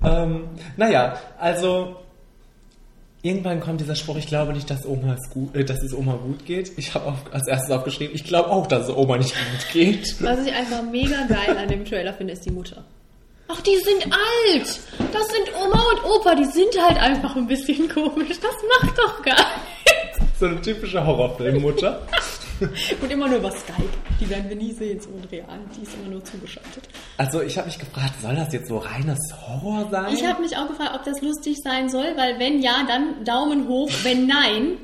[0.03, 1.97] Ähm, naja, also
[3.23, 6.15] Irgendwann kommt dieser Spruch, ich glaube nicht, dass, Oma es, gut, äh, dass es Oma
[6.15, 6.73] gut geht.
[6.79, 10.17] Ich habe als erstes aufgeschrieben, ich glaube auch, dass es Oma nicht gut geht.
[10.23, 12.83] Was ich einfach mega geil an dem Trailer finde, ist die Mutter.
[13.49, 14.81] Ach, die sind alt.
[15.13, 16.35] Das sind Oma und Opa.
[16.37, 18.39] Die sind halt einfach ein bisschen komisch.
[18.41, 20.39] Das macht doch gar nichts.
[20.39, 22.01] So eine typische Horrorfilmmutter.
[23.03, 23.89] Und immer nur über Skype.
[24.21, 25.59] Die werden wir nie sehen, so in real.
[25.77, 26.89] Die ist immer nur zugeschaltet.
[27.17, 30.13] Also ich habe mich gefragt, soll das jetzt so reines Horror sein?
[30.15, 33.67] Ich habe mich auch gefragt, ob das lustig sein soll, weil wenn ja, dann Daumen
[33.69, 33.91] hoch.
[34.03, 34.79] Wenn nein,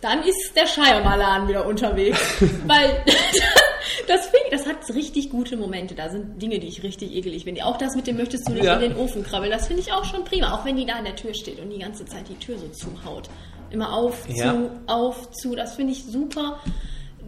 [0.00, 2.20] dann ist der Scheiermalan wieder unterwegs.
[2.66, 3.02] weil
[4.06, 5.94] das ich, das hat richtig gute Momente.
[5.94, 7.64] Da sind Dinge, die ich richtig ekelig finde.
[7.64, 8.74] Auch das mit dem möchtest du nicht Ja.
[8.74, 10.54] in den Ofen krabbeln, das finde ich auch schon prima.
[10.54, 12.68] Auch wenn die da an der Tür steht und die ganze Zeit die Tür so
[12.68, 13.28] zuhaut.
[13.70, 14.52] Immer auf, Ja.
[14.52, 15.54] zu, auf, zu.
[15.54, 16.58] Das finde ich super.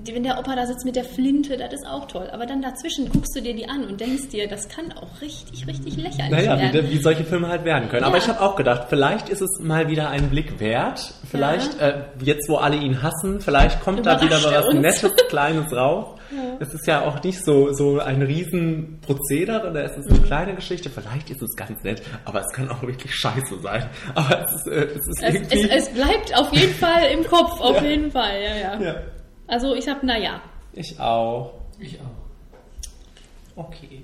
[0.06, 2.30] Wenn der Opa da sitzt mit der Flinte, das ist auch toll.
[2.32, 5.66] Aber dann dazwischen guckst du dir die an und denkst dir, das kann auch richtig,
[5.66, 6.86] richtig lächerlich Naja, werden.
[6.88, 8.04] wie, wie solche Filme halt werden können.
[8.04, 8.22] Aber Ja.
[8.22, 11.12] ich habe auch gedacht, vielleicht ist es mal wieder ein Blick wert.
[11.30, 15.02] Vielleicht, äh, jetzt wo alle ihn hassen, vielleicht kommt da wieder Überrascht mal er was.
[15.02, 16.16] Nettes, Kleines raus.
[16.60, 20.54] Es ist ja auch nicht so, so ein riesen Prozedere, da ist es eine kleine
[20.54, 20.88] Geschichte.
[20.90, 23.88] Vielleicht ist es ganz nett, aber es kann auch wirklich scheiße sein.
[24.14, 25.60] Aber es ist, äh, es ist Es, irgendwie...
[25.70, 27.88] es, es bleibt auf jeden Fall im Kopf, auf Ja.
[27.88, 28.80] jeden Fall, ja, ja.
[28.80, 28.94] ja,
[29.48, 30.40] Also ich habe, naja.
[30.72, 31.54] ich auch.
[31.78, 33.64] Ich auch.
[33.64, 34.02] Okay.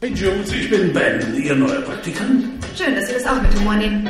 [0.00, 2.44] Hey Jones, ich bin Ben, Ihr neuer Praktikant.
[2.76, 4.08] Schön, dass Sie das auch mit Humor nehmen.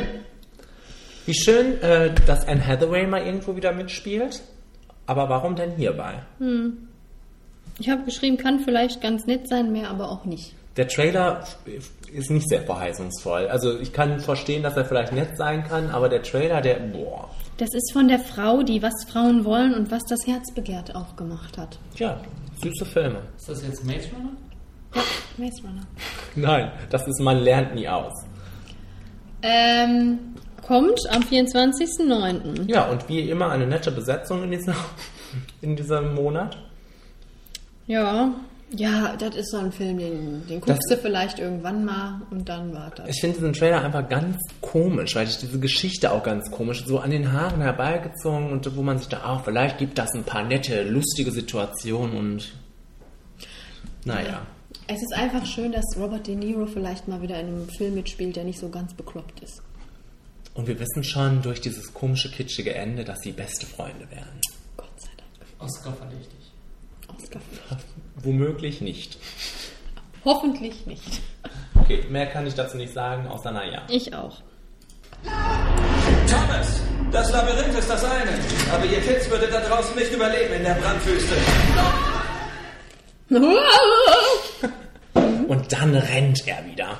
[1.25, 4.41] Wie schön, äh, dass Anne Hathaway mal irgendwo wieder mitspielt.
[5.07, 6.15] Aber warum denn hierbei?
[7.79, 10.53] Ich habe geschrieben, kann vielleicht ganz nett sein, mehr aber auch nicht.
[10.77, 11.45] Der Trailer
[12.11, 13.47] ist nicht sehr verheißungsvoll.
[13.47, 17.29] Also ich kann verstehen, dass er vielleicht nett sein kann, aber der Trailer, der, boah,
[17.57, 21.15] Das ist von der Frau, die was Frauen wollen und was das Herz begehrt auch
[21.15, 21.79] gemacht hat.
[21.95, 22.19] ja,
[22.61, 23.19] süße Filme.
[23.37, 24.31] Ist das jetzt Maze Runner?
[24.95, 25.01] Ja,
[25.37, 25.83] Maze Runner.
[26.35, 28.13] Nein, das ist, man lernt nie aus.
[29.41, 30.19] Ähm,
[30.65, 32.67] kommt am 24.09.
[32.67, 34.75] Ja, und wie immer eine nette Besetzung in, dieser,
[35.61, 36.57] in diesem Monat.
[37.87, 38.33] Ja,
[38.71, 42.49] ja, das ist so ein Film, den, den guckst Das- du vielleicht irgendwann mal und
[42.49, 43.07] dann war das.
[43.09, 46.99] Ich finde diesen Trailer einfach ganz komisch, weil ich diese Geschichte auch ganz komisch, so
[46.99, 50.43] an den Haaren herbeigezogen und wo man sich da auch, vielleicht gibt das ein paar
[50.43, 52.53] nette, lustige Situationen und
[54.03, 54.41] naja.
[54.87, 58.35] Es ist einfach schön, dass Robert De Niro vielleicht mal wieder in einem Film mitspielt,
[58.35, 59.61] der nicht so ganz bekloppt ist.
[60.53, 64.39] Und wir wissen schon durch dieses komische, kitschige Ende, dass sie beste Freunde werden.
[64.77, 65.49] Gott sei Dank.
[65.59, 66.44] Oscar verdächtig.
[67.07, 67.41] Oscar.
[68.17, 69.17] Womöglich nicht.
[70.23, 71.21] Hoffentlich nicht.
[71.79, 73.83] Okay, mehr kann ich dazu nicht sagen, außer naja.
[73.89, 74.41] Ich auch.
[75.23, 78.31] Thomas, das Labyrinth ist das eine.
[78.73, 81.35] Aber ihr Kids würdet da draußen nicht überleben in der Brandwüste.
[85.47, 86.99] Und dann rennt er wieder.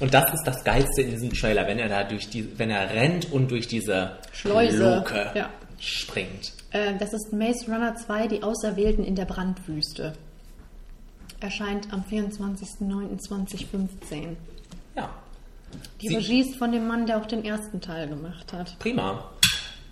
[0.00, 2.90] Und das ist das Geilste in diesem Trailer, wenn er da durch die, wenn er
[2.90, 5.50] rennt und durch diese Schleuse, Luke ja.
[5.80, 6.52] Springt.
[6.70, 10.12] Äh, das ist Maze Runner 2, die Auserwählten in der Brandwüste.
[11.40, 14.36] Erscheint am 24.09.2015.
[14.94, 15.10] Ja,
[16.00, 18.78] Die Sie- Regie ist von dem Mann, der auch den ersten Teil gemacht hat.
[18.78, 19.24] prima.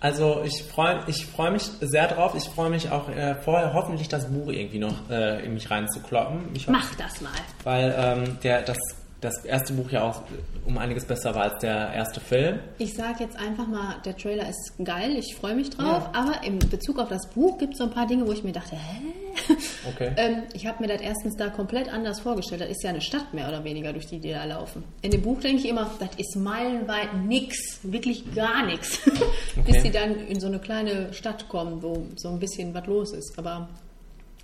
[0.01, 2.33] Also ich freue ich freu mich sehr drauf.
[2.33, 6.51] Ich freue mich auch äh, vorher hoffentlich das Buch irgendwie noch äh, in mich reinzukloppen.
[6.53, 7.33] Ich Mach das mal.
[7.65, 8.77] Weil ähm, der, das,
[9.21, 10.23] das erste Buch ja auch
[10.65, 12.59] um einiges besser war als der erste Film.
[12.77, 16.59] Ich sage jetzt einfach mal, der Trailer ist geil, ich freue mich drauf, aber in
[16.59, 19.55] Bezug auf das Buch gibt es so ein paar Dinge, wo ich mir dachte, hä?
[19.93, 20.13] Okay.
[20.17, 22.61] ähm, ich habe mir das erstens da komplett anders vorgestellt.
[22.61, 24.83] Das ist ja eine Stadt mehr oder weniger, durch die die da laufen.
[25.01, 28.99] In dem Buch denke ich immer, das ist meilenweit nix, wirklich gar nichts.
[29.65, 33.11] Bis sie dann in so eine kleine Stadt kommen, wo so ein bisschen was los
[33.13, 33.37] ist.
[33.37, 33.69] Aber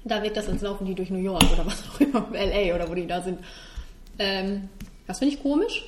[0.03, 2.89] da wirkt das, als laufen die durch New York oder was auch immer, LA oder
[2.89, 3.39] wo die da sind.
[4.19, 4.69] Ähm,
[5.07, 5.83] das finde ich komisch.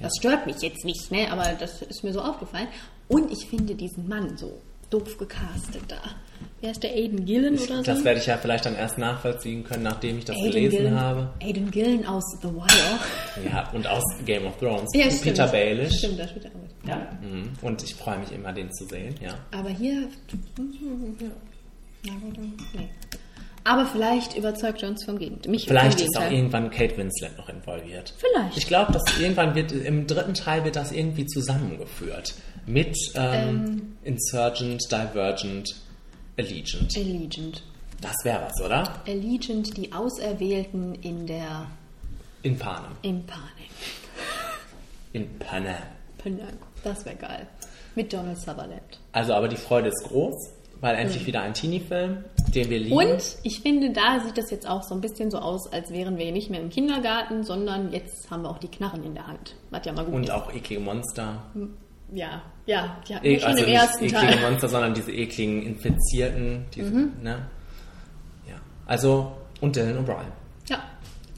[0.00, 1.30] Das stört mich jetzt nicht, ne?
[1.30, 2.68] aber das ist mir so aufgefallen.
[3.08, 6.00] Und ich finde diesen Mann so doof gecastet da.
[6.60, 7.82] Wer ist der Aiden Gillen Ich, oder so?
[7.82, 11.00] das werde ich ja vielleicht dann erst nachvollziehen können, nachdem ich das Aiden gelesen Gillen,
[11.00, 11.30] habe.
[11.42, 13.48] Aiden Gillen aus The Wire.
[13.50, 14.88] Ja, und aus Game of Thrones.
[14.94, 15.52] Ja, Peter stimmt.
[15.52, 15.98] Baelish.
[15.98, 16.88] Stimmt, da spielt er auch mit.
[16.88, 17.10] Ja.
[17.22, 17.52] Mhm.
[17.62, 19.14] Und ich freue mich immer, den zu sehen.
[19.20, 19.34] Ja.
[19.52, 20.02] Aber hier.
[20.02, 20.08] Ja.
[22.04, 22.88] Na gut, nee.
[23.68, 25.50] Aber vielleicht überzeugt er uns vom Gegenteil.
[25.50, 28.14] Mich Vielleicht ist auch irgendwann Kate Winslet noch involviert.
[28.16, 28.56] Vielleicht.
[28.56, 32.34] Ich glaube, dass irgendwann wird, im dritten Teil wird das irgendwie zusammengeführt.
[32.64, 35.76] Mit ähm, Insurgent, Divergent,
[36.38, 36.96] Allegiant.
[36.96, 37.62] Allegiant.
[38.00, 39.02] Das wäre was, oder?
[39.06, 41.66] Allegiant, die Auserwählten in der.
[42.42, 42.92] In Panem.
[43.02, 43.42] in Panem.
[45.12, 45.74] In Panem.
[46.18, 46.56] Penang.
[46.84, 47.46] Das wäre geil.
[47.94, 49.00] Mit Donald Sutherland.
[49.12, 50.50] Also, aber die Freude ist groß,
[50.80, 52.24] weil endlich wieder ein Teenie-Film,
[52.54, 52.96] den wir lieben.
[52.96, 56.16] Und ich finde, da sieht das jetzt auch so ein bisschen so aus, als wären
[56.18, 59.56] wir nicht mehr im Kindergarten, sondern jetzt haben wir auch die Knarren in der Hand.
[59.70, 60.30] Was ja mal gut Und ist.
[60.30, 61.42] auch eklige Monster.
[62.12, 64.36] ja, ja, die hatten E wir schon also im nicht ersten eklige Teil.
[64.36, 64.42] Mhm.
[64.42, 66.64] Monster, sondern diese ekligen Infizierten.
[66.74, 67.46] Diese, ne?
[68.48, 68.54] Ja.
[68.86, 70.26] Also, und Dylan O'Brien.
[70.68, 70.78] Ja.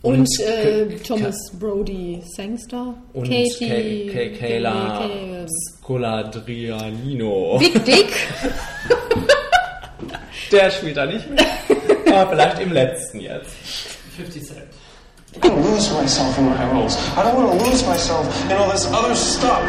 [0.03, 2.95] Und Und, äh, Thomas Brody Sangster.
[3.13, 4.07] Und Katie.
[4.13, 5.47] Ka- Ka- Kayla Kay-
[5.79, 7.59] Scoladrianino.
[7.59, 8.09] Big Dick.
[10.51, 11.41] Der spielt da nicht mit.
[12.13, 13.55] Aber vielleicht im letzten jetzt.
[14.17, 14.59] 50 Cent.
[15.33, 16.97] I don't want to lose myself in my roles.
[17.17, 19.63] I don't want to lose myself in all this other stuff.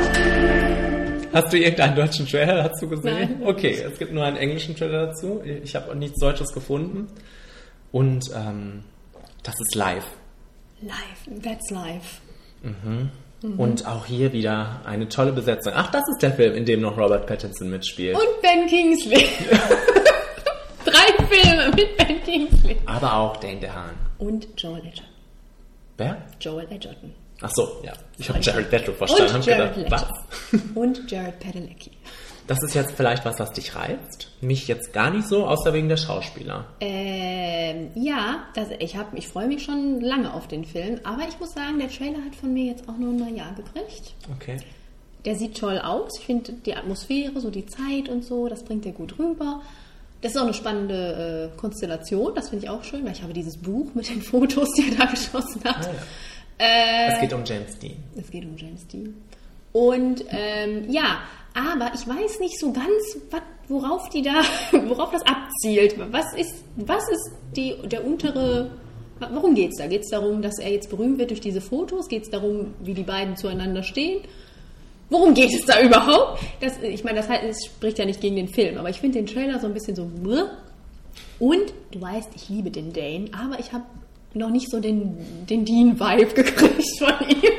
[1.34, 3.38] Hast du irgendeinen deutschen Trailer dazu gesehen?
[3.40, 3.44] Nein.
[3.46, 5.42] Okay, es gibt nur einen englischen Trailer dazu.
[5.64, 7.08] Ich habe nichts Deutsches gefunden.
[7.92, 8.84] Und ähm,
[9.44, 10.06] das ist live.
[10.82, 11.44] Live.
[11.44, 12.22] That's live.
[12.64, 13.12] Mhm.
[13.58, 15.74] Und auch hier wieder eine tolle Besetzung.
[15.76, 18.16] Ach, das ist der Film, in dem noch Robert Pattinson mitspielt.
[18.16, 19.26] Und Ben Kingsley.
[21.18, 22.78] Drei Filme mit Ben Kingsley.
[22.86, 23.96] Aber auch Dane DeHaan.
[24.20, 25.06] Und Joel Edgerton.
[25.98, 26.18] Wer?
[26.40, 27.14] Joel Edgerton.
[27.42, 27.94] Ach so, ja.
[28.18, 29.36] Ich habe Jared Leto verstanden.
[29.36, 30.12] Und Jared gedacht, Leto.
[30.52, 30.62] was?
[30.76, 31.92] Und Jared Padalecki.
[32.48, 34.30] Das ist jetzt vielleicht was, was dich reizt.
[34.42, 36.66] Mich jetzt gar nicht so, außer wegen der Schauspieler.
[36.82, 41.40] Ähm, ja, das, ich, hab- ich freue mich schon lange auf den Film, aber ich
[41.40, 44.14] muss sagen, der Trailer hat von mir jetzt auch nur ein Ja gekriegt.
[44.36, 44.58] Okay.
[45.26, 46.12] Der sieht toll aus.
[46.20, 49.62] Ich finde die Atmosphäre, so die Zeit und so, das bringt er gut rüber.
[50.22, 53.34] Das ist auch eine spannende äh, Konstellation, das finde ich auch schön, weil ich habe
[53.34, 55.90] dieses Buch mit den Fotos, die er da geschossen hat.
[56.60, 57.96] Äh, Es geht um James Dean.
[58.16, 59.16] es geht um James Dean.
[59.74, 61.22] Und ähm, ja,
[61.56, 64.44] aber ich weiß nicht so ganz, wat, worauf die da,
[64.88, 65.96] worauf das abzielt.
[66.12, 68.70] Was ist, was ist die, der untere,
[69.32, 69.88] worum geht's da?
[69.88, 72.10] Geht's darum, dass er jetzt berühmt wird durch diese Fotos?
[72.10, 74.22] Geht's darum, wie die beiden zueinander stehen?
[75.12, 76.42] Worum geht es da überhaupt?
[76.62, 79.20] Das, ich meine, das, halt, das spricht ja nicht gegen den Film, aber ich finde
[79.20, 80.04] den Trailer so ein bisschen so.
[81.40, 83.84] Und du weißt, ich liebe den Dane, aber ich habe
[84.34, 87.52] noch nicht so den, den Dean-Vibe gekriegt von ihm,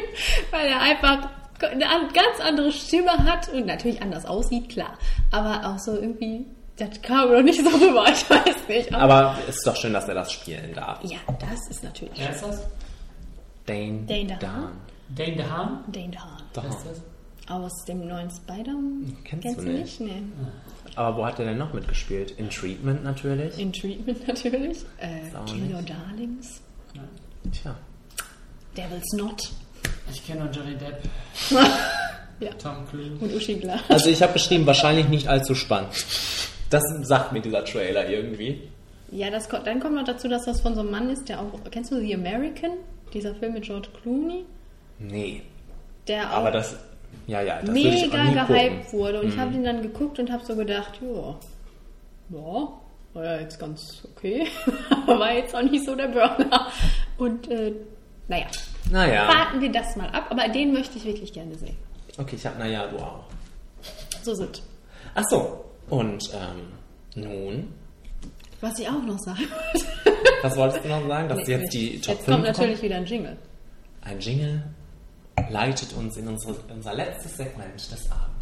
[0.51, 1.29] weil er einfach
[1.61, 4.97] eine an- ganz andere Stimme hat und natürlich anders aussieht, klar.
[5.31, 6.47] Aber auch so irgendwie,
[6.79, 8.95] das kam noch nicht so rüber, ich weiß nicht.
[8.95, 11.05] Aber es ist doch schön, dass er das spielen darf.
[11.05, 12.67] ja, das ist natürlich Wer ist das?
[13.67, 14.73] Dane, Dane DeHaan.
[15.15, 15.85] Dane DeHaan?
[15.93, 16.43] Dane DeHaan.
[16.55, 16.77] Das?
[17.49, 18.73] Aus dem neuen Spider.
[19.25, 20.01] Kennst du du nicht?
[20.01, 20.15] nicht?
[20.15, 20.23] Nee.
[20.95, 22.33] Aber wo hat er denn noch mitgespielt?
[22.33, 23.59] In Treatment natürlich.
[23.59, 24.79] In Treatment natürlich.
[24.99, 25.75] Äh, Kill nicht.
[25.75, 26.61] Your Darlings.
[27.53, 27.75] Tja.
[28.77, 29.51] Devil's Not.
[30.11, 31.03] Ich kenne nur Johnny Depp.
[32.41, 32.51] Ja.
[32.55, 33.13] Tom Cruise.
[33.21, 33.83] Und Uschi Glas.
[33.89, 35.91] Also ich habe beschrieben, wahrscheinlich nicht allzu spannend.
[36.71, 38.69] Das sagt mir dieser Trailer irgendwie.
[39.13, 41.53] Ja, das, dann kommt noch dazu, dass das von so einem Mann ist, der auch.
[41.71, 42.73] Kennst du The American?
[43.15, 44.45] Dieser Film mit George Clooney?
[44.99, 45.43] Nee.
[46.09, 46.77] Der auch Aber das,
[47.27, 49.21] ja, ja, das ich mega gehypt wurde.
[49.21, 49.41] Und ich Mhm.
[49.41, 51.35] habe ihn dann geguckt und habe so gedacht, ja,
[52.39, 52.69] ja,
[53.15, 54.47] war ja jetzt ganz okay.
[55.07, 56.69] Aber war jetzt auch nicht so der Burner.
[57.19, 57.73] Und äh,
[58.29, 58.47] naja,
[58.91, 59.29] Naja.
[59.29, 60.27] warten wir das mal ab.
[60.31, 61.77] Aber den möchte ich wirklich gerne sehen.
[62.19, 63.25] Okay, ich habe, naja, du auch.
[64.23, 64.63] So sind.
[65.15, 65.65] Ach so.
[65.91, 67.75] Und ähm, nun,
[68.61, 69.87] Was ich auch noch sagen wollte.
[70.43, 71.29] was wolltest du noch sagen?
[71.29, 72.01] Dass Nee, jetzt die.
[72.01, 73.37] Top Jetzt 5 kommt natürlich wieder ein Jingle.
[74.03, 74.63] Ein Jingle
[75.51, 78.33] leitet uns in unsere, unser letztes Segment des Abends.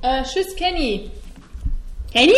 [0.00, 1.10] Äh, tschüss, Kenny.
[2.12, 2.32] Kenny?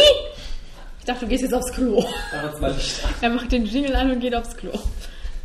[0.99, 2.05] Ich dachte, du gehst jetzt aufs Klo.
[3.21, 4.73] Er macht den Jingle an und geht aufs Klo.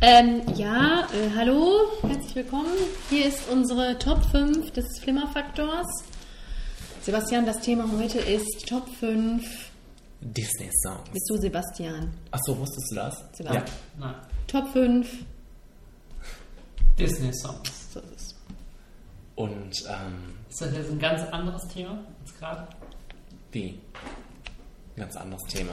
[0.00, 2.72] Ähm, ja, äh, hallo, herzlich willkommen.
[3.08, 5.86] Hier ist unsere Top 5 des Flimmerfaktors.
[7.00, 9.42] Sebastian, das Thema heute ist Top 5.
[10.20, 11.08] Disney Songs.
[11.12, 12.12] Bist du Sebastian?
[12.30, 13.24] Ach so, wusstest du das?
[13.32, 13.64] Sebastian.
[13.98, 14.14] Nein.
[14.46, 15.08] Top 5.
[16.98, 17.92] Disney Songs.
[17.92, 18.34] So ist es.
[19.34, 22.68] Und ähm, Ist das jetzt ein ganz anderes Thema als gerade?
[23.52, 23.78] wie?
[24.96, 25.72] Ein ganz anderes Thema.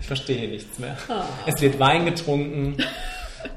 [0.00, 0.96] Ich verstehe nichts mehr.
[1.08, 1.24] Ah.
[1.46, 2.76] Es wird Wein getrunken.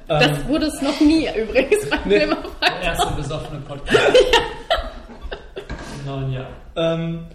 [0.08, 2.20] Das wurde es noch nie übrigens beim Nee.
[2.20, 4.00] Der erste besoffene Podcast.
[6.00, 6.48] Im neuen Jahr.
[6.78, 7.26] Ähm,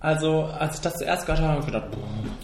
[0.00, 1.98] also, als ich das zuerst gehört habe, habe ich gedacht, boah.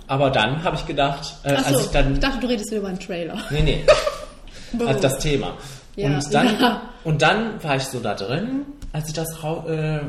[0.06, 2.14] aber dann habe ich gedacht, äh, als Achso, ich dann.
[2.14, 3.36] ich dachte, du redest wieder über einen Trailer.
[3.50, 3.84] Nee, nee.
[4.86, 5.54] Also das Thema.
[5.96, 6.82] Ja, und, dann, ja.
[7.04, 10.00] und dann war ich so da drin, als ich das äh,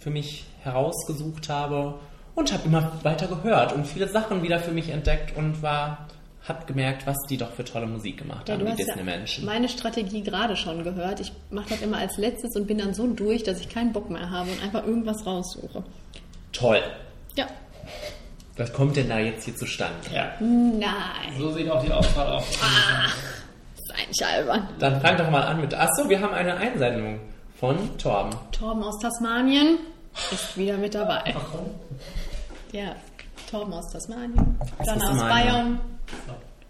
[0.00, 1.94] für mich herausgesucht habe
[2.36, 6.06] und habe immer weiter gehört und viele Sachen wieder für mich entdeckt und war,
[6.46, 8.84] hab gemerkt, was die doch für tolle Musik gemacht Ja, haben, du die hast ja
[8.86, 9.44] Disney-Menschen.
[9.44, 11.18] meine Strategie gerade schon gehört.
[11.20, 14.08] Ich mache das immer als letztes und bin dann so durch, dass ich keinen Bock
[14.10, 15.82] mehr habe und einfach irgendwas raussuche.
[16.52, 16.80] Toll.
[17.36, 17.46] Ja.
[18.56, 19.94] Was kommt denn da jetzt hier zustande?
[20.14, 20.32] Ja.
[20.40, 21.36] Nein.
[21.38, 22.44] So sieht auch die Auswahl aus.
[22.62, 23.10] Ah.
[23.98, 24.68] eigentlich albern.
[24.78, 25.74] Dann fang doch mal an mit.
[25.74, 27.18] Achso, wir haben eine Einsendung
[27.58, 28.34] von Torben.
[28.52, 29.78] Torben aus Tasmanien
[30.32, 31.34] ist wieder mit dabei.
[31.34, 31.66] Warum?
[32.72, 32.94] Ja,
[33.50, 34.34] Torben aus Tasmanien.
[34.84, 35.28] Jana aus Tasmanien.
[35.28, 35.80] Bayern.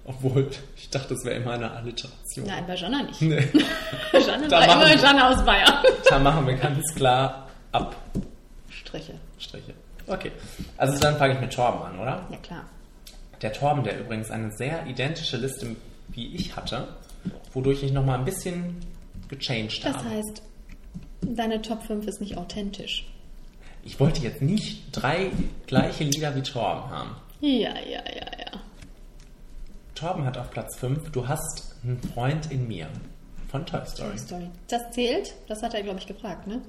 [0.04, 2.46] Obwohl, ich dachte, das wäre immer eine Alliteration.
[2.46, 3.20] Nein, bei Jana nicht.
[3.22, 3.48] Nee.
[4.12, 5.72] Jana Da war immer wir- Jana aus Bayern.
[6.08, 7.96] Da machen wir ganz klar ab.
[8.68, 9.14] Striche.
[9.38, 9.74] Striche.
[10.06, 10.30] Okay.
[10.76, 12.24] Also dann fange ich mit Torben an, oder?
[12.30, 12.64] Ja, klar.
[13.42, 15.74] Der Torben, der übrigens eine sehr identische Liste
[16.08, 16.86] wie ich hatte,
[17.52, 18.76] wodurch ich nochmal ein bisschen
[19.28, 20.08] gechanged Das habe.
[20.10, 20.42] heißt,
[21.22, 23.06] deine Top 5 ist nicht authentisch.
[23.86, 25.30] Ich wollte jetzt nicht drei
[25.66, 27.16] gleiche Lieder wie Torben haben.
[27.40, 28.60] Ja, ja, ja, ja.
[29.94, 32.88] Torben hat auf Platz 5 Du hast einen Freund in mir
[33.50, 34.10] von Toy Story.
[34.10, 34.50] Toy Story.
[34.68, 35.34] Das zählt?
[35.48, 36.60] Das hat er, glaube ich, gefragt, ne?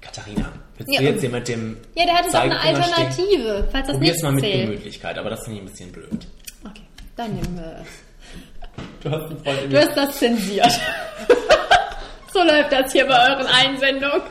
[0.00, 3.04] Katharina, willst Ja, du jetzt hier mit dem Ja, der hatte doch eine Zeigefinger stehen?
[3.06, 4.66] Alternative, falls das Probier's nicht mal mit zählt.
[4.66, 6.26] Gemütlichkeit, aber das finde ich ein bisschen blöd.
[6.64, 6.82] Okay,
[7.16, 7.58] dann nimm.
[7.58, 7.82] Äh,
[9.02, 9.86] Du hast einen Freund in du mir.
[9.86, 10.80] hast das zensiert.
[12.32, 14.22] so läuft das hier bei euren Einsendungen.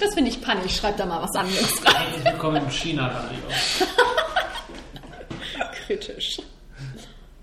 [0.00, 0.74] Das finde ich pannig.
[0.76, 1.94] Schreibt da mal was anderes rein.
[2.06, 3.38] Herzlich willkommen im China-Radio.
[5.86, 6.38] Kritisch.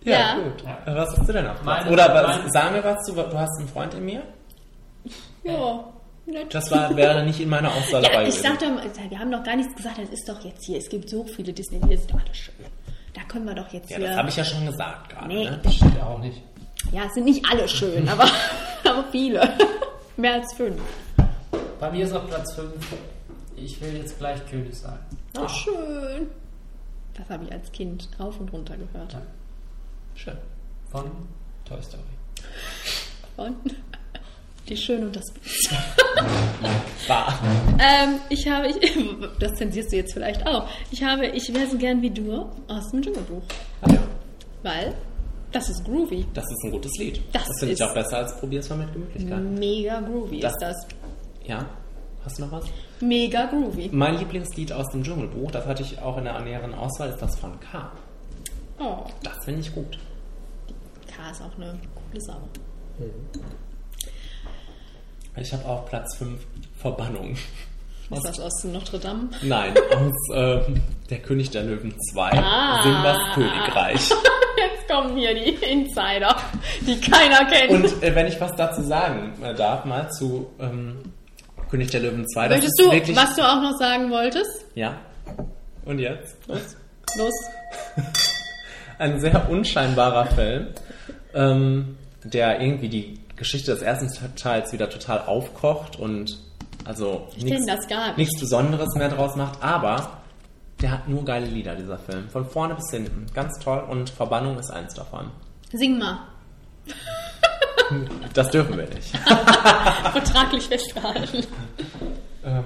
[0.04, 0.36] Ja, Ja.
[0.36, 0.64] gut.
[0.86, 1.60] Was hast du denn Platz?
[1.64, 4.22] Meine- Oder was, meine- sag mir was, du, du hast einen Freund in mir?
[5.44, 5.86] Ja,
[6.26, 6.54] nett.
[6.54, 8.44] Das war, wäre nicht in meiner Auswahl Ja, dabei ich gewesen.
[8.44, 9.98] sag doch mal, wir haben noch gar nichts gesagt.
[10.00, 10.78] Das ist doch jetzt hier.
[10.78, 12.54] Es gibt so viele Disney-Lieder, sind doch alle schön.
[13.14, 14.08] Da können wir doch jetzt Ja, hier.
[14.10, 15.28] das habe ich ja schon gesagt gerade.
[15.28, 15.46] Nee.
[15.50, 15.60] Ne?
[15.72, 16.42] Stimmt ja auch nicht.
[16.92, 18.26] Ja, es sind nicht alle schön, aber,
[18.84, 19.54] aber viele.
[20.18, 20.80] Mehr als fünf.
[21.84, 22.72] Bei mir ist auf Platz 5.
[23.58, 24.98] Ich will jetzt gleich König sein.
[25.38, 26.28] Oh, schön.
[27.14, 29.18] Das habe ich als Kind rauf und runter gehört.
[30.16, 30.38] Schön.
[30.90, 31.12] Von
[31.66, 32.04] Toy Story.
[33.36, 33.76] Und
[34.70, 35.74] die Schön und das Biest.
[37.10, 37.38] Bah.
[37.80, 38.98] Ähm, ich habe, ich,
[39.40, 40.70] das zensierst du jetzt vielleicht auch.
[40.90, 43.44] Ich habe, ich wäre so gern wie du aus dem Dschungelbuch.
[44.62, 44.96] Weil
[45.52, 46.26] das ist groovy.
[46.34, 47.20] Das ist ein gutes Lied.
[47.34, 49.42] Das Das, finde ich auch besser als Probier's mal mit Gemütlichkeit.
[49.44, 50.88] Mega groovy Das- ist das.
[51.44, 51.66] Ja?
[52.26, 52.66] Hast du noch was?
[53.02, 53.90] Mega groovy.
[53.92, 57.36] Mein Lieblingslied aus dem Dschungelbuch, das hatte ich auch in der näheren Auswahl, ist das
[57.38, 57.92] von K.
[58.80, 59.98] Oh, Das finde ich gut.
[61.08, 62.38] K ist auch eine coole Sau.
[65.36, 66.40] Ich habe auf Platz 5
[66.78, 67.36] Verbannung.
[68.12, 69.30] Ist das aus Notre Dame?
[69.42, 72.84] Nein, aus ähm, Der König der Löwen 2, Ah.
[72.84, 74.10] Simbas Königreich.
[74.58, 76.36] Jetzt kommen hier die Insider,
[76.82, 77.72] die keiner kennt.
[77.72, 80.98] Und äh, wenn ich was dazu sagen äh, darf, mal zu ähm,
[81.74, 83.18] König der Löwen 2, das Möchtest ist du, wirklich...
[83.18, 84.66] was du auch noch sagen wolltest?
[84.76, 84.96] Ja.
[85.86, 86.38] Und jetzt?
[86.48, 86.78] Los.
[87.18, 87.34] Los.
[89.00, 90.68] Ein sehr unscheinbarer Film,
[91.34, 96.38] ähm, der irgendwie die Geschichte des ersten Teils wieder total aufkocht und
[96.86, 97.66] also Ich nichts
[98.18, 100.20] nichts Besonderes mehr draus macht, aber
[100.80, 102.30] der hat nur geile Lieder, dieser Film.
[102.30, 103.26] Von vorne bis hinten.
[103.34, 105.32] Ganz toll und Verbannung ist eins davon.
[105.72, 106.20] Sing mal.
[108.34, 109.18] Das dürfen wir nicht.
[109.18, 111.46] Vertraglich festgehalten.
[112.44, 112.64] Ähm,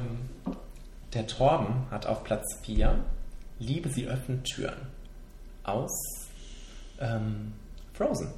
[1.13, 3.03] der Torben hat auf Platz 4
[3.59, 4.87] Liebe, sie öffnet Türen.
[5.63, 5.91] Aus
[6.99, 7.53] ähm,
[7.93, 8.33] Frozen.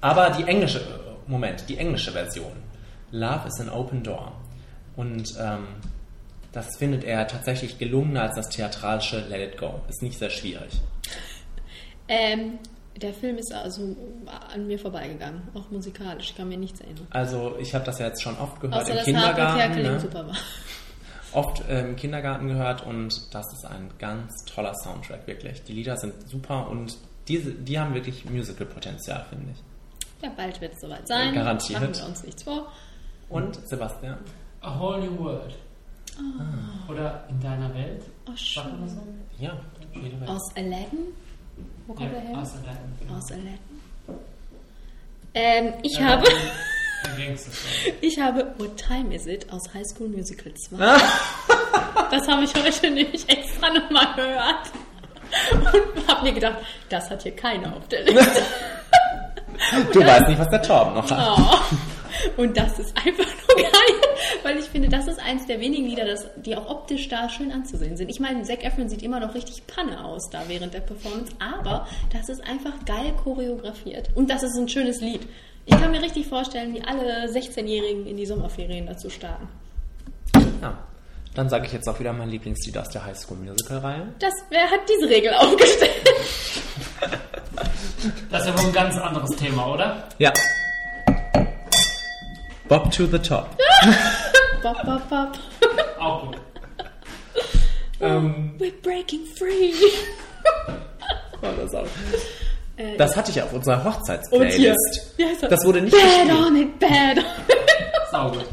[0.00, 0.80] Aber die englische,
[1.26, 2.52] Moment, die englische Version.
[3.12, 4.32] Love is an open door.
[4.96, 5.68] Und ähm,
[6.52, 9.80] das findet er tatsächlich gelungener als das theatralische Let It Go.
[9.88, 10.80] Ist nicht sehr schwierig.
[12.08, 12.58] Ähm,
[12.96, 13.96] der Film ist also
[14.52, 16.30] an mir vorbeigegangen, auch musikalisch.
[16.30, 17.06] Ich kann mir nichts erinnern.
[17.10, 19.82] Also ich habe das ja jetzt schon oft gehört Außer im Kindergarten.
[19.82, 20.00] Ne?
[20.00, 20.36] super war.
[21.32, 25.62] oft äh, im Kindergarten gehört und das ist ein ganz toller Soundtrack, wirklich.
[25.64, 26.96] Die Lieder sind super und
[27.28, 30.22] diese, die haben wirklich Musical-Potenzial, finde ich.
[30.22, 31.34] Ja, bald wird es soweit sein.
[31.34, 31.80] Garantiert.
[31.80, 32.70] Machen wir uns nichts vor.
[33.28, 34.18] Und Sebastian?
[34.60, 35.54] A Whole New World.
[36.18, 36.90] Ah.
[36.90, 38.04] Oder In deiner Welt.
[38.28, 38.60] Oh, so?
[39.38, 39.58] Ja,
[39.94, 40.28] jede Welt.
[40.28, 41.14] Aus Aladdin?
[41.86, 42.38] Wo kommt Ja, er her?
[42.38, 43.14] aus Aladdin, genau.
[43.18, 43.58] Aus Aladdin.
[45.34, 46.24] Ähm, ich Ja, habe...
[48.00, 50.76] Ich habe What Time Is It aus High School Musical 2.
[50.78, 51.00] Ah.
[52.12, 54.70] das habe ich heute nämlich extra nochmal gehört.
[55.52, 56.58] Und habe mir gedacht,
[56.88, 58.42] das hat hier keiner auf der Liste.
[59.92, 61.38] Du weißt nicht, was der Torben noch hat.
[61.38, 61.76] Oh.
[62.36, 63.96] Und das ist einfach nur geil,
[64.42, 67.52] weil ich finde, das ist eins der wenigen Lieder, das, die auch optisch da schön
[67.52, 68.10] anzusehen sind.
[68.10, 71.86] Ich meine, Zac Efron sieht immer noch richtig Panne aus da während der Performance, aber
[72.12, 74.10] das ist einfach geil choreografiert.
[74.14, 75.22] Und das ist ein schönes Lied.
[75.64, 79.48] Ich kann mir richtig vorstellen, wie alle 16-Jährigen in die Sommerferien dazu starten.
[80.60, 80.76] Ja.
[81.34, 84.08] Dann sage ich jetzt auch wieder mein Lieblingslied aus der High School Musical-Reihe.
[84.18, 85.90] Das, wer hat diese Regel aufgestellt?
[88.30, 90.08] Das ist ja wohl ein ganz anderes Thema, oder?
[90.18, 90.32] Ja.
[92.68, 93.56] Bob to the Top.
[94.62, 95.38] bop, bop, bop.
[95.98, 96.36] Auch gut.
[98.00, 99.72] Ähm, We're breaking free.
[101.40, 101.86] war das auch.
[102.76, 103.84] Äh, Das hatte ich auf unserer.
[103.84, 105.14] Hochzeitsplaylist.
[105.16, 106.46] Wie heißt Das wurde nicht Bad gespielt.
[106.46, 107.24] on it, bad on
[108.10, 108.44] Saugut.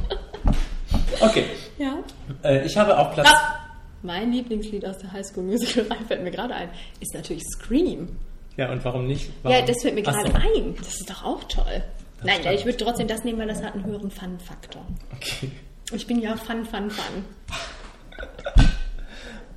[1.19, 1.45] Okay.
[1.79, 1.95] Ja.
[2.43, 3.27] Äh, ich habe auf Platz.
[3.27, 3.55] Ah,
[4.03, 6.69] mein Lieblingslied aus der High School Musical fällt mir gerade ein,
[6.99, 8.07] ist natürlich Scream.
[8.55, 9.31] Ja, und warum nicht?
[9.41, 9.57] Warum?
[9.57, 10.35] Ja, das fällt mir gerade so.
[10.35, 10.75] ein.
[10.77, 11.81] Das ist doch auch toll.
[12.23, 12.55] Nein, stimmt.
[12.55, 14.85] ich würde trotzdem das nehmen, weil das hat einen höheren Fun-Faktor.
[15.15, 15.51] Okay.
[15.91, 17.25] Ich bin ja Fun, Fun, Fun.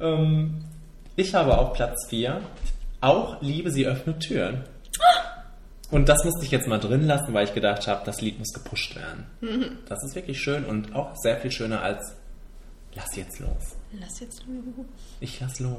[0.01, 0.64] Ähm,
[1.14, 2.40] ich habe auf Platz 4
[3.01, 4.64] auch Liebe, sie öffnet Türen.
[5.93, 8.52] Und das musste ich jetzt mal drin lassen, weil ich gedacht habe, das Lied muss
[8.52, 9.26] gepusht werden.
[9.40, 9.78] Mhm.
[9.89, 12.16] Das ist wirklich schön und auch sehr viel schöner als
[12.94, 13.76] Lass jetzt los.
[13.98, 14.86] Lass jetzt los.
[15.20, 15.72] Ich lass los.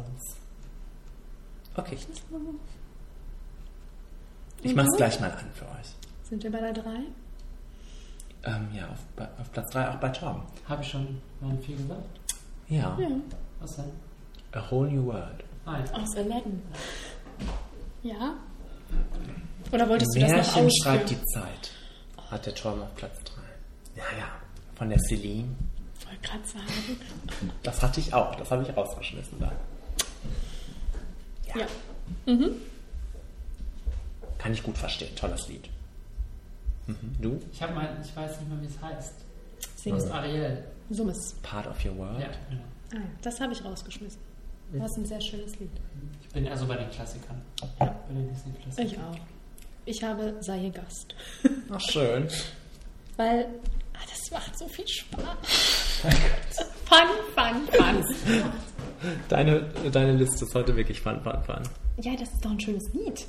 [1.76, 1.97] Okay,
[4.64, 4.97] ich mach's du?
[4.97, 5.95] gleich mal an für euch.
[6.34, 6.89] Sind wir bei der 3?
[8.45, 10.41] Ähm, ja, auf, auf Platz 3 auch bei Tom.
[10.68, 12.01] Habe ich schon mal viel gesagt?
[12.69, 12.97] Ja.
[12.99, 13.07] Ja.
[13.60, 13.91] Was denn?
[14.51, 15.43] A Whole New World.
[15.64, 15.84] Nein.
[15.93, 16.60] Aus Aladdin.
[18.01, 18.34] Ja?
[19.72, 21.72] Oder wolltest du das noch Märchen schreibt die Zeit.
[22.31, 24.01] Hat der Tom auf Platz 3.
[24.01, 24.26] Ja, ja.
[24.73, 25.49] Von der Celine.
[26.03, 26.97] Wollte gerade sagen.
[27.61, 28.34] Das hatte ich auch.
[28.38, 29.51] Das habe ich rausgeschmissen da.
[31.53, 31.68] Ja.
[32.26, 32.55] Mhm.
[34.39, 35.15] Kann ich gut verstehen.
[35.15, 35.69] Tolles Lied.
[36.88, 37.15] Mhm.
[37.22, 37.39] Du?
[37.51, 39.14] Ich habe mal, ich weiß nicht mehr, wie es heißt.
[39.77, 40.10] Sing Das es.
[40.10, 40.64] ist Ariel.
[40.89, 41.35] Summes.
[41.41, 42.19] Part of Your World?
[42.19, 42.61] Ja, genau.
[42.93, 44.19] Ah, ja, das habe ich rausgeschmissen.
[44.73, 45.69] Das ist ein sehr schönes Lied.
[46.22, 47.39] Ich bin eher so bei den Klassikern.
[47.80, 48.88] Bei den Disney-Klassikern.
[48.88, 49.18] Ich auch.
[49.85, 51.14] Ich habe Sei Gast.
[51.69, 52.27] Ach, schön.
[53.18, 53.45] Weil
[53.93, 55.22] ah, das macht so viel Spaß.
[56.85, 58.03] fun, fun, fun.
[59.30, 59.61] Deine,
[59.91, 61.61] deine Liste ist heute wirklich fun, fun, fun.
[62.01, 63.26] Ja, das ist doch ein schönes Lied.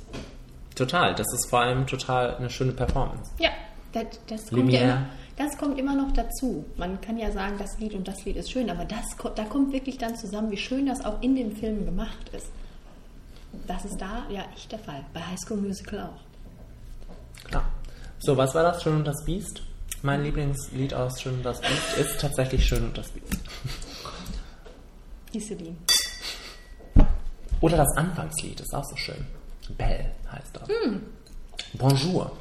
[0.75, 1.15] Total.
[1.15, 3.31] Das ist vor allem total eine schöne Performance.
[3.39, 3.49] Ja,
[3.93, 5.05] das, das, kommt ja immer,
[5.37, 6.65] das kommt immer noch dazu.
[6.75, 9.71] Man kann ja sagen, das Lied und das Lied ist schön, aber das, da kommt
[9.71, 12.47] wirklich dann zusammen, wie schön das auch in dem Film gemacht ist.
[13.67, 15.05] Das ist da ja echt der Fall.
[15.13, 17.45] Bei High School Musical auch.
[17.47, 17.63] Klar.
[18.19, 18.83] So, was war das?
[18.83, 19.61] Schön und das Biest?
[20.01, 23.39] Mein Lieblingslied aus Schön und das Biest ist tatsächlich Schön und das Biest.
[25.33, 25.77] Die Celine.
[27.61, 29.25] Oder das Anfangslied ist auch so schön.
[29.73, 30.67] Belle heißt das.
[30.67, 31.01] Hm.
[31.73, 32.31] Bonjour.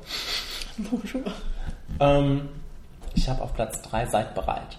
[0.78, 1.22] Bonjour.
[2.00, 2.48] Ähm,
[3.14, 4.76] ich habe auf Platz 3 Seid bereit.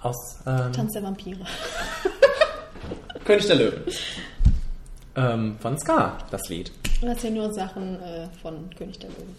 [0.00, 1.44] Aus ähm, Tanz der Vampire.
[3.24, 3.84] König der Löwen.
[5.16, 6.72] Ähm, von Ska, das Lied.
[7.02, 9.36] Das sind nur Sachen äh, von König der Löwen.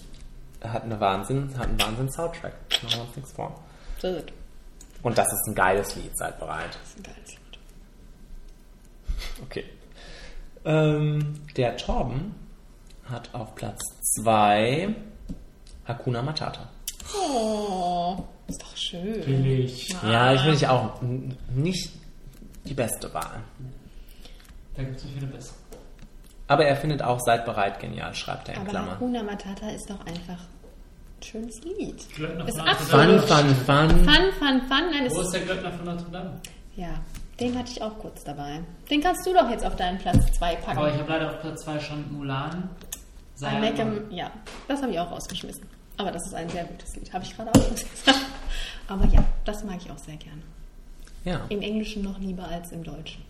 [0.60, 2.54] Er hat, eine Wahnsinn, hat einen Wahnsinn-Soundtrack.
[2.84, 3.60] Machen wir uns nichts vor.
[4.00, 4.32] So gut.
[5.02, 6.70] Und das ist ein geiles Lied, seid bereit.
[6.80, 7.60] Das ist ein geiles Lied.
[9.44, 9.66] Okay.
[10.66, 12.36] Ähm, der Torben
[13.06, 13.80] hat auf Platz
[14.22, 14.94] 2
[15.88, 16.70] Hakuna Matata.
[17.16, 19.22] Oh, ist doch schön.
[19.26, 19.90] Billig.
[20.04, 21.02] Ja, ich finde ich auch
[21.54, 21.90] nicht
[22.66, 23.42] die beste Wahl.
[24.76, 25.56] Da gibt es so viele bessere.
[26.48, 28.92] Aber er findet auch Seid bereit genial, schreibt er in Aber Klammern.
[28.92, 32.08] Hakuna Matata ist doch einfach ein schönes Lied.
[32.16, 33.50] Glöckner Ist von Notre Fun, Dame.
[33.56, 33.90] fun, fun.
[33.90, 34.06] Fun,
[34.40, 34.84] fun, fun.
[34.92, 36.42] Nein, Wo es ist der Glöckner von Notre Dame?
[36.76, 36.94] Ja,
[37.42, 38.60] den hatte ich auch kurz dabei.
[38.90, 40.78] Den kannst du doch jetzt auf deinen Platz 2 packen.
[40.78, 42.70] Aber ich habe leider auf Platz 2 schon Mulan.
[43.40, 44.32] Him, ja,
[44.68, 45.66] das habe ich auch rausgeschmissen.
[45.98, 47.12] Aber das ist ein sehr gutes Lied.
[47.12, 48.20] Habe ich gerade auch gesagt.
[48.88, 50.42] Aber ja, das mag ich auch sehr gerne.
[51.26, 53.24] Ja, Im Englischen noch lieber als im Deutschen.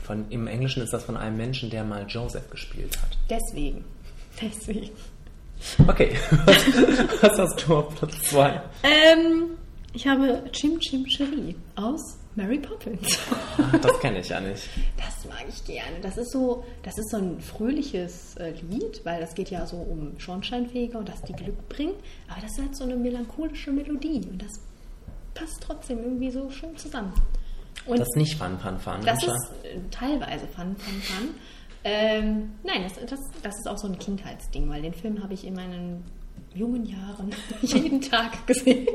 [0.00, 3.16] von, im Englischen ist das von einem Menschen, der mal Joseph gespielt hat.
[3.28, 3.84] Deswegen.
[4.40, 4.90] Deswegen.
[5.86, 8.62] Okay, was, was hast du auf Platz 2?
[8.82, 9.50] Ähm,
[9.92, 13.18] ich habe Chim Chim Cherie aus Mary Poppins.
[13.82, 14.68] Das kenne ich ja nicht.
[14.96, 16.00] Das mag ich gerne.
[16.00, 19.76] Das ist so, das ist so ein fröhliches äh, Lied, weil das geht ja so
[19.76, 21.94] um Schornsteinfeger und dass die Glück bringen.
[22.28, 24.52] Aber das hat so eine melancholische Melodie und das
[25.34, 27.12] passt trotzdem irgendwie so schön zusammen.
[27.86, 29.00] Und Das ist nicht Fun, Fun, Fun.
[29.04, 31.28] das ist äh, teilweise Fun, Fun, Fun.
[31.84, 35.44] Ähm, nein, das, das, das ist auch so ein Kindheitsding, weil den Film habe ich
[35.44, 36.04] in meinen
[36.54, 37.30] jungen Jahren
[37.62, 38.86] jeden Tag gesehen.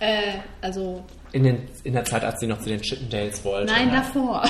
[0.00, 3.72] Äh, also, in, den, in der Zeit, als sie noch zu den Chippendales wollte.
[3.72, 4.42] nein, davor.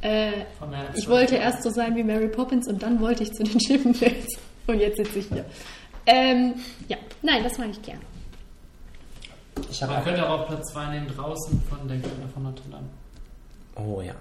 [0.00, 0.96] äh, Von März.
[0.96, 4.26] ich wollte erst so sein wie Mary Poppins und dann wollte ich zu den Chippendales.
[4.66, 5.44] Und jetzt sitze ich hier.
[6.06, 6.54] Ähm,
[6.88, 8.00] ja, nein, das mag ich gern.
[9.70, 12.42] Ich habe Man auch, könnte auch auf Platz 2 nehmen, draußen von der Glöckner von
[12.44, 12.88] Notre Dame.
[13.76, 14.14] Oh ja.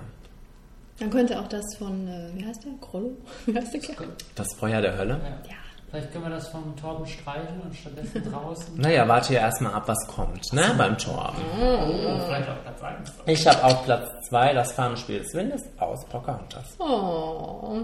[1.00, 2.74] Man könnte auch das von, äh, wie heißt der?
[2.80, 3.18] Krollo?
[3.48, 4.08] Wie heißt der Kerl?
[4.36, 5.20] Das Feuer der Hölle.
[5.50, 5.56] Ja.
[5.92, 6.00] Ja.
[6.00, 8.78] Vielleicht können wir das vom Torben streichen und stattdessen draußen.
[8.78, 11.38] Naja, warte ja erstmal ab, was kommt, ne, beim Torben.
[11.60, 13.12] Oh, vielleicht auf Platz 1.
[13.26, 16.76] Ich habe auf Platz 2 das Farbenspiel des Windes aus Pocahontas.
[16.80, 17.82] Oh,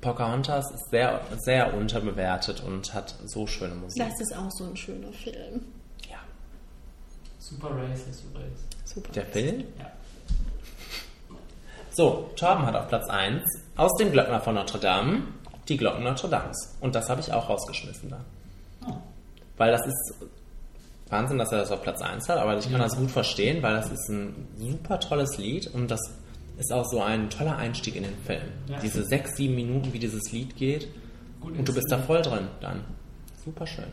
[0.00, 4.02] Pocahontas ist sehr, sehr unterbewertet und hat so schöne Musik.
[4.02, 5.64] das ist auch so ein schöner Film.
[6.08, 6.18] ja.
[7.38, 8.60] Super Race ist übrigens.
[8.84, 9.12] Super.
[9.12, 9.64] Der Film?
[9.78, 9.86] Ja.
[11.90, 13.42] So, Torben hat auf Platz 1
[13.76, 15.22] aus dem Glöckner von Notre Dame
[15.68, 16.76] die Glocken Notre Dames.
[16.80, 18.20] Und das habe ich auch rausgeschmissen da.
[19.56, 20.14] Weil das ist
[21.08, 23.74] Wahnsinn, dass er das auf Platz 1 hat, aber ich kann das gut verstehen, weil
[23.74, 26.00] das ist ein super tolles Lied und das
[26.58, 28.42] ist auch so ein toller Einstieg in den Film.
[28.68, 28.78] Ja.
[28.80, 30.88] Diese sechs, sieben Minuten, wie dieses Lied geht
[31.44, 32.84] Gut und du bist da voll drin dann.
[33.44, 33.84] Super schön.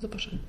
[0.00, 0.40] Super schön.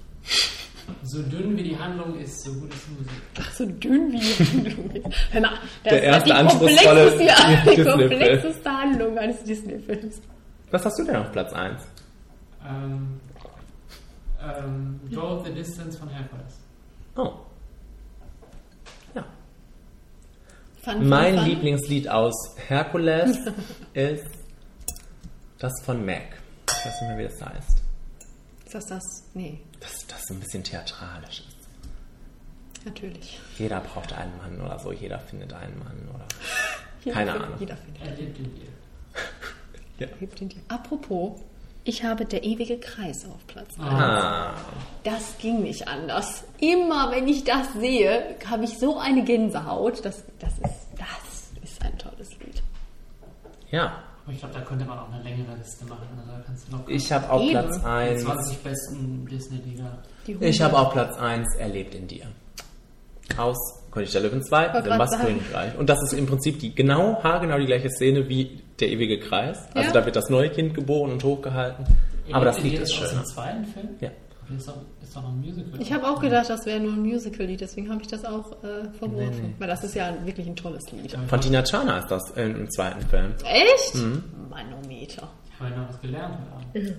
[1.03, 3.21] So dünn wie die Handlung ist, so gut ist die Musik.
[3.39, 5.17] Ach, so dünn wie die Handlung ist.
[5.31, 5.49] Hör mal,
[5.83, 10.21] das Der erste ist die anspruchsvolle komplexeste, die komplexeste Handlung eines Disney-Films.
[10.71, 11.81] Was hast du denn auf Platz 1?
[12.67, 13.19] Ähm,
[14.41, 16.59] ähm, Go the Distance von Hercules.
[17.15, 17.33] Oh.
[19.15, 19.25] Ja.
[20.81, 21.45] Fun, fun, Mein fun.
[21.45, 23.37] Lieblingslied aus Hercules
[23.93, 24.25] ist
[25.59, 26.23] das von Mac.
[26.69, 27.78] Ich weiß nicht mehr, wie das heißt.
[28.69, 29.23] Ist das das?
[29.33, 32.85] Nee, Das, das so ein bisschen theatralisch ist.
[32.85, 33.39] natürlich.
[33.57, 36.25] Jeder braucht einen Mann oder so, jeder findet einen Mann oder.
[37.03, 37.59] Jeder Keine findet- Ahnung.
[37.59, 38.01] Jeder findet.
[38.03, 38.67] Er lebt in dir.
[40.41, 40.61] In dir.
[40.67, 41.39] Apropos,
[41.83, 43.79] ich habe der ewige Kreis auf Platz 1.
[43.89, 44.53] Ah.
[45.03, 46.43] Das ging nicht anders.
[46.59, 50.05] Immer wenn ich das sehe, habe ich so eine Gänsehaut.
[50.05, 52.61] Das, das, ist, das ist ein tolles Lied.
[53.71, 54.03] Ja.
[54.29, 56.07] Aber ich glaube, da könnte man auch eine längere Liste machen.
[56.19, 57.49] Also da kannst du noch Ich habe auf Eben.
[57.51, 58.21] Platz die 1.
[58.23, 59.97] 20 besten Disney-Lieder.
[60.27, 62.25] Die Ich habe auf Platz 1 Erlebt in dir.
[63.37, 63.57] Aus
[63.89, 65.17] König der Löwen 2, Wollte Simbas.
[65.19, 65.75] Königreich.
[65.79, 69.57] Und das ist im Prinzip die genau, haargenau die gleiche Szene wie der ewige Kreis.
[69.73, 69.93] Also Ja.
[69.93, 71.85] da wird das neue Kind geboren und hochgehalten.
[72.31, 73.17] Aber das Lied ist aus schön.
[73.17, 73.89] dem zweiten Film?
[73.99, 74.09] Ja.
[74.49, 75.79] Das ist doch, ist doch noch ein Musical.
[75.81, 78.89] Ich habe auch gedacht, das wäre nur ein Musical-Lied, deswegen habe ich das auch äh,
[78.97, 79.29] verworfen.
[79.41, 79.53] Nee, nee.
[79.59, 81.15] Weil das ist ja wirklich ein tolles Lied.
[81.27, 83.33] Von Tina Turner ist das im zweiten Film.
[83.43, 83.95] Echt?
[83.95, 84.23] Mhm.
[84.49, 85.29] Manometer.
[85.53, 86.35] Ich habe ja noch was gelernt
[86.73, 86.95] heute Abend.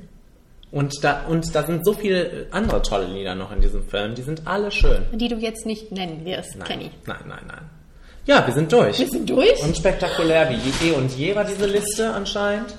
[0.73, 4.15] Und da, und da sind so viele andere tolle Lieder noch in diesem Film.
[4.15, 5.03] Die sind alle schön.
[5.13, 6.91] Die du jetzt nicht nennen wirst, Nein, Kenny.
[7.07, 7.71] nein, nein, nein.
[8.27, 8.99] Ja, wir sind durch.
[9.01, 9.61] Wir sind durch?
[9.65, 12.73] Und spektakulär wie eh und je war diese Liste anscheinend.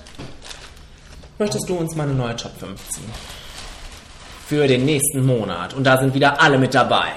[1.38, 3.10] Möchtest du uns mal eine neue Top 5 ziehen?
[4.52, 5.72] Für den nächsten Monat.
[5.72, 7.10] Und da sind wieder alle mit dabei.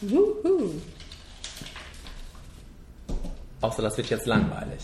[0.00, 0.70] Wuhu.
[3.60, 4.80] Außer das wird jetzt langweilig.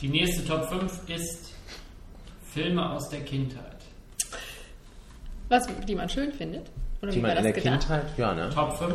[0.00, 1.50] Die nächste Top 5 ist
[2.52, 3.76] Filme aus der Kindheit.
[5.48, 6.72] Was, die man schön findet?
[7.00, 7.80] Oder Die wie man war in das der gedacht?
[7.82, 8.50] Kindheit, ja, ne?
[8.52, 8.94] Top 5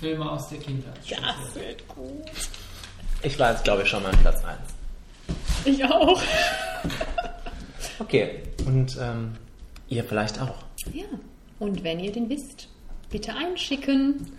[0.00, 0.98] Filme aus der Kindheit.
[1.08, 2.32] Das wird gut.
[3.22, 4.75] Ich war jetzt, glaube ich, schon mal an Platz 1.
[5.66, 6.20] Ich auch.
[7.98, 8.40] Okay.
[8.66, 9.32] Und ähm,
[9.88, 10.54] ihr vielleicht auch.
[10.92, 11.04] Ja.
[11.58, 12.68] Und wenn ihr den wisst,
[13.10, 14.32] bitte einschicken.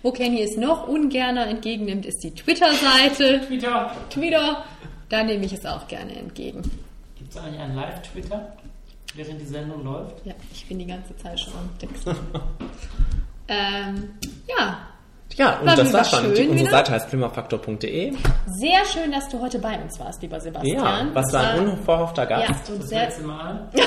[0.04, 3.42] Wo Kenny es noch ungerner entgegennimmt, ist die Twitter-Seite.
[3.48, 3.92] Twitter.
[4.10, 4.64] Twitter.
[5.10, 6.62] Da nehme ich es auch gerne entgegen.
[7.18, 8.54] Gibt es eigentlich einen Live-Twitter,
[9.14, 10.26] während die Sendung läuft?
[10.26, 12.08] Ja, ich bin die ganze Zeit schon am Text.
[13.48, 14.10] ähm,
[14.48, 14.78] ja,
[15.36, 16.26] Ja, und War das war's schon.
[16.28, 16.70] unsere wieder.
[16.72, 18.14] Seite heißt flimmerfaktor.de.
[18.48, 20.84] sehr schön, dass du heute bei uns warst, lieber Sebastian.
[20.84, 22.50] Ja, was war ein unverhoffter Gast.
[22.68, 23.70] Ja, und Das sehr, letzte Mal.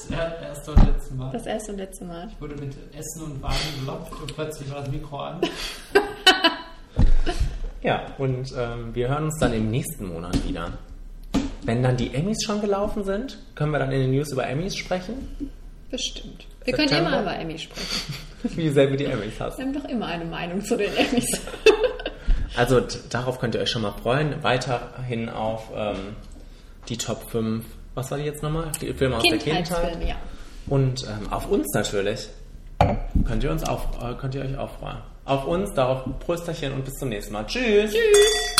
[0.00, 1.32] Das er- erste und letzte Mal.
[1.32, 2.28] das erste und letzte Mal.
[2.32, 5.40] Ich wurde mit Essen und Wein gelockt und plötzlich war das Mikro an.
[7.82, 10.72] Ja, und ähm, wir hören uns dann im nächsten Monat wieder.
[11.62, 14.76] Wenn dann die Emmys schon gelaufen sind, können wir dann in den News über Emmys
[14.76, 15.50] sprechen?
[15.90, 16.46] Bestimmt.
[16.64, 17.10] Wir können September?
[17.10, 18.14] immer über Emmy sprechen.
[18.42, 19.58] Wie du die Emmys hast.
[19.58, 21.26] Wir haben doch immer eine Meinung zu den Emmys.
[22.56, 24.42] Also darauf könnt ihr euch schon mal freuen.
[24.42, 26.16] Weiterhin auf ähm,
[26.88, 28.72] die Top 5, was war die jetzt nochmal?
[28.80, 30.04] Die Filme aus der Kindheit.
[30.04, 30.16] Ja.
[30.66, 32.28] Und ähm, auf uns natürlich.
[33.24, 34.98] Könnt ihr uns auch, äh, könnt ihr euch auch freuen.
[35.24, 37.46] Auf uns, darauf Prösterchen und bis zum nächsten Mal.
[37.46, 37.92] Tschüss.
[37.92, 38.50] Tschüss.